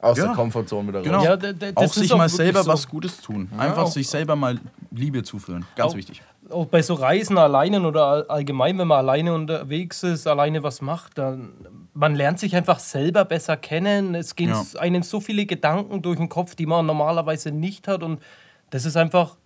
aus 0.03 0.19
Ja. 0.19 0.27
der 0.27 0.35
Komfortzone 0.35 0.89
wieder 0.89 1.01
Genau. 1.03 1.19
raus. 1.19 1.25
Ja, 1.25 1.37
d- 1.37 1.55
das 1.55 1.75
auch 1.77 1.93
sich 1.95 2.13
auch 2.13 2.19
mal 2.19 2.29
selber 2.29 2.63
so. 2.63 2.71
was 2.73 2.87
Gutes 2.89 3.21
tun. 3.21 3.49
Einfach 3.57 3.87
sich 3.87 4.09
selber 4.09 4.37
mal 4.37 4.59
Liebe 4.91 5.23
zuführen. 5.23 5.65
Ganz 5.77 5.93
Auch- 5.93 5.97
wichtig. 5.97 6.21
Auch 6.51 6.67
bei 6.67 6.83
so 6.83 6.95
Reisen 6.95 7.39
alleine 7.39 7.81
oder 7.87 8.05
all- 8.05 8.27
allgemein, 8.27 8.77
wenn 8.79 8.89
man 8.89 8.99
alleine 8.99 9.33
unterwegs 9.33 10.03
ist, 10.03 10.27
alleine 10.27 10.63
was 10.63 10.83
macht, 10.83 11.17
dann 11.17 11.53
man 11.95 12.15
lernt 12.17 12.39
sich 12.41 12.57
einfach 12.57 12.79
selber 12.81 13.25
besser 13.25 13.57
kennen. 13.57 14.15
Es 14.15 14.35
gehen 14.35 14.51
Ja. 14.51 14.63
einem 14.81 15.03
so 15.03 15.21
viele 15.21 15.47
Gedanken 15.47 16.03
durch 16.03 16.19
den 16.19 16.29
Kopf, 16.29 16.55
die 16.57 16.67
man 16.67 16.85
normalerweise 16.85 17.53
nicht 17.53 17.87
hat. 17.89 18.03
Und 18.03 18.21
das 18.71 18.85
ist 18.85 18.97
einfach 18.97 19.37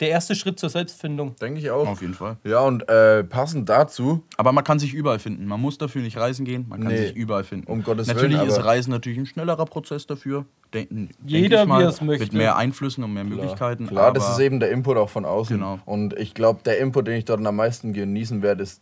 der 0.00 0.08
erste 0.10 0.34
Schritt 0.34 0.58
zur 0.58 0.68
Selbstfindung. 0.70 1.36
Denke 1.36 1.60
ich 1.60 1.70
auch. 1.70 1.86
Auf 1.86 2.00
jeden 2.02 2.14
Fall. 2.14 2.36
Ja, 2.44 2.60
und 2.60 2.88
äh, 2.88 3.22
passend 3.24 3.68
dazu, 3.68 4.24
Aber 4.36 4.50
man 4.52 4.64
kann 4.64 4.78
sich 4.78 4.92
überall 4.92 5.18
finden. 5.20 5.46
Man 5.46 5.60
muss 5.60 5.78
dafür 5.78 6.02
nicht 6.02 6.16
reisen 6.16 6.44
gehen, 6.44 6.66
man 6.68 6.80
kann 6.80 6.92
Nee, 6.92 7.06
sich 7.08 7.16
überall 7.16 7.44
finden. 7.44 7.70
um 7.70 7.82
Gottes 7.84 8.08
natürlich 8.08 8.36
Willen, 8.38 8.48
ist 8.48 8.54
aber- 8.58 8.66
Reisen 8.66 8.90
natürlich 8.90 9.18
ein 9.18 9.26
schnellerer 9.26 9.64
Prozess 9.66 10.06
dafür. 10.06 10.44
Denken, 10.72 11.10
Jeder, 11.24 11.48
denk 11.58 11.62
ich 11.62 11.68
mal, 11.68 11.78
wie 11.80 11.84
er 11.84 11.88
es 11.90 12.00
möchte. 12.00 12.24
Mit 12.24 12.32
mehr 12.32 12.56
Einflüssen 12.56 13.04
und 13.04 13.12
mehr 13.14 13.22
Möglichkeiten. 13.24 13.86
Klar, 13.86 14.12
das 14.12 14.28
ist 14.30 14.40
eben 14.40 14.58
der 14.58 14.70
Input 14.72 14.96
auch 14.96 15.08
von 15.10 15.24
außen. 15.24 15.56
Genau. 15.56 15.78
Und 15.84 16.18
ich 16.18 16.34
glaube, 16.34 16.60
der 16.64 16.78
Input, 16.78 17.06
den 17.06 17.14
ich 17.16 17.24
dort 17.24 17.44
am 17.46 17.54
meisten 17.56 17.92
genießen 17.92 18.42
werde, 18.42 18.64
ist 18.64 18.80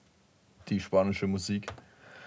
die 0.71 0.81
spanische 0.81 1.27
Musik. 1.27 1.67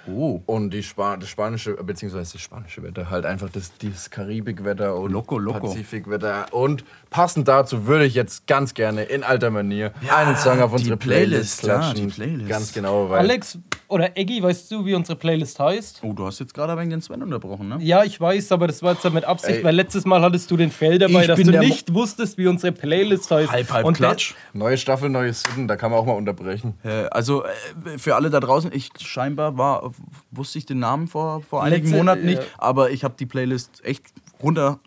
Oh. 0.07 0.41
Und 0.45 0.71
die 0.71 0.83
Spa 0.83 1.17
das 1.17 1.29
spanische, 1.29 1.73
beziehungsweise 1.75 2.33
das 2.33 2.41
spanische 2.41 2.83
Wetter, 2.83 3.09
halt 3.09 3.25
einfach 3.25 3.49
das, 3.49 3.71
das 3.81 4.09
Karibikwetter 4.09 4.95
und 4.95 5.11
Loco, 5.11 5.37
loco. 5.37 5.59
Pazifikwetter. 5.59 6.47
Und 6.51 6.83
passend 7.09 7.47
dazu 7.47 7.87
würde 7.87 8.05
ich 8.05 8.13
jetzt 8.13 8.47
ganz 8.47 8.73
gerne 8.73 9.03
in 9.03 9.23
alter 9.23 9.49
Manier 9.49 9.93
einen 10.13 10.35
Song 10.35 10.61
auf 10.61 10.73
unsere 10.73 10.97
Playlist, 10.97 11.61
Playlist 11.61 11.61
klar, 11.61 11.79
klatschen. 11.79 12.07
die 12.07 12.13
Playlist. 12.13 12.49
Ganz 12.49 12.73
genau, 12.73 13.09
weil 13.09 13.19
Alex 13.19 13.57
oder 13.87 14.17
Eggy, 14.17 14.41
weißt 14.41 14.71
du, 14.71 14.85
wie 14.85 14.93
unsere 14.95 15.17
Playlist 15.17 15.59
heißt? 15.59 16.01
Oh, 16.03 16.13
du 16.13 16.25
hast 16.25 16.39
jetzt 16.39 16.53
gerade 16.53 16.75
wenig 16.77 16.89
den 16.89 17.01
Sven 17.01 17.21
unterbrochen, 17.21 17.67
ne? 17.69 17.77
Ja, 17.81 18.03
ich 18.03 18.19
weiß, 18.19 18.51
aber 18.51 18.67
das 18.67 18.81
war 18.81 18.93
jetzt 18.93 19.09
mit 19.13 19.23
Absicht, 19.25 19.57
Ey. 19.59 19.63
weil 19.63 19.75
letztes 19.75 20.05
Mal 20.05 20.21
hattest 20.21 20.49
du 20.49 20.57
den 20.57 20.71
Fail 20.71 20.97
dabei, 20.97 21.21
Ich 21.21 21.27
dass 21.27 21.39
du 21.39 21.51
der 21.51 21.61
Mo- 21.61 21.67
nicht 21.67 21.93
wusstest, 21.93 22.37
wie 22.37 22.47
unsere 22.47 22.71
Playlist 22.71 23.29
heißt. 23.31 23.51
Halb, 23.51 23.71
halb 23.71 23.85
Und 23.85 23.97
Klatsch. 23.97 24.33
neue 24.53 24.77
Staffel, 24.77 25.09
neue 25.09 25.33
Sitten, 25.33 25.67
da 25.67 25.75
kann 25.75 25.91
man 25.91 25.99
auch 25.99 26.05
mal 26.05 26.13
unterbrechen. 26.13 26.73
Äh, 26.83 27.05
also 27.11 27.43
äh, 27.43 27.97
für 27.97 28.15
alle 28.15 28.29
da 28.29 28.39
draußen, 28.39 28.71
ich 28.73 28.89
scheinbar 28.99 29.57
war, 29.57 29.91
wusste 30.31 30.57
ich 30.57 30.65
den 30.65 30.79
Namen 30.79 31.07
vor, 31.07 31.41
vor 31.41 31.63
einigen 31.63 31.83
Letzte- 31.85 31.97
Monaten 31.97 32.25
nicht, 32.25 32.41
ja. 32.41 32.47
aber 32.57 32.89
ich 32.91 33.03
habe 33.03 33.15
die 33.19 33.25
Playlist 33.25 33.83
echt 33.85 34.05
runter, 34.41 34.79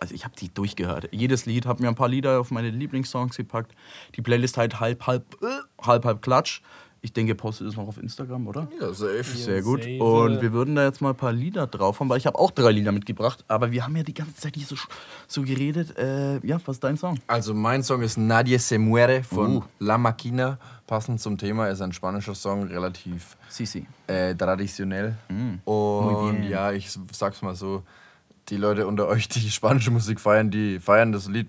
also 0.00 0.14
ich 0.14 0.24
habe 0.24 0.34
die 0.38 0.52
durchgehört. 0.52 1.08
Jedes 1.12 1.46
Lied, 1.46 1.66
habe 1.66 1.82
mir 1.82 1.88
ein 1.88 1.94
paar 1.94 2.08
Lieder 2.08 2.40
auf 2.40 2.50
meine 2.50 2.70
Lieblingssongs 2.70 3.36
gepackt. 3.36 3.72
Die 4.16 4.22
Playlist 4.22 4.56
halt 4.56 4.80
halb, 4.80 5.06
halb, 5.06 5.24
äh, 5.42 5.46
halb, 5.86 6.04
halb 6.04 6.22
Klatsch. 6.22 6.62
Ich 7.02 7.14
denke, 7.14 7.32
ihr 7.32 7.36
postet 7.36 7.66
es 7.66 7.76
noch 7.76 7.88
auf 7.88 7.96
Instagram, 7.96 8.46
oder? 8.46 8.68
Ja, 8.78 8.92
safe. 8.92 9.24
Sehr 9.24 9.62
gut. 9.62 9.82
safe. 9.82 10.02
Und 10.02 10.42
wir 10.42 10.52
würden 10.52 10.74
da 10.74 10.84
jetzt 10.84 11.00
mal 11.00 11.10
ein 11.10 11.16
paar 11.16 11.32
Lieder 11.32 11.66
drauf 11.66 11.98
haben, 11.98 12.10
weil 12.10 12.18
ich 12.18 12.26
habe 12.26 12.38
auch 12.38 12.50
drei 12.50 12.72
Lieder 12.72 12.92
mitgebracht. 12.92 13.42
Aber 13.48 13.70
wir 13.72 13.84
haben 13.84 13.96
ja 13.96 14.02
die 14.02 14.12
ganze 14.12 14.34
Zeit 14.34 14.54
hier 14.54 14.66
so, 14.66 14.76
so 15.26 15.42
geredet. 15.42 15.96
Äh, 15.96 16.46
ja, 16.46 16.60
was 16.66 16.76
ist 16.76 16.84
dein 16.84 16.98
Song? 16.98 17.18
Also 17.26 17.54
mein 17.54 17.82
Song 17.82 18.02
ist 18.02 18.18
Nadie 18.18 18.58
se 18.58 18.78
muere 18.78 19.22
von 19.22 19.56
Uh. 19.56 19.62
La 19.78 19.96
Maquina. 19.96 20.58
Passend 20.86 21.20
zum 21.20 21.38
Thema 21.38 21.68
ist 21.68 21.80
ein 21.80 21.92
spanischer 21.92 22.34
Song, 22.34 22.64
relativ 22.64 23.36
Sisi. 23.48 23.86
äh, 24.08 24.34
traditionell. 24.34 25.16
Muy 25.28 25.58
Und 25.64 26.42
ja, 26.42 26.72
ich 26.72 26.90
sag's 27.12 27.40
mal 27.42 27.54
so, 27.54 27.82
die 28.48 28.56
Leute 28.56 28.86
unter 28.86 29.06
euch, 29.06 29.28
die 29.28 29.48
spanische 29.50 29.90
Musik 29.90 30.20
feiern, 30.20 30.50
die 30.50 30.80
feiern 30.80 31.12
das 31.12 31.28
Lied 31.28 31.48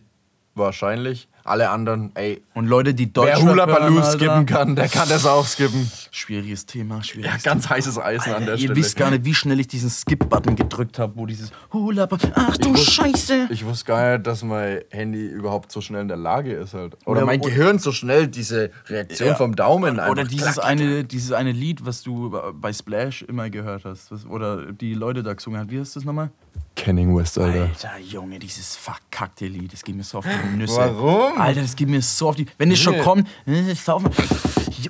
wahrscheinlich. 0.55 1.27
Alle 1.43 1.69
anderen, 1.69 2.11
ey, 2.15 2.41
Und 2.53 2.67
Leute, 2.67 2.93
die 2.93 3.05
wer 3.05 3.33
Deutsch 3.35 3.41
Hula 3.41 3.65
Baloo 3.65 4.01
skippen 4.03 4.45
kann, 4.45 4.75
der 4.75 4.87
kann 4.87 5.09
das 5.09 5.25
auch 5.25 5.45
skippen. 5.45 5.89
Schwieriges 6.11 6.65
Thema, 6.65 6.97
Ja, 6.97 7.03
schwieriges 7.03 7.43
ganz 7.43 7.69
heißes 7.69 7.97
Eisen 7.97 8.33
an 8.33 8.45
der 8.45 8.55
Ihr 8.55 8.59
Stelle. 8.59 8.75
wisst 8.75 8.95
gar 8.95 9.09
nicht, 9.11 9.25
wie 9.25 9.33
schnell 9.33 9.59
ich 9.59 9.67
diesen 9.67 9.89
Skip-Button 9.89 10.55
gedrückt 10.55 10.99
habe, 10.99 11.13
wo 11.15 11.25
dieses 11.25 11.51
Hula 11.73 12.05
Baloo. 12.05 12.31
Ach 12.35 12.55
du 12.57 12.75
Scheiße! 12.75 13.47
Ich 13.49 13.65
wusste 13.65 13.85
gar 13.85 14.13
nicht, 14.17 14.27
dass 14.27 14.43
mein 14.43 14.81
Handy 14.91 15.25
überhaupt 15.27 15.71
so 15.71 15.81
schnell 15.81 16.01
in 16.01 16.07
der 16.07 16.17
Lage 16.17 16.53
ist 16.53 16.73
halt. 16.73 16.95
Oder 17.05 17.21
Ja, 17.21 17.25
mein 17.25 17.39
oder- 17.41 17.49
Gehirn 17.49 17.79
so 17.79 17.91
schnell 17.91 18.27
diese 18.27 18.71
Reaktion 18.87 19.29
Ja. 19.29 19.35
vom 19.35 19.55
Daumen 19.55 19.95
Oder 19.95 20.03
einfach 20.03 20.27
dieses 20.27 20.53
klack, 20.53 20.65
eine, 20.65 21.03
dieses 21.03 21.31
eine 21.31 21.51
Lied, 21.51 21.85
was 21.85 22.03
du 22.03 22.35
bei 22.53 22.71
Splash 22.73 23.23
immer 23.23 23.49
gehört 23.49 23.85
hast. 23.85 24.11
Was, 24.11 24.25
oder 24.25 24.71
die 24.71 24.93
Leute 24.93 25.23
da 25.23 25.33
gesungen 25.33 25.59
haben. 25.59 25.71
Wie 25.71 25.79
heißt 25.79 25.95
das 25.95 26.03
nochmal? 26.05 26.29
Kenning 26.75 27.15
West, 27.15 27.37
Alter. 27.37 27.63
Alter, 27.63 27.97
Junge, 27.99 28.39
dieses 28.39 28.75
verkackte 28.75 29.45
Lied, 29.45 29.71
das 29.73 29.83
geht 29.83 29.95
mir 29.95 30.03
so 30.03 30.19
auf 30.19 30.25
die 30.25 30.57
Nüsse. 30.57 30.77
Warum? 30.77 31.39
Alter, 31.39 31.61
das 31.61 31.75
geht 31.75 31.89
mir 31.89 32.01
so 32.01 32.29
auf 32.29 32.35
die. 32.35 32.47
Wenn 32.57 32.71
es 32.71 32.79
schon 32.79 32.95
Nee. 32.95 33.01
kommt, 33.01 33.27
sauf 33.75 34.01
mal. 34.01 34.11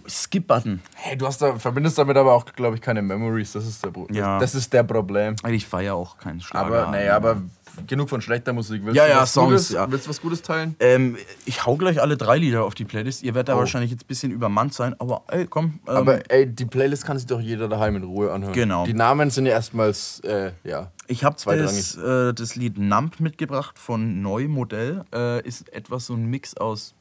Skip-Button. 0.08 0.82
Hey, 0.96 1.18
du 1.18 1.26
hast 1.28 1.42
da, 1.42 1.58
verbindest 1.58 1.98
damit 1.98 2.16
aber 2.16 2.34
auch, 2.34 2.46
glaube 2.46 2.76
ich, 2.76 2.82
keine 2.82 3.02
Memories. 3.02 3.52
Das 3.54 3.66
ist 3.68 3.84
der, 3.84 3.90
Pro 3.90 4.08
Ja. 4.12 4.40
das 4.40 4.56
ist 4.56 4.72
der 4.72 4.84
Problem. 4.84 5.36
Ich 5.50 5.66
feiere 5.68 5.96
auch 5.96 6.18
keinen 6.18 6.40
Schlager. 6.40 6.84
Aber, 6.84 6.92
naja, 6.92 7.16
aber 7.16 7.42
genug 7.88 8.10
von 8.10 8.22
schlechter 8.22 8.54
Musik. 8.54 8.82
Willst 8.86 8.96
Ja, 8.98 9.08
ja, 9.08 9.26
Songs, 9.26 9.48
Gutes, 9.50 9.70
ja. 9.72 9.92
Willst 9.92 10.06
du 10.06 10.10
was 10.10 10.22
Gutes 10.22 10.42
teilen? 10.42 10.76
Ähm, 10.80 11.18
ich 11.46 11.66
hau 11.66 11.76
gleich 11.76 12.02
alle 12.02 12.16
drei 12.16 12.38
Lieder 12.38 12.64
auf 12.64 12.74
die 12.76 12.86
Playlist. 12.86 13.24
Ihr 13.24 13.34
werdet 13.34 13.50
da 13.50 13.56
Oh. 13.56 13.60
wahrscheinlich 13.60 13.92
jetzt 13.92 14.04
ein 14.04 14.08
bisschen 14.08 14.32
übermannt 14.32 14.74
sein, 14.74 14.96
aber 15.00 15.24
ey, 15.28 15.46
komm. 15.48 15.80
Ähm, 15.88 15.96
Aber 15.98 16.32
ey, 16.32 16.46
die 16.48 16.66
Playlist 16.66 17.06
kann 17.06 17.18
sich 17.18 17.28
doch 17.28 17.42
jeder 17.42 17.68
daheim 17.68 17.96
in 17.98 18.04
Ruhe 18.04 18.32
anhören. 18.32 18.54
Genau. 18.54 18.86
Die 18.86 18.94
Namen 18.94 19.30
sind 19.30 19.46
ja 19.46 19.54
erstmals, 19.54 20.20
äh, 20.22 20.52
ja. 20.64 20.92
Ich 21.12 21.26
habe 21.26 21.36
das, 21.36 21.98
äh, 21.98 22.34
das 22.34 22.56
Lied 22.56 22.78
Nump 22.78 23.20
mitgebracht 23.20 23.78
von 23.78 24.22
Neumodell. 24.22 25.04
Äh, 25.14 25.46
ist 25.46 25.72
etwas 25.74 26.06
so 26.06 26.14
ein 26.14 26.26
Mix 26.26 26.56
aus 26.56 26.96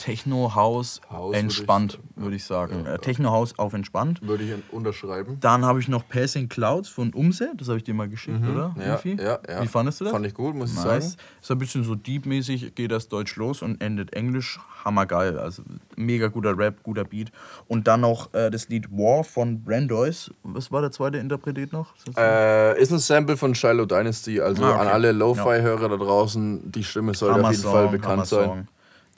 Techno, 0.00 0.54
House, 0.54 1.00
House, 1.10 1.34
würd 1.34 1.36
entspannt, 1.36 1.98
ich- 2.16 2.22
würde 2.22 2.36
ich 2.36 2.44
sagen. 2.44 2.84
Ja, 2.86 2.94
äh, 2.94 2.98
Techno, 2.98 3.30
House 3.30 3.58
auf 3.58 3.74
entspannt. 3.74 4.20
Würde 4.26 4.44
ich 4.44 4.52
unterschreiben. 4.72 5.36
Dann 5.40 5.64
habe 5.66 5.78
ich 5.78 5.88
noch 5.88 6.08
Passing 6.08 6.48
Clouds 6.48 6.88
von 6.88 7.12
Umse, 7.12 7.52
das 7.58 7.68
habe 7.68 7.76
ich 7.76 7.84
dir 7.84 7.92
mal 7.92 8.08
geschickt, 8.08 8.40
oder? 8.48 8.70
Mhm. 8.70 8.80
Ja, 8.80 8.86
Irgendwie? 8.98 9.22
ja, 9.22 9.38
ja. 9.46 9.62
Wie 9.62 9.66
fandest 9.66 10.00
du 10.00 10.04
das? 10.04 10.12
Fand 10.14 10.24
ich 10.26 10.32
gut, 10.32 10.54
muss 10.54 10.70
ich 10.70 10.76
Nice. 10.82 10.84
sagen. 11.12 11.16
Ist 11.42 11.50
ein 11.50 11.58
bisschen 11.58 11.84
so 11.84 11.94
deep-mäßig, 11.94 12.74
geht 12.74 12.90
das 12.90 13.08
Deutsch 13.08 13.36
los 13.36 13.60
und 13.60 13.82
endet 13.82 14.14
Englisch. 14.14 14.58
Hammergeil. 14.82 15.38
Also 15.38 15.62
mega 15.96 16.28
guter 16.28 16.56
Rap, 16.56 16.82
guter 16.82 17.04
Beat. 17.04 17.30
Und 17.68 17.86
dann 17.86 18.00
noch 18.00 18.32
äh, 18.32 18.48
das 18.50 18.70
Lied 18.70 18.90
War 18.90 19.22
von 19.24 19.62
Brandois. 19.62 20.30
Was 20.42 20.72
war 20.72 20.80
der 20.80 20.90
zweite 20.90 21.18
Interpret 21.18 21.70
noch? 21.74 21.94
Ist? 21.96 22.16
Äh, 22.16 22.80
ist 22.80 22.90
ein 22.90 22.98
Sample 22.98 23.36
von 23.36 23.54
Shiloh 23.54 23.84
Dynasty, 23.84 24.40
also 24.40 24.64
Ah, 24.64 24.70
okay. 24.70 24.80
an 24.80 24.88
alle 24.88 25.12
Lo-Fi-Hörer 25.12 25.90
da 25.90 25.96
draußen, 25.98 26.72
die 26.72 26.82
Stimme 26.82 27.12
sollte 27.12 27.44
auf 27.44 27.50
jeden 27.50 27.62
Fall 27.62 27.88
bekannt 27.88 28.26
sein. 28.26 28.68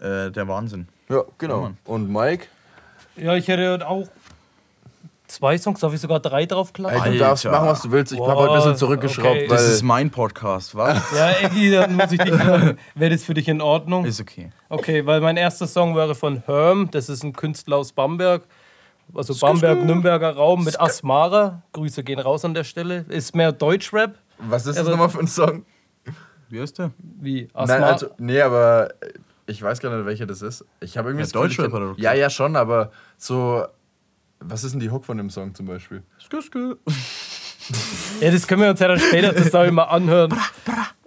Äh, 0.03 0.31
der 0.33 0.49
Wahnsinn. 0.49 0.89
Ja, 1.09 1.23
genau. 1.39 1.61
Mann. 1.63 1.79
Und 1.85 2.11
Mike? 2.13 2.47
Ja, 3.17 3.37
ich 3.37 3.47
hätte 3.47 3.87
auch 3.87 4.09
zwei 5.29 5.57
Songs, 5.57 5.81
darf 5.81 5.95
ich 5.95 6.01
sogar 6.01 6.19
drei 6.19 6.45
draufklatschen? 6.45 7.05
Ey, 7.05 7.13
du 7.13 7.19
darfst 7.19 7.45
machen, 7.45 7.69
was 7.69 7.83
du 7.83 7.91
willst. 7.93 8.13
Ich 8.13 8.19
habe 8.21 8.35
heute 8.35 8.53
ein 8.53 8.57
bisschen 8.57 8.77
zurückgeschraubt, 8.77 9.27
okay. 9.37 9.47
Das 9.47 9.63
ist 9.69 9.83
mein 9.83 10.11
Podcast, 10.11 10.75
was? 10.75 11.01
Ja, 11.17 11.31
Eggy, 11.43 11.71
dann 11.71 11.95
muss 11.95 12.11
ich 12.11 12.19
dich 12.19 12.35
fragen, 12.35 12.79
wäre 12.95 13.11
das 13.13 13.23
für 13.23 13.35
dich 13.35 13.49
in 13.49 13.61
Ordnung? 13.61 14.05
ist 14.05 14.21
okay. 14.21 14.51
Okay, 14.69 15.07
weil 15.07 15.21
mein 15.21 15.37
erster 15.37 15.67
Song 15.67 15.95
wäre 15.95 16.15
von 16.15 16.43
Herm, 16.47 16.91
das 16.91 17.09
ist 17.09 17.23
ein 17.23 17.33
Künstler 17.33 17.77
aus 17.77 17.93
Bamberg. 17.93 18.43
Also 19.15 19.35
Bamberg-Nürnberger 19.35 20.35
Raum 20.37 20.65
mit 20.65 20.81
Asmara. 20.81 21.63
Grüße 21.73 22.03
gehen 22.03 22.19
raus 22.19 22.45
an 22.45 22.55
der 22.55 22.65
Stelle. 22.65 23.05
Ist 23.09 23.35
mehr 23.37 23.53
Deutschrap, 23.53 24.15
was 24.39 24.67
ist 24.67 24.77
das 24.79 24.87
Aber- 24.87 24.91
nochmal 24.91 25.09
für 25.11 25.21
ein 25.21 25.29
Song? 25.29 25.65
Wie 26.49 26.61
heißt 26.61 26.79
der? 26.79 26.91
wie 26.99 27.49
Asmara. 27.55 27.81
Nein, 27.81 27.93
also, 27.93 28.07
nee, 28.19 28.41
aber 28.41 28.89
ich 29.47 29.63
weiß 29.63 29.81
gar 29.81 29.95
nicht, 29.97 30.07
welcher 30.07 30.27
das 30.27 30.43
ist. 30.43 30.65
Ich 30.81 30.97
habe 30.97 31.09
irgendwie 31.11 31.23
Ja, 31.23 31.25
das 31.27 31.33
Gefühl, 31.33 31.51
ich 31.51 31.57
Deutschrap 31.57 31.73
kenn- 31.73 31.75
hat 31.77 31.83
er 31.89 31.93
doch 31.95 31.99
Ja, 31.99 32.13
ja, 32.15 32.31
schon, 32.31 32.57
aber 32.57 32.91
so. 33.17 33.65
Was 34.45 34.65
ist 34.65 34.73
denn 34.73 34.81
die 34.81 34.91
Hook 34.91 35.05
von 35.05 35.17
dem 35.19 35.31
Song 35.31 35.55
zum 35.55 35.67
Beispiel? 35.67 36.03
Ja, 38.21 38.31
das 38.31 38.47
können 38.47 38.63
wir 38.63 38.71
uns 38.71 38.81
ja 38.81 38.89
dann 38.89 38.99
später 38.99 39.37
zusammen 39.37 39.75
mal 39.75 39.85
anhören. 39.85 40.35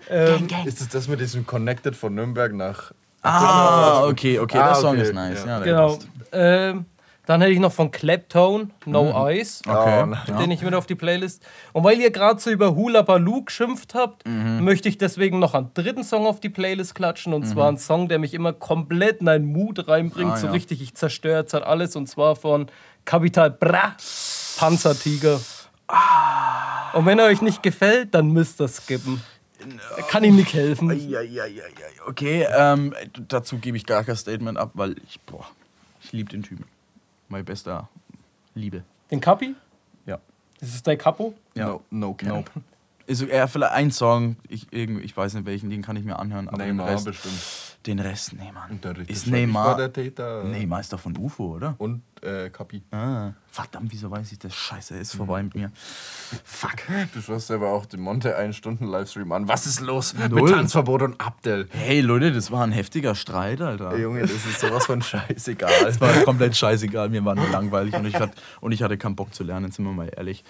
Ähm, 0.10 0.48
Ist 0.66 0.80
es 0.82 0.88
das 0.90 1.08
mit 1.08 1.20
diesem 1.20 1.46
Connected 1.46 1.96
von 1.96 2.14
Nürnberg 2.16 2.54
nach. 2.54 2.94
Ah, 3.22 4.06
okay, 4.08 4.40
okay, 4.40 4.60
Ah, 4.60 4.68
der 4.68 4.76
Song 4.76 4.92
okay, 4.94 5.02
ist 5.02 5.14
nice. 5.14 5.40
ja. 5.44 5.48
Ja, 5.48 5.60
der 5.60 5.68
genau. 5.74 5.88
passt. 5.96 6.08
Ähm, 6.32 6.86
dann 7.26 7.42
hätte 7.42 7.54
ich 7.54 7.60
noch 7.60 7.72
von 7.72 7.92
Claptone, 7.92 8.70
No 8.86 9.28
Eyes. 9.28 9.62
Okay. 9.68 10.06
Oh, 10.30 10.32
den 10.40 10.52
ich 10.52 10.62
mit 10.62 10.74
auf 10.76 10.86
die 10.86 10.96
Playlist. 10.96 11.44
Und 11.74 11.84
weil 11.84 12.00
ihr 12.00 12.12
gerade 12.12 12.40
so 12.40 12.50
über 12.52 12.76
Hula 12.76 13.02
Baloo 13.02 13.44
geschimpft 13.44 13.94
habt, 13.96 14.28
Mhm. 14.28 14.64
möchte 14.64 14.90
ich 14.90 14.98
deswegen 14.98 15.40
noch 15.40 15.54
einen 15.54 15.72
dritten 15.74 16.04
Song 16.04 16.26
auf 16.28 16.40
die 16.40 16.50
Playlist 16.50 16.96
klatschen. 16.96 17.34
Und 17.34 17.46
zwar 17.46 17.68
einen 17.68 17.78
Song, 17.78 18.08
der 18.08 18.20
mich 18.20 18.34
immer 18.34 18.54
komplett 18.54 19.22
in 19.22 19.30
einen 19.30 19.46
Mut 19.46 19.88
reinbringt. 19.88 20.32
Ah, 20.34 20.38
so 20.38 20.48
ja. 20.48 20.52
richtig, 20.54 20.82
ich 20.82 20.96
zerstöre 20.96 21.40
jetzt 21.40 21.54
halt 21.54 21.64
alles. 21.64 21.96
Und 21.96 22.08
zwar 22.08 22.36
von 22.36 22.68
Capital 23.06 23.52
Bra, 23.52 23.96
Panzertiger. 24.58 25.40
Ah. 25.88 26.92
Und 26.94 27.06
wenn 27.06 27.20
er 27.20 27.26
euch 27.26 27.42
nicht 27.42 27.62
gefällt, 27.64 28.14
dann 28.16 28.30
müsst 28.30 28.60
ihr 28.62 28.68
skippen. 28.68 29.22
Kann 30.10 30.24
ihm 30.24 30.36
nicht 30.36 30.54
helfen. 30.54 30.90
Ja, 31.10 31.22
ja, 31.22 31.46
ja, 31.46 31.64
ja. 31.64 32.08
Okay, 32.08 32.46
ähm, 32.56 32.94
dazu 33.28 33.58
gebe 33.58 33.78
ich 33.78 33.86
gar 33.86 34.04
kein 34.04 34.16
Statement 34.16 34.58
ab, 34.58 34.72
weil 34.76 34.96
ich, 35.08 35.20
boah, 35.22 35.46
ich 36.04 36.12
liebe 36.14 36.30
den 36.30 36.44
Typen. 36.44 36.66
Mein 37.28 37.46
bester 37.46 37.90
Liebe. 38.54 38.84
Den 39.12 39.20
Kapi? 39.20 39.56
Ja. 40.06 40.20
Das 40.60 40.70
ist 40.70 40.86
dein 40.88 40.98
Capo? 40.98 41.34
Ja. 41.56 41.68
No, 41.68 41.82
no 41.90 42.14
cap. 42.14 42.30
Nope. 42.30 42.52
Ist 43.08 43.22
er 43.22 43.48
vielleicht 43.48 43.74
ein 43.74 43.92
Song, 43.92 44.38
ich, 44.48 44.68
irgendwie, 44.72 45.04
ich 45.04 45.16
weiß 45.16 45.36
nicht 45.36 45.46
welchen, 45.46 45.70
den 45.70 45.82
kann 45.82 45.96
ich 45.96 46.04
mir 46.04 46.18
anhören, 46.18 46.48
aber 46.48 46.58
Neymar 46.58 46.88
den 46.88 46.94
Rest, 46.94 47.06
bestimmt. 47.06 47.36
den 47.86 48.00
Rest, 48.00 48.34
nee, 48.34 48.52
Mann. 48.52 48.72
Und 48.72 48.84
der 48.84 48.98
Richter 48.98 49.14
Ist 49.14 49.28
Neymar, 49.28 49.78
der 49.78 49.94
Täter. 49.94 50.44
Neymar 50.44 50.80
ist 50.80 50.92
doch 50.92 51.00
von 51.00 51.16
UFO, 51.16 51.56
oder? 51.56 51.76
Und 51.78 52.02
äh, 52.24 52.50
Kapi. 52.50 52.82
Ah, 52.92 53.34
verdammt, 53.52 53.92
wieso 53.92 54.10
weiß 54.10 54.32
ich 54.32 54.40
das? 54.40 54.56
Scheiße, 54.56 54.98
ist 54.98 55.16
vorbei 55.16 55.44
mit 55.44 55.54
mir. 55.54 55.72
Fuck. 56.44 56.78
Du 57.14 57.22
schaust 57.22 57.48
selber 57.48 57.70
auch 57.70 57.86
den 57.86 58.00
Monte 58.02 58.36
1 58.36 58.56
Stunden 58.56 58.88
Livestream 58.88 59.32
an. 59.32 59.48
Was 59.48 59.68
ist 59.68 59.82
los 59.82 60.16
Null. 60.16 60.42
mit 60.42 60.52
Tanzverbot 60.52 61.04
und 61.04 61.22
Abdel? 61.22 61.68
Hey 61.72 62.02
Leute, 62.02 62.32
das 62.32 62.50
war 62.50 62.64
ein 62.64 62.72
heftiger 62.72 63.14
Streit, 63.14 63.62
Alter. 63.62 63.92
Ey, 63.92 64.02
Junge, 64.02 64.22
das 64.22 64.32
ist 64.32 64.60
sowas 64.60 64.88
von 64.88 65.02
scheißegal. 65.02 65.72
Es 65.88 66.02
war 66.02 66.12
komplett 66.24 66.56
scheißegal, 66.56 67.10
mir 67.10 67.24
war 67.24 67.36
nur 67.36 67.50
langweilig 67.50 67.94
und 67.94 68.06
ich, 68.06 68.16
hatte, 68.16 68.34
und 68.62 68.72
ich 68.72 68.82
hatte 68.82 68.98
keinen 68.98 69.16
Bock 69.16 69.36
zu 69.36 69.44
lernen, 69.44 69.72
sind 69.72 69.86
wir 69.86 69.94
mal 69.94 70.10
ehrlich. 70.16 70.44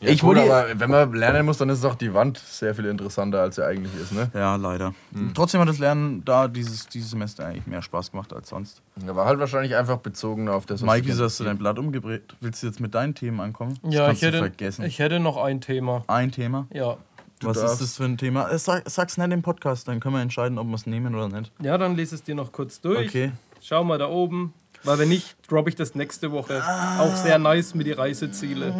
Ja, 0.00 0.10
ich 0.10 0.20
gut, 0.20 0.36
wurde. 0.36 0.42
aber 0.42 0.78
wenn 0.78 0.90
man 0.90 1.12
lernen 1.12 1.44
muss, 1.44 1.58
dann 1.58 1.68
ist 1.70 1.82
doch 1.82 1.96
die 1.96 2.14
Wand 2.14 2.38
sehr 2.38 2.74
viel 2.74 2.84
interessanter, 2.84 3.40
als 3.40 3.56
sie 3.56 3.66
eigentlich 3.66 3.92
ist, 4.00 4.12
ne? 4.12 4.30
ja, 4.32 4.54
leider. 4.54 4.94
Trotzdem 5.34 5.60
hat 5.60 5.68
das 5.68 5.80
Lernen 5.80 6.24
da 6.24 6.46
dieses, 6.46 6.86
dieses 6.86 7.10
Semester 7.10 7.46
eigentlich 7.46 7.66
mehr 7.66 7.82
Spaß 7.82 8.12
gemacht 8.12 8.32
als 8.32 8.48
sonst. 8.48 8.80
Da 9.04 9.16
war 9.16 9.26
halt 9.26 9.40
wahrscheinlich 9.40 9.74
einfach 9.74 9.98
bezogen 9.98 10.48
auf 10.48 10.66
das, 10.66 10.82
was 10.82 10.86
Mike, 10.86 11.02
du 11.02 11.08
wieso 11.08 11.24
hast 11.24 11.40
du 11.40 11.44
dein 11.44 11.58
Blatt 11.58 11.78
umgedreht? 11.78 12.22
Willst 12.40 12.62
du 12.62 12.68
jetzt 12.68 12.78
mit 12.78 12.94
deinen 12.94 13.14
Themen 13.14 13.40
ankommen? 13.40 13.78
Ja, 13.82 14.10
ich 14.12 14.22
hätte, 14.22 14.38
du 14.38 14.38
vergessen. 14.38 14.84
ich 14.84 15.00
hätte 15.00 15.18
noch 15.18 15.36
ein 15.36 15.60
Thema. 15.60 16.04
ein 16.06 16.30
Thema. 16.30 16.68
Ja. 16.72 16.96
Was 17.42 17.58
darfst. 17.58 17.74
ist 17.74 17.82
das 17.82 17.96
für 17.96 18.04
ein 18.04 18.18
Thema? 18.18 18.50
Äh, 18.50 18.58
Sag, 18.58 18.88
sag's 18.88 19.16
nicht 19.16 19.32
im 19.32 19.42
Podcast, 19.42 19.86
dann 19.88 20.00
können 20.00 20.14
wir 20.14 20.22
entscheiden, 20.22 20.58
ob 20.58 20.66
wir 20.66 20.74
es 20.74 20.86
nehmen 20.86 21.14
oder 21.14 21.28
nicht. 21.28 21.52
Ja, 21.60 21.78
dann 21.78 21.96
lese 21.96 22.14
es 22.14 22.22
dir 22.22 22.34
noch 22.34 22.52
kurz 22.52 22.80
durch. 22.80 23.08
Okay. 23.08 23.32
Schau 23.60 23.84
mal 23.84 23.98
da 23.98 24.08
oben. 24.08 24.52
Weil 24.84 24.98
wenn 25.00 25.08
nicht, 25.08 25.36
droppe 25.48 25.70
ich 25.70 25.76
das 25.76 25.94
nächste 25.94 26.30
Woche. 26.30 26.62
Auch 26.98 27.14
sehr 27.16 27.38
nice 27.38 27.74
mit 27.74 27.86
die 27.86 27.92
Reiseziele. 27.92 28.72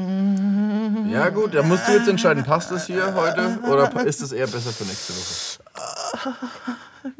Ja, 1.11 1.29
gut, 1.31 1.55
da 1.55 1.63
musst 1.63 1.87
du 1.89 1.93
jetzt 1.93 2.09
entscheiden, 2.09 2.45
passt 2.45 2.71
das 2.71 2.87
hier 2.87 3.15
heute 3.15 3.59
oder 3.71 3.91
ist 4.07 4.21
es 4.23 4.33
eher 4.33 4.47
besser 4.47 4.71
für 4.71 4.85
nächste 4.85 5.13
Woche? 5.13 6.35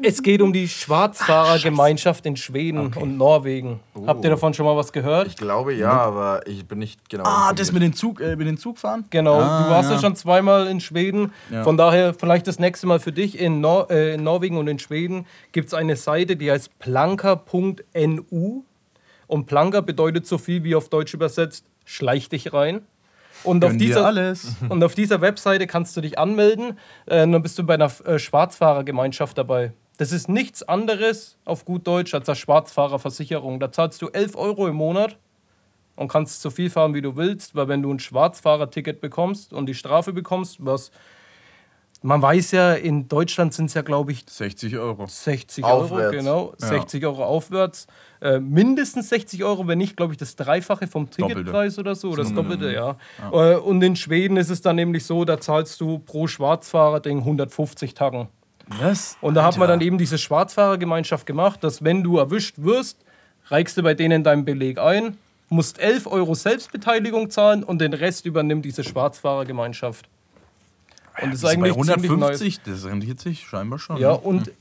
Es 0.01 0.21
geht 0.21 0.41
um 0.41 0.51
die 0.53 0.67
Schwarzfahrergemeinschaft 0.67 2.25
in 2.25 2.35
Schweden 2.35 2.93
und 2.93 3.17
Norwegen. 3.17 3.79
Habt 4.05 4.23
ihr 4.23 4.29
davon 4.29 4.53
schon 4.53 4.65
mal 4.65 4.75
was 4.75 4.91
gehört? 4.91 5.27
Ich 5.27 5.35
glaube 5.37 5.73
ja, 5.73 5.91
aber 5.91 6.45
ich 6.47 6.67
bin 6.67 6.79
nicht 6.79 7.09
genau. 7.09 7.23
Ah, 7.23 7.29
informiert. 7.51 7.59
das 7.59 7.71
mit 7.71 7.81
dem 7.83 7.93
Zug, 7.93 8.19
äh, 8.21 8.35
mit 8.35 8.47
dem 8.47 8.57
Zug 8.57 8.77
fahren? 8.77 9.05
Genau, 9.09 9.39
Ah, 9.39 9.63
du 9.63 9.69
warst 9.69 9.89
ja. 9.89 9.95
ja. 9.95 10.01
schon 10.01 10.15
zweimal 10.15 10.67
in 10.67 10.79
Schweden. 10.79 11.31
Ja. 11.49 11.63
Von 11.63 11.77
daher 11.77 12.13
vielleicht 12.13 12.47
das 12.47 12.59
nächste 12.59 12.87
Mal 12.87 12.99
für 12.99 13.11
dich. 13.11 13.39
In, 13.39 13.61
Nor 13.61 13.89
äh, 13.89 14.13
in 14.15 14.23
Norwegen 14.23 14.57
und 14.57 14.67
in 14.67 14.79
Schweden 14.79 15.25
gibt 15.53 15.67
es 15.69 15.73
eine 15.73 15.95
Seite, 15.95 16.35
die 16.35 16.51
heißt 16.51 16.77
planker.nu. 16.79 18.63
Und 19.27 19.45
Planker 19.45 19.81
bedeutet 19.81 20.27
so 20.27 20.37
viel 20.37 20.63
wie 20.63 20.75
auf 20.75 20.89
Deutsch 20.89 21.13
übersetzt, 21.13 21.63
schleich 21.85 22.29
dich 22.29 22.51
rein. 22.53 22.81
Und 23.43 23.63
auf, 23.63 23.77
dieser, 23.77 24.11
und 24.69 24.83
auf 24.83 24.95
dieser 24.95 25.21
Webseite 25.21 25.67
kannst 25.67 25.95
du 25.95 26.01
dich 26.01 26.19
anmelden. 26.19 26.77
Äh, 27.05 27.27
dann 27.27 27.41
bist 27.41 27.57
du 27.57 27.63
bei 27.63 27.75
einer 27.75 27.91
äh, 28.05 28.19
Schwarzfahrergemeinschaft 28.19 29.37
dabei. 29.37 29.73
Das 29.97 30.11
ist 30.11 30.29
nichts 30.29 30.63
anderes 30.63 31.37
auf 31.43 31.65
gut 31.65 31.85
Deutsch 31.85 32.13
als 32.13 32.29
eine 32.29 32.35
Schwarzfahrerversicherung. 32.35 33.59
Da 33.59 33.71
zahlst 33.71 34.01
du 34.01 34.07
11 34.07 34.35
Euro 34.35 34.67
im 34.67 34.75
Monat 34.75 35.17
und 35.97 36.07
kannst 36.07 36.41
so 36.41 36.49
viel 36.49 36.69
fahren, 36.69 36.93
wie 36.93 37.01
du 37.01 37.17
willst, 37.17 37.55
weil 37.55 37.67
wenn 37.67 37.81
du 37.81 37.93
ein 37.93 37.99
Schwarzfahrerticket 37.99 39.01
bekommst 39.01 39.51
und 39.51 39.65
die 39.65 39.73
Strafe 39.73 40.13
bekommst, 40.13 40.57
was 40.65 40.91
man 42.01 42.21
weiß 42.21 42.51
ja, 42.51 42.73
in 42.73 43.07
Deutschland 43.07 43.53
sind 43.53 43.65
es 43.65 43.73
ja, 43.73 43.81
glaube 43.81 44.11
ich, 44.11 44.23
60 44.27 44.77
Euro. 44.77 45.05
60 45.07 45.63
Aufwärts. 45.63 45.91
Euro, 45.91 46.11
genau, 46.11 46.53
Ja. 46.61 46.67
60 46.67 47.05
Euro 47.05 47.25
aufwärts. 47.25 47.87
Äh, 48.21 48.39
mindestens 48.39 49.09
60 49.09 49.43
Euro, 49.43 49.67
wenn 49.67 49.77
nicht, 49.77 49.97
glaube 49.97 50.13
ich, 50.13 50.17
das 50.17 50.35
Dreifache 50.35 50.87
vom 50.87 51.09
Doppelte. 51.09 51.35
Ticketpreis 51.35 51.77
oder 51.77 51.95
so, 51.95 52.09
oder 52.11 52.23
das 52.23 52.33
Doppelte, 52.33 52.71
ja. 52.71 52.97
Äh, 53.31 53.55
und 53.55 53.81
in 53.81 53.95
Schweden 53.95 54.37
ist 54.37 54.49
es 54.49 54.61
dann 54.61 54.75
nämlich 54.77 55.05
so, 55.05 55.25
da 55.25 55.39
zahlst 55.39 55.79
du 55.81 55.99
pro 55.99 56.27
Schwarzfahrer-Ding 56.27 57.19
150 57.19 57.93
Tacken. 57.93 58.27
Was? 58.79 59.17
Und 59.21 59.33
da 59.35 59.43
hat 59.43 59.55
man 59.55 59.63
Alter. 59.63 59.73
dann 59.73 59.81
eben 59.81 59.97
diese 59.97 60.17
Schwarzfahrergemeinschaft 60.17 61.25
gemacht, 61.25 61.63
dass 61.63 61.83
wenn 61.83 62.03
du 62.03 62.17
erwischt 62.17 62.55
wirst, 62.57 63.03
reichst 63.47 63.77
du 63.77 63.83
bei 63.83 63.93
denen 63.93 64.23
deinen 64.23 64.45
Beleg 64.45 64.77
ein, 64.77 65.17
musst 65.49 65.79
11 65.79 66.05
Euro 66.07 66.35
Selbstbeteiligung 66.35 67.29
zahlen 67.31 67.63
und 67.63 67.81
den 67.81 67.93
Rest 67.93 68.25
übernimmt 68.25 68.65
diese 68.65 68.83
Schwarzfahrergemeinschaft. 68.83 70.07
Und 71.21 71.31
das 71.31 71.39
ist 71.39 71.41
bei 71.43 71.51
eigentlich 71.51 71.73
ziemlich 71.73 72.11
nice. 72.11 72.41
150, 72.41 72.61
das 72.61 72.85
rentiert 72.85 73.19
sich 73.19 73.47
scheinbar 73.47 73.79
schon. 73.79 73.97
Ja, 73.97 74.13
ne? 74.13 74.19
und 74.19 74.51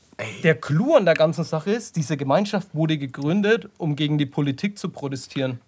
der 0.42 0.56
Clou 0.56 0.96
an 0.96 1.04
der 1.04 1.14
ganzen 1.14 1.44
Sache 1.44 1.70
ist, 1.70 1.96
diese 1.96 2.16
Gemeinschaft 2.16 2.74
wurde 2.74 2.98
gegründet, 2.98 3.68
um 3.78 3.94
gegen 3.94 4.18
die 4.18 4.26
Politik 4.26 4.78
zu 4.78 4.88
protestieren. 4.88 5.60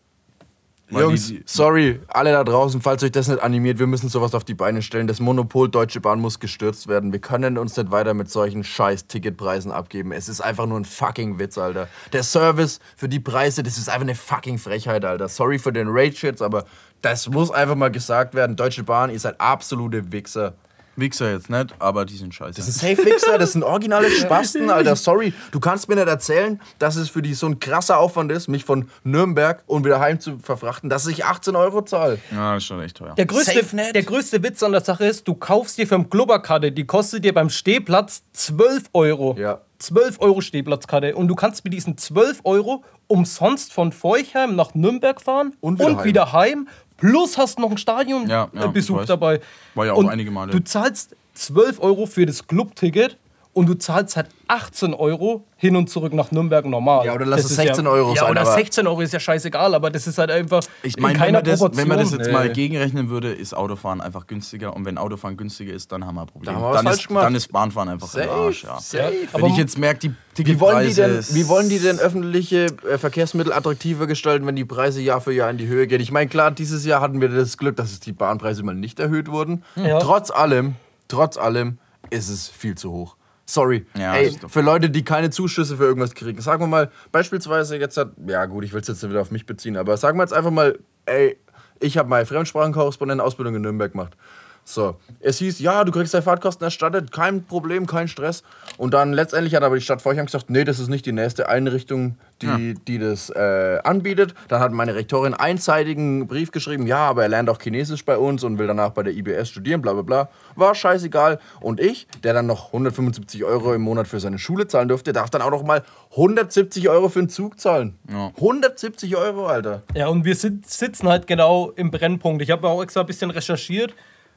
Jungs, 0.90 1.32
sorry, 1.44 2.00
alle 2.08 2.32
da 2.32 2.42
draußen, 2.42 2.80
falls 2.80 3.04
euch 3.04 3.12
das 3.12 3.28
nicht 3.28 3.40
animiert, 3.40 3.78
wir 3.78 3.86
müssen 3.86 4.08
sowas 4.08 4.34
auf 4.34 4.42
die 4.42 4.54
Beine 4.54 4.82
stellen. 4.82 5.06
Das 5.06 5.20
Monopol 5.20 5.68
Deutsche 5.68 6.00
Bahn 6.00 6.20
muss 6.20 6.40
gestürzt 6.40 6.88
werden. 6.88 7.12
Wir 7.12 7.20
können 7.20 7.58
uns 7.58 7.76
nicht 7.76 7.92
weiter 7.92 8.12
mit 8.12 8.28
solchen 8.28 8.64
scheiß 8.64 9.06
Ticketpreisen 9.06 9.70
abgeben. 9.70 10.10
Es 10.10 10.28
ist 10.28 10.40
einfach 10.40 10.66
nur 10.66 10.80
ein 10.80 10.84
fucking 10.84 11.38
Witz, 11.38 11.58
Alter. 11.58 11.88
Der 12.12 12.24
Service 12.24 12.80
für 12.96 13.08
die 13.08 13.20
Preise, 13.20 13.62
das 13.62 13.78
ist 13.78 13.88
einfach 13.88 14.00
eine 14.00 14.16
fucking 14.16 14.58
Frechheit, 14.58 15.04
Alter. 15.04 15.28
Sorry 15.28 15.60
für 15.60 15.72
den 15.72 15.86
Rage-Shits, 15.88 16.42
aber 16.42 16.64
das 17.02 17.28
muss 17.28 17.52
einfach 17.52 17.76
mal 17.76 17.92
gesagt 17.92 18.34
werden. 18.34 18.56
Deutsche 18.56 18.82
Bahn, 18.82 19.10
ihr 19.10 19.20
seid 19.20 19.40
absolute 19.40 20.10
Wichser. 20.10 20.54
Wichser 20.96 21.32
jetzt 21.32 21.48
nicht, 21.48 21.74
aber 21.78 22.04
die 22.04 22.16
sind 22.16 22.34
scheiße. 22.34 22.54
Das 22.56 22.66
sind 22.66 22.74
Safe 22.96 23.06
Wichser, 23.06 23.38
das 23.38 23.52
sind 23.52 23.62
originale 23.62 24.10
Spasten, 24.10 24.68
Alter. 24.70 24.96
Sorry, 24.96 25.32
du 25.50 25.60
kannst 25.60 25.88
mir 25.88 25.94
nicht 25.94 26.08
erzählen, 26.08 26.60
dass 26.78 26.96
es 26.96 27.08
für 27.08 27.22
die 27.22 27.34
so 27.34 27.46
ein 27.46 27.58
krasser 27.58 27.98
Aufwand 27.98 28.30
ist, 28.32 28.48
mich 28.48 28.64
von 28.64 28.88
Nürnberg 29.04 29.62
und 29.66 29.84
wieder 29.84 30.00
heim 30.00 30.20
zu 30.20 30.38
verfrachten, 30.38 30.90
dass 30.90 31.06
ich 31.06 31.24
18 31.24 31.56
Euro 31.56 31.82
zahle. 31.82 32.18
ja, 32.32 32.54
das 32.54 32.62
ist 32.62 32.66
schon 32.68 32.80
echt 32.82 32.96
teuer. 32.96 33.14
Der 33.14 33.26
größte, 33.26 33.62
der 33.94 34.02
größte 34.02 34.42
Witz 34.42 34.62
an 34.62 34.72
der 34.72 34.82
Sache 34.82 35.06
ist, 35.06 35.26
du 35.26 35.34
kaufst 35.34 35.78
dir 35.78 35.86
vom 35.86 36.10
Glubberkarte, 36.10 36.72
die 36.72 36.84
kostet 36.86 37.24
dir 37.24 37.32
beim 37.32 37.50
Stehplatz 37.50 38.22
12 38.32 38.84
Euro. 38.92 39.36
Ja. 39.38 39.60
12 39.78 40.20
Euro 40.20 40.42
Stehplatzkarte. 40.42 41.16
Und 41.16 41.28
du 41.28 41.34
kannst 41.34 41.64
mit 41.64 41.72
diesen 41.72 41.96
12 41.96 42.40
Euro 42.44 42.84
umsonst 43.06 43.72
von 43.72 43.92
Feuchheim 43.92 44.54
nach 44.54 44.74
Nürnberg 44.74 45.20
fahren 45.22 45.54
Und 45.60 45.78
wieder 45.80 45.96
heim. 45.96 46.04
wieder 46.04 46.32
heim. 46.32 46.68
Plus 47.00 47.36
hast 47.38 47.58
noch 47.58 47.68
einen 47.68 47.78
Stadionbesuch 47.78 48.30
Ja, 48.30 48.48
ja, 48.54 48.74
weiß. 48.74 49.06
dabei. 49.08 49.40
War 49.74 49.86
ja 49.86 49.92
auch 49.94 49.98
und 49.98 50.08
einige 50.08 50.30
Male. 50.30 50.52
Du 50.52 50.60
zahlst 50.62 51.16
12 51.34 51.80
Euro 51.80 52.06
für 52.06 52.26
das 52.26 52.46
Clubticket 52.46 53.16
und 53.60 53.66
du 53.68 53.74
zahlst 53.74 54.16
halt 54.16 54.28
18 54.48 54.94
Euro 54.94 55.44
hin 55.58 55.76
und 55.76 55.90
zurück 55.90 56.14
nach 56.14 56.30
Nürnberg 56.32 56.64
normal. 56.64 57.04
Ja, 57.04 57.12
oder 57.14 57.26
lass 57.26 57.42
Das 57.42 57.50
es 57.52 57.58
ist 57.58 57.64
16 57.66 57.84
ja, 57.84 57.90
Euro 57.90 58.14
ja, 58.14 58.22
sein, 58.22 58.30
Oder 58.30 58.40
aber- 58.40 58.54
16 58.54 58.86
Euro 58.86 59.00
ist 59.02 59.12
ja 59.12 59.20
scheißegal, 59.20 59.74
aber 59.74 59.90
das 59.90 60.06
ist 60.06 60.16
halt 60.16 60.30
einfach 60.30 60.62
Ich 60.82 60.96
in 60.96 61.02
meine, 61.02 61.14
wenn, 61.14 61.20
keiner 61.20 61.38
man 61.38 61.44
das- 61.44 61.60
wenn 61.60 61.68
man 61.88 61.98
das 61.98 62.08
Proportion. 62.08 62.20
jetzt 62.20 62.32
mal 62.32 62.48
Nee. 62.48 62.54
gegenrechnen 62.54 63.10
würde, 63.10 63.32
ist 63.32 63.54
Autofahren 63.54 64.00
einfach 64.00 64.26
günstiger. 64.26 64.74
Und 64.74 64.86
wenn 64.86 64.96
Autofahren 64.96 65.36
günstiger 65.36 65.74
ist, 65.74 65.92
dann 65.92 66.06
haben 66.06 66.14
wir 66.14 66.22
ein 66.22 66.26
Problem. 66.28 66.54
Da 66.54 66.58
haben 66.58 66.62
wir 66.62 66.70
was 66.70 66.82
dann, 66.84 66.92
ist, 66.94 67.10
dann 67.10 67.34
ist 67.34 67.52
Bahnfahren 67.52 67.88
einfach 67.90 68.14
im 68.14 68.30
Arsch. 68.30 68.64
Ja. 68.64 68.80
safe. 68.80 69.12
Wenn 69.32 69.42
Aber 69.42 69.46
ich 69.48 69.56
jetzt 69.58 69.76
merke, 69.78 70.00
die 70.38 70.46
Wie 70.46 70.58
wollen, 70.58 70.88
die 70.88 70.94
denn, 70.94 71.18
wie 71.32 71.46
wollen 71.48 71.68
die 71.68 71.78
denn 71.80 71.98
öffentliche 71.98 72.66
äh, 72.90 72.96
Verkehrsmittel 72.96 73.52
attraktiver 73.52 74.06
gestalten, 74.06 74.46
wenn 74.46 74.56
die 74.56 74.64
Preise 74.64 75.02
Jahr 75.02 75.20
für 75.20 75.34
Jahr 75.34 75.50
in 75.50 75.58
die 75.58 75.66
Höhe 75.66 75.86
gehen? 75.86 76.00
Ich 76.00 76.10
meine, 76.12 76.30
klar, 76.30 76.50
dieses 76.50 76.86
Jahr 76.86 77.02
hatten 77.02 77.20
wir 77.20 77.28
das 77.28 77.58
Glück, 77.58 77.76
dass 77.76 77.92
es 77.92 78.00
die 78.00 78.12
Bahnpreise 78.12 78.62
mal 78.62 78.74
nicht 78.74 78.98
erhöht 79.00 79.28
wurden. 79.30 79.62
Ja. 79.76 79.98
Trotz 79.98 80.30
allem, 80.30 80.76
trotz 81.08 81.36
allem 81.36 81.76
ist 82.08 82.30
es 82.30 82.48
viel 82.48 82.74
zu 82.74 82.90
hoch. 82.90 83.16
Sorry. 83.50 83.84
Ja, 83.98 84.14
Ey, 84.14 84.32
für 84.46 84.60
Leute, 84.60 84.90
die 84.90 85.02
keine 85.02 85.30
Zuschüsse 85.30 85.76
für 85.76 85.84
irgendwas 85.84 86.14
kriegen. 86.14 86.40
Sagen 86.40 86.62
wir 86.62 86.68
mal, 86.68 86.90
beispielsweise 87.10 87.76
jetzt 87.76 87.96
hat, 87.96 88.12
ja 88.26 88.46
gut, 88.46 88.64
ich 88.64 88.72
will 88.72 88.80
es 88.80 88.86
jetzt 88.86 89.02
wieder 89.08 89.20
auf 89.20 89.32
mich 89.32 89.44
beziehen, 89.44 89.76
aber 89.76 89.96
sagen 89.96 90.18
wir 90.18 90.22
jetzt 90.22 90.32
einfach 90.32 90.52
mal, 90.52 90.78
ey, 91.06 91.36
ich 91.80 91.98
habe 91.98 92.08
meine 92.08 92.26
Fremdsprachenkorrespondenten-Ausbildung 92.26 93.56
in 93.56 93.62
Nürnberg 93.62 93.90
gemacht. 93.90 94.16
So, 94.64 94.96
es 95.18 95.38
hieß, 95.38 95.58
ja, 95.58 95.82
du 95.82 95.90
kriegst 95.90 96.14
deine 96.14 96.22
Fahrtkosten 96.22 96.64
erstattet, 96.64 97.10
kein 97.10 97.44
Problem, 97.44 97.86
kein 97.86 98.06
Stress. 98.06 98.44
Und 98.76 98.94
dann 98.94 99.12
letztendlich 99.12 99.54
hat 99.56 99.64
aber 99.64 99.74
die 99.74 99.80
Stadt 99.82 100.00
Forchheim 100.00 100.26
gesagt, 100.26 100.48
nee, 100.48 100.62
das 100.64 100.78
ist 100.78 100.88
nicht 100.88 101.04
die 101.06 101.12
nächste 101.12 101.48
Einrichtung, 101.48 102.16
die, 102.40 102.74
die 102.86 102.98
das 102.98 103.30
äh, 103.30 103.78
anbietet. 103.82 104.34
Dann 104.48 104.60
hat 104.60 104.70
meine 104.72 104.94
Rektorin 104.94 105.34
einseitigen 105.34 106.26
Brief 106.28 106.52
geschrieben, 106.52 106.86
ja, 106.86 106.98
aber 106.98 107.22
er 107.24 107.28
lernt 107.28 107.50
auch 107.50 107.60
Chinesisch 107.60 108.04
bei 108.04 108.16
uns 108.16 108.44
und 108.44 108.58
will 108.58 108.66
danach 108.68 108.90
bei 108.90 109.02
der 109.02 109.12
IBS 109.14 109.48
studieren, 109.50 109.82
bla 109.82 109.92
bla 109.92 110.02
bla. 110.02 110.28
War 110.56 110.74
scheißegal. 110.74 111.40
Und 111.60 111.80
ich, 111.80 112.06
der 112.22 112.32
dann 112.32 112.46
noch 112.46 112.66
175 112.68 113.42
Euro 113.44 113.74
im 113.74 113.82
Monat 113.82 114.06
für 114.08 114.20
seine 114.20 114.38
Schule 114.38 114.68
zahlen 114.68 114.88
durfte, 114.88 115.12
darf 115.12 115.30
dann 115.30 115.42
auch 115.42 115.50
noch 115.50 115.64
mal 115.64 115.82
170 116.12 116.88
Euro 116.88 117.08
für 117.08 117.18
einen 117.18 117.28
Zug 117.28 117.58
zahlen. 117.60 117.98
Ja. 118.08 118.28
170 118.36 119.16
Euro, 119.16 119.46
Alter. 119.46 119.82
Ja, 119.94 120.08
und 120.08 120.24
wir 120.24 120.34
sit- 120.36 120.66
sitzen 120.70 121.08
halt 121.08 121.26
genau 121.26 121.70
im 121.76 121.90
Brennpunkt. 121.90 122.40
Ich 122.42 122.50
habe 122.50 122.68
auch 122.68 122.82
extra 122.82 123.00
ein 123.00 123.06
bisschen 123.06 123.30
recherchiert. 123.30 123.94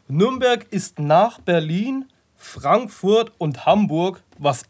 Nürnberg 0.07 0.65
ist 0.69 0.99
nach 0.99 1.39
Berlin, 1.39 2.05
Frankfurt 2.35 3.31
und 3.37 3.65
Hamburg, 3.65 4.21
was 4.37 4.63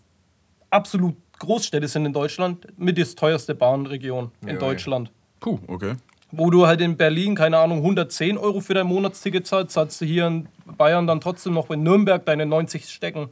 absolut 0.69 1.15
Großstädte 1.39 1.87
sind 1.87 2.05
in 2.05 2.13
Deutschland, 2.13 2.67
mit 2.77 2.97
die 2.97 3.03
teuerste 3.03 3.55
Bahnregion 3.55 4.31
in 4.41 4.49
Ja, 4.49 4.55
Deutschland. 4.55 5.11
Puh, 5.39 5.59
okay. 5.67 5.95
Wo 6.31 6.49
du 6.49 6.65
halt 6.65 6.81
in 6.81 6.97
Berlin, 6.97 7.35
keine 7.35 7.57
Ahnung, 7.57 7.79
110 7.79 8.37
Euro 8.37 8.59
für 8.59 8.73
dein 8.73 8.87
Monatsticket 8.87 9.45
zahlst, 9.45 9.71
zahlst 9.73 10.01
du 10.01 10.05
hier 10.05 10.25
in 10.25 10.47
Bayern 10.77 11.05
dann 11.05 11.21
trotzdem 11.21 11.53
noch 11.53 11.69
in 11.69 11.83
Nürnberg 11.83 12.25
deine 12.25 12.45
90 12.45 12.89
stecken. 12.89 13.29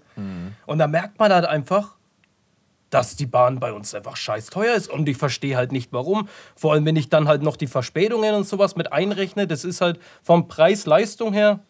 Und 0.67 0.77
da 0.77 0.87
merkt 0.87 1.17
man 1.17 1.31
halt 1.33 1.45
einfach, 1.45 1.95
dass 2.91 3.15
die 3.15 3.25
Bahn 3.25 3.59
bei 3.59 3.71
uns 3.71 3.95
einfach 3.95 4.17
scheiß 4.17 4.47
teuer 4.47 4.75
ist. 4.75 4.89
Und 4.89 5.09
ich 5.09 5.17
verstehe 5.17 5.55
halt 5.55 5.71
nicht 5.71 5.93
warum. 5.93 6.27
Vor 6.55 6.73
allem, 6.73 6.85
wenn 6.85 6.95
ich 6.95 7.09
dann 7.09 7.27
halt 7.27 7.41
noch 7.41 7.55
die 7.55 7.67
Verspätungen 7.67 8.35
und 8.35 8.45
sowas 8.45 8.75
mit 8.75 8.91
einrechne, 8.91 9.47
das 9.47 9.63
ist 9.63 9.81
halt 9.81 9.99
vom 10.21 10.47
Preis-Leistung 10.47 11.33
her 11.33 11.61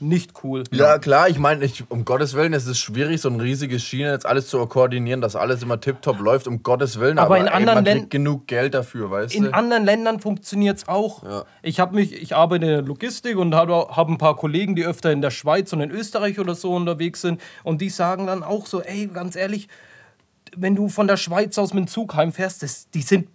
nicht 0.00 0.32
cool. 0.42 0.64
Ja, 0.70 0.98
klar, 0.98 1.28
ich 1.28 1.38
meine, 1.38 1.68
um 1.88 2.04
Gottes 2.04 2.34
Willen, 2.34 2.52
es 2.52 2.66
ist 2.66 2.78
schwierig, 2.78 3.20
so 3.20 3.28
ein 3.28 3.40
riesiges 3.40 3.82
Schiene 3.82 4.10
jetzt 4.12 4.26
alles 4.26 4.48
zu 4.48 4.64
koordinieren, 4.66 5.20
dass 5.20 5.36
alles 5.36 5.62
immer 5.62 5.80
tiptop 5.80 6.18
läuft, 6.20 6.46
um 6.46 6.62
Gottes 6.62 6.98
Willen. 7.00 7.18
Aber 7.18 7.38
in 7.38 7.46
ey, 7.46 7.52
anderen 7.52 7.76
man 7.76 7.84
Län- 7.84 7.98
kriegt 7.98 8.10
genug 8.10 8.46
Geld 8.46 8.74
dafür, 8.74 9.10
weißt 9.10 9.34
In 9.34 9.44
du? 9.44 9.54
anderen 9.54 9.84
Ländern 9.84 10.20
funktioniert 10.20 10.78
es 10.78 10.88
auch. 10.88 11.22
Ja. 11.22 11.44
Ich 11.62 11.80
habe 11.80 11.94
mich, 11.94 12.12
ich 12.12 12.34
arbeite 12.34 12.64
in 12.66 12.70
der 12.70 12.82
Logistik 12.82 13.36
und 13.36 13.54
habe 13.54 13.72
hab 13.74 14.08
ein 14.08 14.18
paar 14.18 14.36
Kollegen, 14.36 14.74
die 14.74 14.84
öfter 14.84 15.12
in 15.12 15.22
der 15.22 15.30
Schweiz 15.30 15.72
und 15.72 15.80
in 15.80 15.90
Österreich 15.90 16.38
oder 16.38 16.54
so 16.54 16.74
unterwegs 16.74 17.20
sind. 17.20 17.40
Und 17.62 17.80
die 17.80 17.88
sagen 17.90 18.26
dann 18.26 18.42
auch 18.42 18.66
so, 18.66 18.82
ey, 18.82 19.06
ganz 19.06 19.36
ehrlich, 19.36 19.68
wenn 20.56 20.76
du 20.76 20.88
von 20.88 21.06
der 21.06 21.16
Schweiz 21.16 21.58
aus 21.58 21.74
mit 21.74 21.84
dem 21.84 21.88
Zug 21.88 22.14
heimfährst, 22.14 22.62
das, 22.62 22.88
die 22.90 23.02
sind 23.02 23.28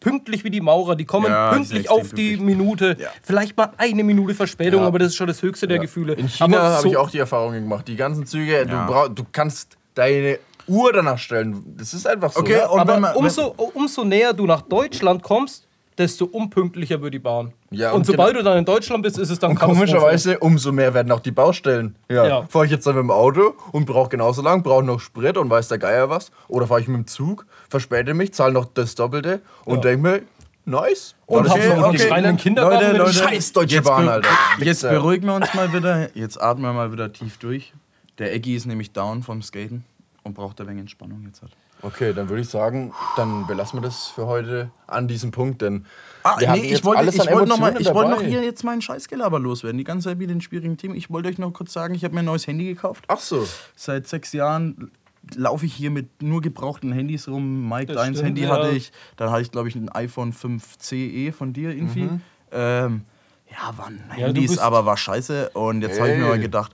pünktlich 0.00 0.42
wie 0.44 0.50
die 0.50 0.60
Maurer, 0.60 0.96
die 0.96 1.04
kommen 1.04 1.26
Ja, 1.26 1.50
die 1.50 1.56
pünktlich 1.56 1.90
auf 1.90 2.12
die 2.12 2.36
pünktlich. 2.36 2.40
Minute. 2.40 2.96
Ja. 2.98 3.08
Vielleicht 3.22 3.56
mal 3.56 3.70
eine 3.76 4.02
Minute 4.02 4.34
Verspätung, 4.34 4.80
Ja. 4.80 4.86
aber 4.86 4.98
das 4.98 5.08
ist 5.08 5.16
schon 5.16 5.26
das 5.28 5.42
höchste 5.42 5.68
der 5.68 5.78
Gefühle. 5.78 6.14
In 6.14 6.28
China 6.28 6.58
habe 6.62 6.82
so- 6.82 6.88
ich 6.88 6.96
auch 6.96 7.10
die 7.10 7.18
Erfahrung 7.18 7.52
gemacht. 7.52 7.86
Die 7.86 7.96
ganzen 7.96 8.26
Züge, 8.26 8.58
Ja. 8.58 8.64
du, 8.64 8.86
brauch, 8.92 9.08
du 9.08 9.24
kannst 9.30 9.76
deine 9.94 10.38
Uhr 10.66 10.92
danach 10.92 11.18
stellen. 11.18 11.62
Das 11.76 11.92
ist 11.94 12.06
einfach 12.06 12.32
so. 12.32 12.40
Okay, 12.40 12.56
ne? 12.58 12.68
und 12.68 12.80
aber 12.80 12.98
man- 12.98 13.14
umso, 13.16 13.54
umso 13.74 14.04
näher 14.04 14.32
du 14.32 14.46
nach 14.46 14.62
Deutschland 14.62 15.22
kommst, 15.22 15.66
desto 15.98 16.24
unpünktlicher 16.24 17.00
wird 17.02 17.14
die 17.14 17.18
Bahn. 17.18 17.52
Ja, 17.70 17.90
und, 17.90 17.98
und 17.98 18.06
sobald 18.06 18.36
du 18.36 18.42
dann 18.42 18.58
in 18.58 18.64
Deutschland 18.64 19.02
bist, 19.02 19.18
ist 19.18 19.30
es 19.30 19.38
dann 19.38 19.50
Und 19.50 19.58
komischerweise, 19.60 20.38
umso 20.38 20.72
mehr 20.72 20.94
werden 20.94 21.12
auch 21.12 21.20
die 21.20 21.30
Baustellen. 21.30 21.96
Ja. 22.08 22.26
Ja. 22.26 22.46
Fahre 22.48 22.64
ich 22.64 22.70
jetzt 22.70 22.86
dann 22.86 22.94
mit 22.94 23.02
dem 23.02 23.10
Auto 23.10 23.54
und 23.72 23.86
brauche 23.86 24.08
genauso 24.08 24.42
lang, 24.42 24.62
brauche 24.62 24.82
noch 24.82 25.00
Sprit 25.00 25.36
und 25.36 25.50
weiß 25.50 25.68
der 25.68 25.78
Geier 25.78 26.08
was. 26.08 26.30
Oder 26.48 26.66
fahre 26.66 26.80
ich 26.80 26.88
mit 26.88 26.96
dem 26.96 27.06
Zug, 27.06 27.46
verspäte 27.68 28.14
mich, 28.14 28.32
zahle 28.32 28.52
noch 28.52 28.66
das 28.66 28.94
Doppelte 28.94 29.40
und 29.64 29.76
Ja. 29.76 29.80
denke 29.82 30.02
mir, 30.02 30.22
nice. 30.64 31.14
Und 31.26 31.48
hab 31.48 31.56
das 31.56 31.76
noch 31.76 31.88
okay, 31.88 32.10
einen 32.10 32.36
Kindergarten 32.36 32.86
Leute, 32.86 32.98
Leute. 32.98 33.12
Scheiß 33.12 33.52
Deutsche 33.52 33.76
Jetzt 33.76 33.84
Bahn, 33.84 34.08
Alter. 34.08 34.28
Jetzt 34.60 34.82
beruhigen 34.82 35.26
wir 35.26 35.34
uns 35.34 35.52
mal 35.54 35.72
wieder. 35.72 36.08
Jetzt 36.14 36.40
atmen 36.40 36.64
wir 36.64 36.72
mal 36.72 36.92
wieder 36.92 37.12
tief 37.12 37.38
durch. 37.38 37.72
Der 38.18 38.34
Eggy 38.34 38.54
ist 38.56 38.66
nämlich 38.66 38.92
down 38.92 39.22
vom 39.22 39.42
Skaten 39.42 39.84
und 40.24 40.34
braucht 40.34 40.60
ein 40.60 40.66
wenig 40.66 40.80
Entspannung 40.80 41.22
jetzt 41.26 41.42
halt. 41.42 41.52
Okay, 41.82 42.12
dann 42.12 42.28
würde 42.28 42.42
ich 42.42 42.48
sagen, 42.48 42.92
dann 43.16 43.46
belassen 43.46 43.78
wir 43.78 43.82
das 43.82 44.06
für 44.08 44.26
heute 44.26 44.70
an 44.86 45.08
diesem 45.08 45.30
Punkt, 45.30 45.62
denn 45.62 45.86
Ah, 46.22 46.38
wir 46.38 46.50
nee, 46.52 46.72
ich 46.74 46.84
wollte 46.84 46.98
alles 46.98 47.14
ich 47.14 47.30
wollte 47.30 47.48
noch, 47.48 47.58
mal, 47.58 47.74
ich 47.80 47.86
wollte 47.94 48.10
noch 48.10 48.18
dabei. 48.18 48.28
hier 48.28 48.42
jetzt 48.44 48.62
meinen 48.62 48.82
Scheißgelaber 48.82 49.38
loswerden. 49.38 49.78
Die 49.78 49.84
ganze 49.84 50.08
Zeit 50.10 50.18
mit 50.18 50.28
den 50.28 50.42
schwierigen 50.42 50.76
Themen. 50.76 50.94
Ich 50.94 51.10
wollte 51.10 51.30
euch 51.30 51.38
noch 51.38 51.50
kurz 51.52 51.72
sagen, 51.72 51.94
ich 51.94 52.04
habe 52.04 52.12
mir 52.14 52.20
ein 52.20 52.26
neues 52.26 52.46
Handy 52.46 52.66
gekauft. 52.66 53.04
Ach 53.08 53.18
so. 53.20 53.46
Seit 53.74 54.06
sechs 54.06 54.34
Jahren 54.34 54.90
laufe 55.34 55.64
ich 55.64 55.72
hier 55.72 55.90
mit 55.90 56.22
nur 56.22 56.42
gebrauchten 56.42 56.92
Handys 56.92 57.26
rum. 57.26 57.66
Mike, 57.68 57.86
Das 57.86 57.96
deins 58.02 58.18
stimmt, 58.18 58.28
Handy 58.38 58.42
ja. 58.42 58.50
hatte 58.50 58.70
ich. 58.70 58.92
Dann 59.16 59.30
hatte 59.30 59.42
ich, 59.42 59.50
glaube 59.50 59.68
ich, 59.68 59.76
ein 59.76 59.88
iPhone 59.88 60.34
5CE 60.34 61.32
von 61.32 61.54
dir 61.54 61.70
irgendwie. 61.70 62.02
Mhm. 62.04 62.20
Ähm, 62.52 63.04
ja, 63.50 63.76
waren 63.76 64.00
Ja, 64.16 64.26
Handys, 64.26 64.58
aber 64.58 64.86
war 64.86 64.96
scheiße. 64.96 65.50
Und 65.50 65.82
jetzt 65.82 65.98
habe 66.00 66.10
ich 66.12 66.18
mir 66.18 66.26
mal 66.26 66.38
gedacht, 66.38 66.72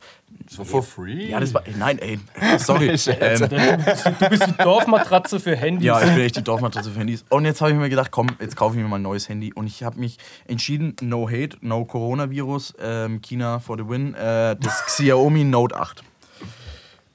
So 0.49 0.65
for 0.65 0.83
free? 0.83 1.31
ja, 1.31 1.41
das 1.41 1.53
war. 1.55 1.63
Nein, 1.79 1.99
ey, 1.99 2.19
sorry. 2.59 2.89
Ähm, 2.89 3.49
Du 4.19 4.29
bist 4.29 4.47
die 4.47 4.57
Dorfmatratze 4.63 5.41
für 5.41 5.57
Handys. 5.57 5.85
ja, 5.87 6.01
ich 6.03 6.11
bin 6.15 6.21
echt 6.21 6.37
die 6.37 6.43
Dorfmatratze 6.45 6.91
für 6.91 6.99
Handys. 6.99 7.25
Und 7.31 7.45
jetzt 7.45 7.61
habe 7.61 7.71
ich 7.73 7.77
mir 7.77 7.89
gedacht, 7.89 8.11
komm, 8.11 8.29
jetzt 8.41 8.57
kaufe 8.57 8.77
ich 8.77 8.83
mir 8.83 8.89
mal 8.89 8.97
ein 8.97 9.03
neues 9.03 9.29
Handy. 9.29 9.53
Und 9.53 9.67
ich 9.67 9.83
habe 9.83 9.99
mich 9.99 10.19
entschieden, 10.47 10.95
no 11.03 11.29
hate, 11.29 11.57
no 11.63 11.85
Coronavirus, 11.85 12.75
ähm, 12.81 13.21
China 13.23 13.59
for 13.59 13.77
the 13.79 13.89
win, 13.89 14.15
äh, 14.15 14.57
das 14.57 14.85
Xiaomi 14.87 15.45
Note 15.45 15.75
8. 15.77 16.03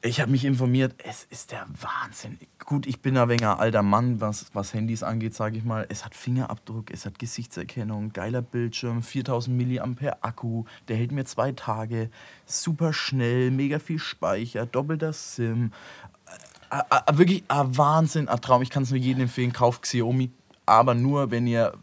Ich 0.04 0.20
habe 0.20 0.32
mich 0.32 0.46
informiert, 0.46 0.96
es 0.98 1.26
ist 1.30 1.52
der 1.52 1.68
Wahnsinn. 1.80 2.40
Gut, 2.66 2.88
ich 2.88 3.02
bin 3.02 3.18
ein 3.18 3.30
wenig 3.30 3.46
ein 3.46 3.60
alter 3.60 3.84
Mann, 3.84 4.20
was, 4.20 4.48
was 4.54 4.74
Handys 4.74 5.04
angeht, 5.04 5.36
sage 5.36 5.60
ich 5.60 5.64
mal. 5.64 5.86
Es 5.90 6.04
hat 6.04 6.16
Fingerabdruck, 6.16 6.90
es 6.90 7.06
hat 7.06 7.20
Gesichtserkennung, 7.20 8.12
geiler 8.12 8.42
Bildschirm, 8.42 9.04
4000 9.04 9.56
mAh 9.56 10.18
Akku, 10.22 10.64
der 10.88 10.98
hält 10.98 11.12
mir 11.12 11.26
zwei 11.26 11.52
Tage, 11.52 12.10
super 12.48 12.94
schnell, 12.94 13.52
mega 13.52 13.78
viel 13.78 14.00
Speicher, 14.00 14.66
doppelter 14.66 15.14
SIM. 15.14 15.72
Äh, 16.72 16.78
äh, 16.90 17.18
wirklich 17.18 17.44
ein 17.48 17.78
Wahnsinn, 17.78 18.28
ein 18.28 18.42
Traum. 18.42 18.64
Ich 18.64 18.72
kann 18.72 18.82
es 18.82 18.90
nur 18.90 19.00
jedem 19.00 19.22
empfehlen, 19.22 19.54
kauft 19.54 19.84
Xiaomi, 19.84 20.32
aber 20.66 20.96
nur, 20.96 21.30
wenn 21.30 21.46
ihr 21.46 21.74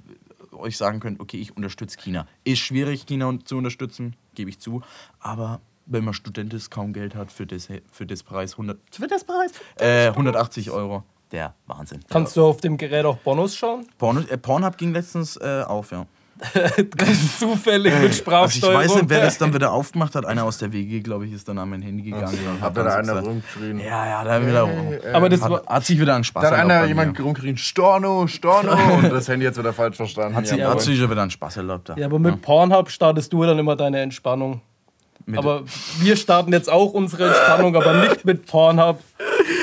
euch 0.51 0.77
sagen 0.77 0.99
könnt, 0.99 1.21
okay, 1.21 1.37
ich 1.39 1.57
unterstütze 1.57 1.97
China. 1.97 2.27
Ist 2.43 2.59
schwierig, 2.59 3.07
China 3.07 3.33
zu 3.45 3.57
unterstützen, 3.57 4.17
gebe 4.35 4.51
ich 4.51 4.59
zu, 4.59 4.83
aber 5.21 5.61
wenn 5.89 6.05
man 6.05 6.15
Student 6.15 6.55
ist, 6.55 6.71
kaum 6.71 6.93
Geld 6.93 7.15
hat 7.15 7.33
für 7.33 7.47
das, 7.47 7.69
für 7.91 8.07
das 8.07 8.23
Preis 8.23 8.53
100, 8.53 8.79
für 8.91 9.07
das 9.07 9.25
Preis 9.25 9.53
äh, 9.81 10.09
180 10.09 10.71
Euro. 10.71 11.03
Der 11.33 11.55
Wahnsinn. 11.67 12.01
Kannst 12.09 12.37
du 12.37 12.45
auf 12.47 12.61
dem 12.63 12.79
Gerät 12.79 13.05
auch 13.05 13.19
Bonus 13.19 13.55
schauen? 13.55 13.87
Porn, 13.99 14.27
äh, 14.31 14.39
Pornhub 14.39 14.79
ging 14.79 14.93
letztens 14.95 15.37
äh, 15.37 15.63
auf, 15.67 15.91
ja. 15.91 16.07
Ganz 16.97 17.39
zufällig 17.41 17.93
mit 17.93 18.01
Also 18.03 18.07
ich 18.11 18.17
Sprachsteuerung. 18.19 18.77
weiß 18.81 18.95
nicht, 18.95 19.11
wer 19.11 19.23
das 19.23 19.39
dann 19.39 19.53
wieder 19.53 19.73
aufgemacht 19.73 20.15
hat. 20.15 20.25
Einer 20.25 20.45
aus 20.45 20.59
der 20.59 20.73
WG, 20.73 21.01
glaube 21.01 21.27
ich, 21.27 21.33
ist 21.33 21.49
dann 21.49 21.59
an 21.59 21.69
mein 21.69 21.83
Handy 21.83 22.05
gegangen. 22.05 22.39
und 22.49 22.61
Hat 22.61 22.77
dann 22.77 22.87
da 22.87 22.95
einer 22.95 23.21
rumgeschrien? 23.21 23.81
Ja, 23.81 24.07
ja, 24.07 24.25
da 24.25 24.47
wieder 24.47 24.63
rum. 24.63 24.95
Aber 25.13 25.29
das 25.29 25.41
war, 25.41 25.51
Hat, 25.51 25.67
hat 25.67 25.85
sich 25.85 26.01
wieder 26.01 26.15
an 26.15 26.23
Spaß 26.23 26.43
Da 26.43 26.51
hat 26.51 26.59
erlaubt 26.59 26.73
einer 26.77 26.87
jemand 26.87 27.19
rumgeschrien, 27.19 27.57
Storno, 27.57 28.27
Storno. 28.29 28.71
und 28.99 29.11
das 29.11 29.27
Handy 29.29 29.47
jetzt 29.47 29.59
wieder 29.59 29.73
falsch 29.73 29.97
verstanden. 29.97 30.37
Hat, 30.37 30.47
sie, 30.47 30.57
Ja, 30.59 30.71
hat 30.71 30.81
sich 30.81 30.99
wieder 30.99 31.23
an 31.23 31.31
Spaß 31.31 31.57
erlaubt. 31.57 31.89
Da. 31.89 31.97
ja, 31.97 32.07
aber 32.07 32.21
mit 32.21 32.41
Pornhub 32.41 32.89
startest 32.91 33.33
du 33.33 33.43
dann 33.45 33.59
immer 33.59 33.75
deine 33.75 34.01
Entspannung. 34.01 34.61
Mit- 35.29 35.39
Aber 35.39 35.63
wir 36.01 36.17
starten 36.17 36.53
jetzt 36.53 36.71
auch 36.71 36.93
unsere 36.95 37.27
Entspannung, 37.29 37.77
aber 37.77 37.93
nicht 38.09 38.25
mit 38.25 38.47
Pornhub. 38.47 38.99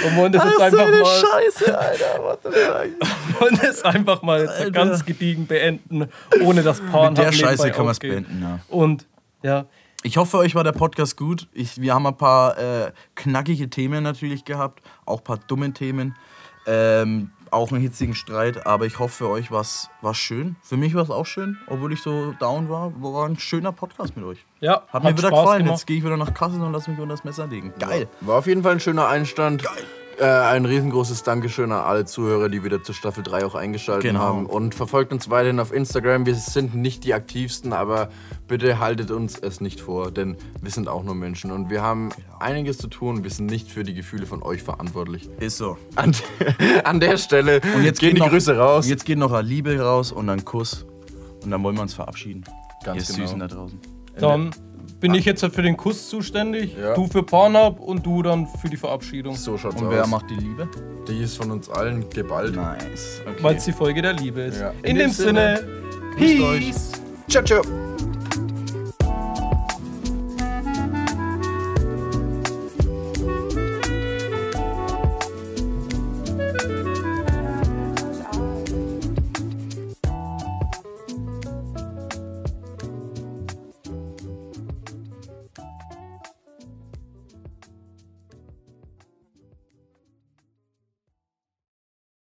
Und 0.06 0.16
wollen 0.16 0.32
das 0.32 0.44
jetzt 0.46 0.62
einfach 0.62 0.88
mal, 0.88 1.06
Scheiße, 1.06 1.78
Alter. 1.78 2.06
What 2.24 2.40
the 2.44 2.50
fuck? 2.52 3.40
wollen 3.42 3.60
das 3.62 3.84
einfach 3.84 4.22
mal 4.22 4.42
jetzt 4.42 4.74
ganz 4.74 5.06
gediegen 5.06 5.48
beenden, 5.48 6.08
ohne 6.44 6.62
dass 6.62 6.80
Pornhub 6.82 7.18
Mit 7.18 7.26
der 7.26 7.32
Scheiße 7.32 7.72
kann 7.72 7.86
man 7.86 7.92
es 7.94 8.00
beenden, 8.00 8.42
ja. 8.42 8.60
Und 8.70 9.08
ja, 9.42 9.66
Ich 10.04 10.18
hoffe, 10.18 10.38
euch 10.38 10.54
war 10.54 10.64
der 10.64 10.72
Podcast 10.72 11.18
gut. 11.18 11.48
Ich, 11.52 11.82
wir 11.82 11.96
haben 11.96 12.06
ein 12.06 12.16
paar 12.18 12.58
äh, 12.60 12.92
knackige 13.16 13.68
Themen 13.70 14.04
natürlich 14.04 14.46
gehabt, 14.46 14.84
auch 15.06 15.18
ein 15.20 15.24
paar 15.24 15.40
dumme 15.48 15.74
Themen. 15.74 16.16
Ähm, 16.68 17.32
auch 17.52 17.72
einen 17.72 17.82
hitzigen 17.82 18.16
Streit, 18.16 18.66
aber 18.68 18.86
ich 18.86 19.00
hoffe, 19.00 19.14
für 19.26 19.30
euch 19.30 19.52
war 19.52 19.62
es 19.62 19.90
schön. 20.14 20.56
Für 20.62 20.78
mich 20.78 20.94
war 20.94 21.04
es 21.04 21.10
auch 21.10 21.26
schön, 21.26 21.58
obwohl 21.68 21.94
ich 21.94 22.02
so 22.02 22.34
down 22.40 22.70
war. 22.70 22.92
War 23.02 23.28
ein 23.28 23.40
schöner 23.40 23.72
Podcast 23.72 24.18
mit 24.18 24.26
euch. 24.26 24.46
ja 24.60 24.82
Hat, 24.90 25.04
mir 25.04 25.18
wieder 25.18 25.30
Spaß 25.30 25.40
gefallen. 25.42 25.64
gemacht. 25.64 25.80
Jetzt 25.80 25.88
gehe 25.88 25.98
ich 25.98 26.04
wieder 26.04 26.18
nach 26.18 26.34
Kassel 26.34 26.62
und 26.62 26.74
lass 26.74 26.88
mich 26.88 26.98
unter 27.00 27.14
das 27.14 27.24
Messer 27.24 27.48
legen. 27.48 27.74
Geil. 27.80 28.08
War 28.22 28.40
auf 28.40 28.48
jeden 28.48 28.64
Fall 28.64 28.74
ein 28.74 28.80
schöner 28.80 29.08
Einstand. 29.08 29.64
Äh, 30.20 30.24
ein 30.26 30.66
riesengroßes 30.66 31.24
Dankeschön 31.24 31.72
an 31.74 31.82
alle 31.84 32.06
Zuhörer, 32.06 32.48
die 32.48 32.64
wieder 32.64 32.82
zur 32.82 32.96
Staffel 32.96 33.22
3 33.24 33.46
auch 33.46 33.56
eingeschaltet 33.56 34.04
Genau. 34.12 34.20
haben. 34.22 34.46
Und 34.46 34.74
verfolgt 34.74 35.12
uns 35.12 35.30
weiterhin 35.30 35.60
auf 35.60 35.74
Instagram. 35.74 36.26
Wir 36.26 36.36
sind 36.36 36.74
nicht 36.74 37.04
die 37.04 37.14
aktivsten, 37.14 37.74
aber 37.74 38.10
bitte 38.48 38.80
haltet 38.80 39.12
uns 39.12 39.38
es 39.38 39.60
nicht 39.60 39.82
vor, 39.82 40.12
denn 40.12 40.38
wir 40.62 40.72
sind 40.72 40.88
auch 40.88 41.04
nur 41.04 41.16
Menschen 41.16 41.52
und 41.52 41.70
wir 41.70 41.82
haben 41.82 42.10
einiges 42.40 42.78
zu 42.78 42.88
tun. 42.88 43.24
Wir 43.24 43.32
sind 43.32 43.48
nicht 43.48 43.70
für 43.70 43.84
die 43.84 43.94
Gefühle 43.94 44.26
von 44.26 44.42
euch 44.42 44.64
verantwortlich. 44.64 45.30
Ist 45.40 45.58
so. 45.58 45.78
An, 45.96 46.16
an 46.86 47.00
der 47.02 47.18
Stelle 47.18 47.60
Und 47.76 47.84
jetzt 47.84 48.00
gehen 48.00 48.16
die 48.16 48.22
noch, 48.22 48.30
Grüße 48.30 48.58
raus. 48.58 48.88
Jetzt 48.88 49.06
geht 49.06 49.18
noch 49.18 49.34
eine 49.34 49.46
Liebe 49.48 49.78
raus 49.80 50.12
und 50.14 50.30
ein 50.30 50.46
Kuss. 50.46 50.86
Und 51.44 51.52
dann 51.52 51.62
wollen 51.62 51.76
wir 51.76 51.82
uns 51.82 51.94
verabschieden. 51.94 52.44
Ganz 52.86 53.10
Ihr 53.10 53.16
genau. 53.16 53.28
Süßen 53.28 53.40
da 53.40 53.48
draußen. 53.48 53.80
Dann 54.18 54.52
bin 55.00 55.14
ich 55.14 55.26
jetzt 55.26 55.46
für 55.46 55.62
den 55.62 55.78
Kuss 55.78 56.10
zuständig, 56.10 56.76
Ja. 56.80 56.94
du 56.94 57.08
für 57.08 57.24
Pornhub 57.24 57.80
und 57.80 58.06
du 58.06 58.22
dann 58.22 58.48
für 58.48 58.70
die 58.70 58.78
Verabschiedung. 58.78 59.36
So 59.36 59.58
schaut's 59.58 59.82
Und 59.82 59.88
aus. 59.88 59.94
wer 59.94 60.08
macht 60.08 60.30
die 60.30 60.36
Liebe? 60.36 60.68
die 61.08 61.22
ist 61.22 61.38
von 61.38 61.52
uns 61.52 61.70
allen 61.70 62.10
geballt. 62.10 62.56
Nice. 62.56 63.22
Okay. 63.28 63.44
Weil 63.44 63.56
es 63.58 63.66
die 63.66 63.72
Folge 63.74 64.02
der 64.02 64.14
Liebe 64.14 64.42
ist. 64.42 64.60
Ja. 64.60 64.74
In, 64.82 64.98
dem 64.98 65.12
Sinne, 65.12 65.64
Grüßt 66.18 66.42
euch. 66.42 66.60
Peace. 66.66 66.92
Ciao, 67.30 67.44
ciao. 67.44 67.62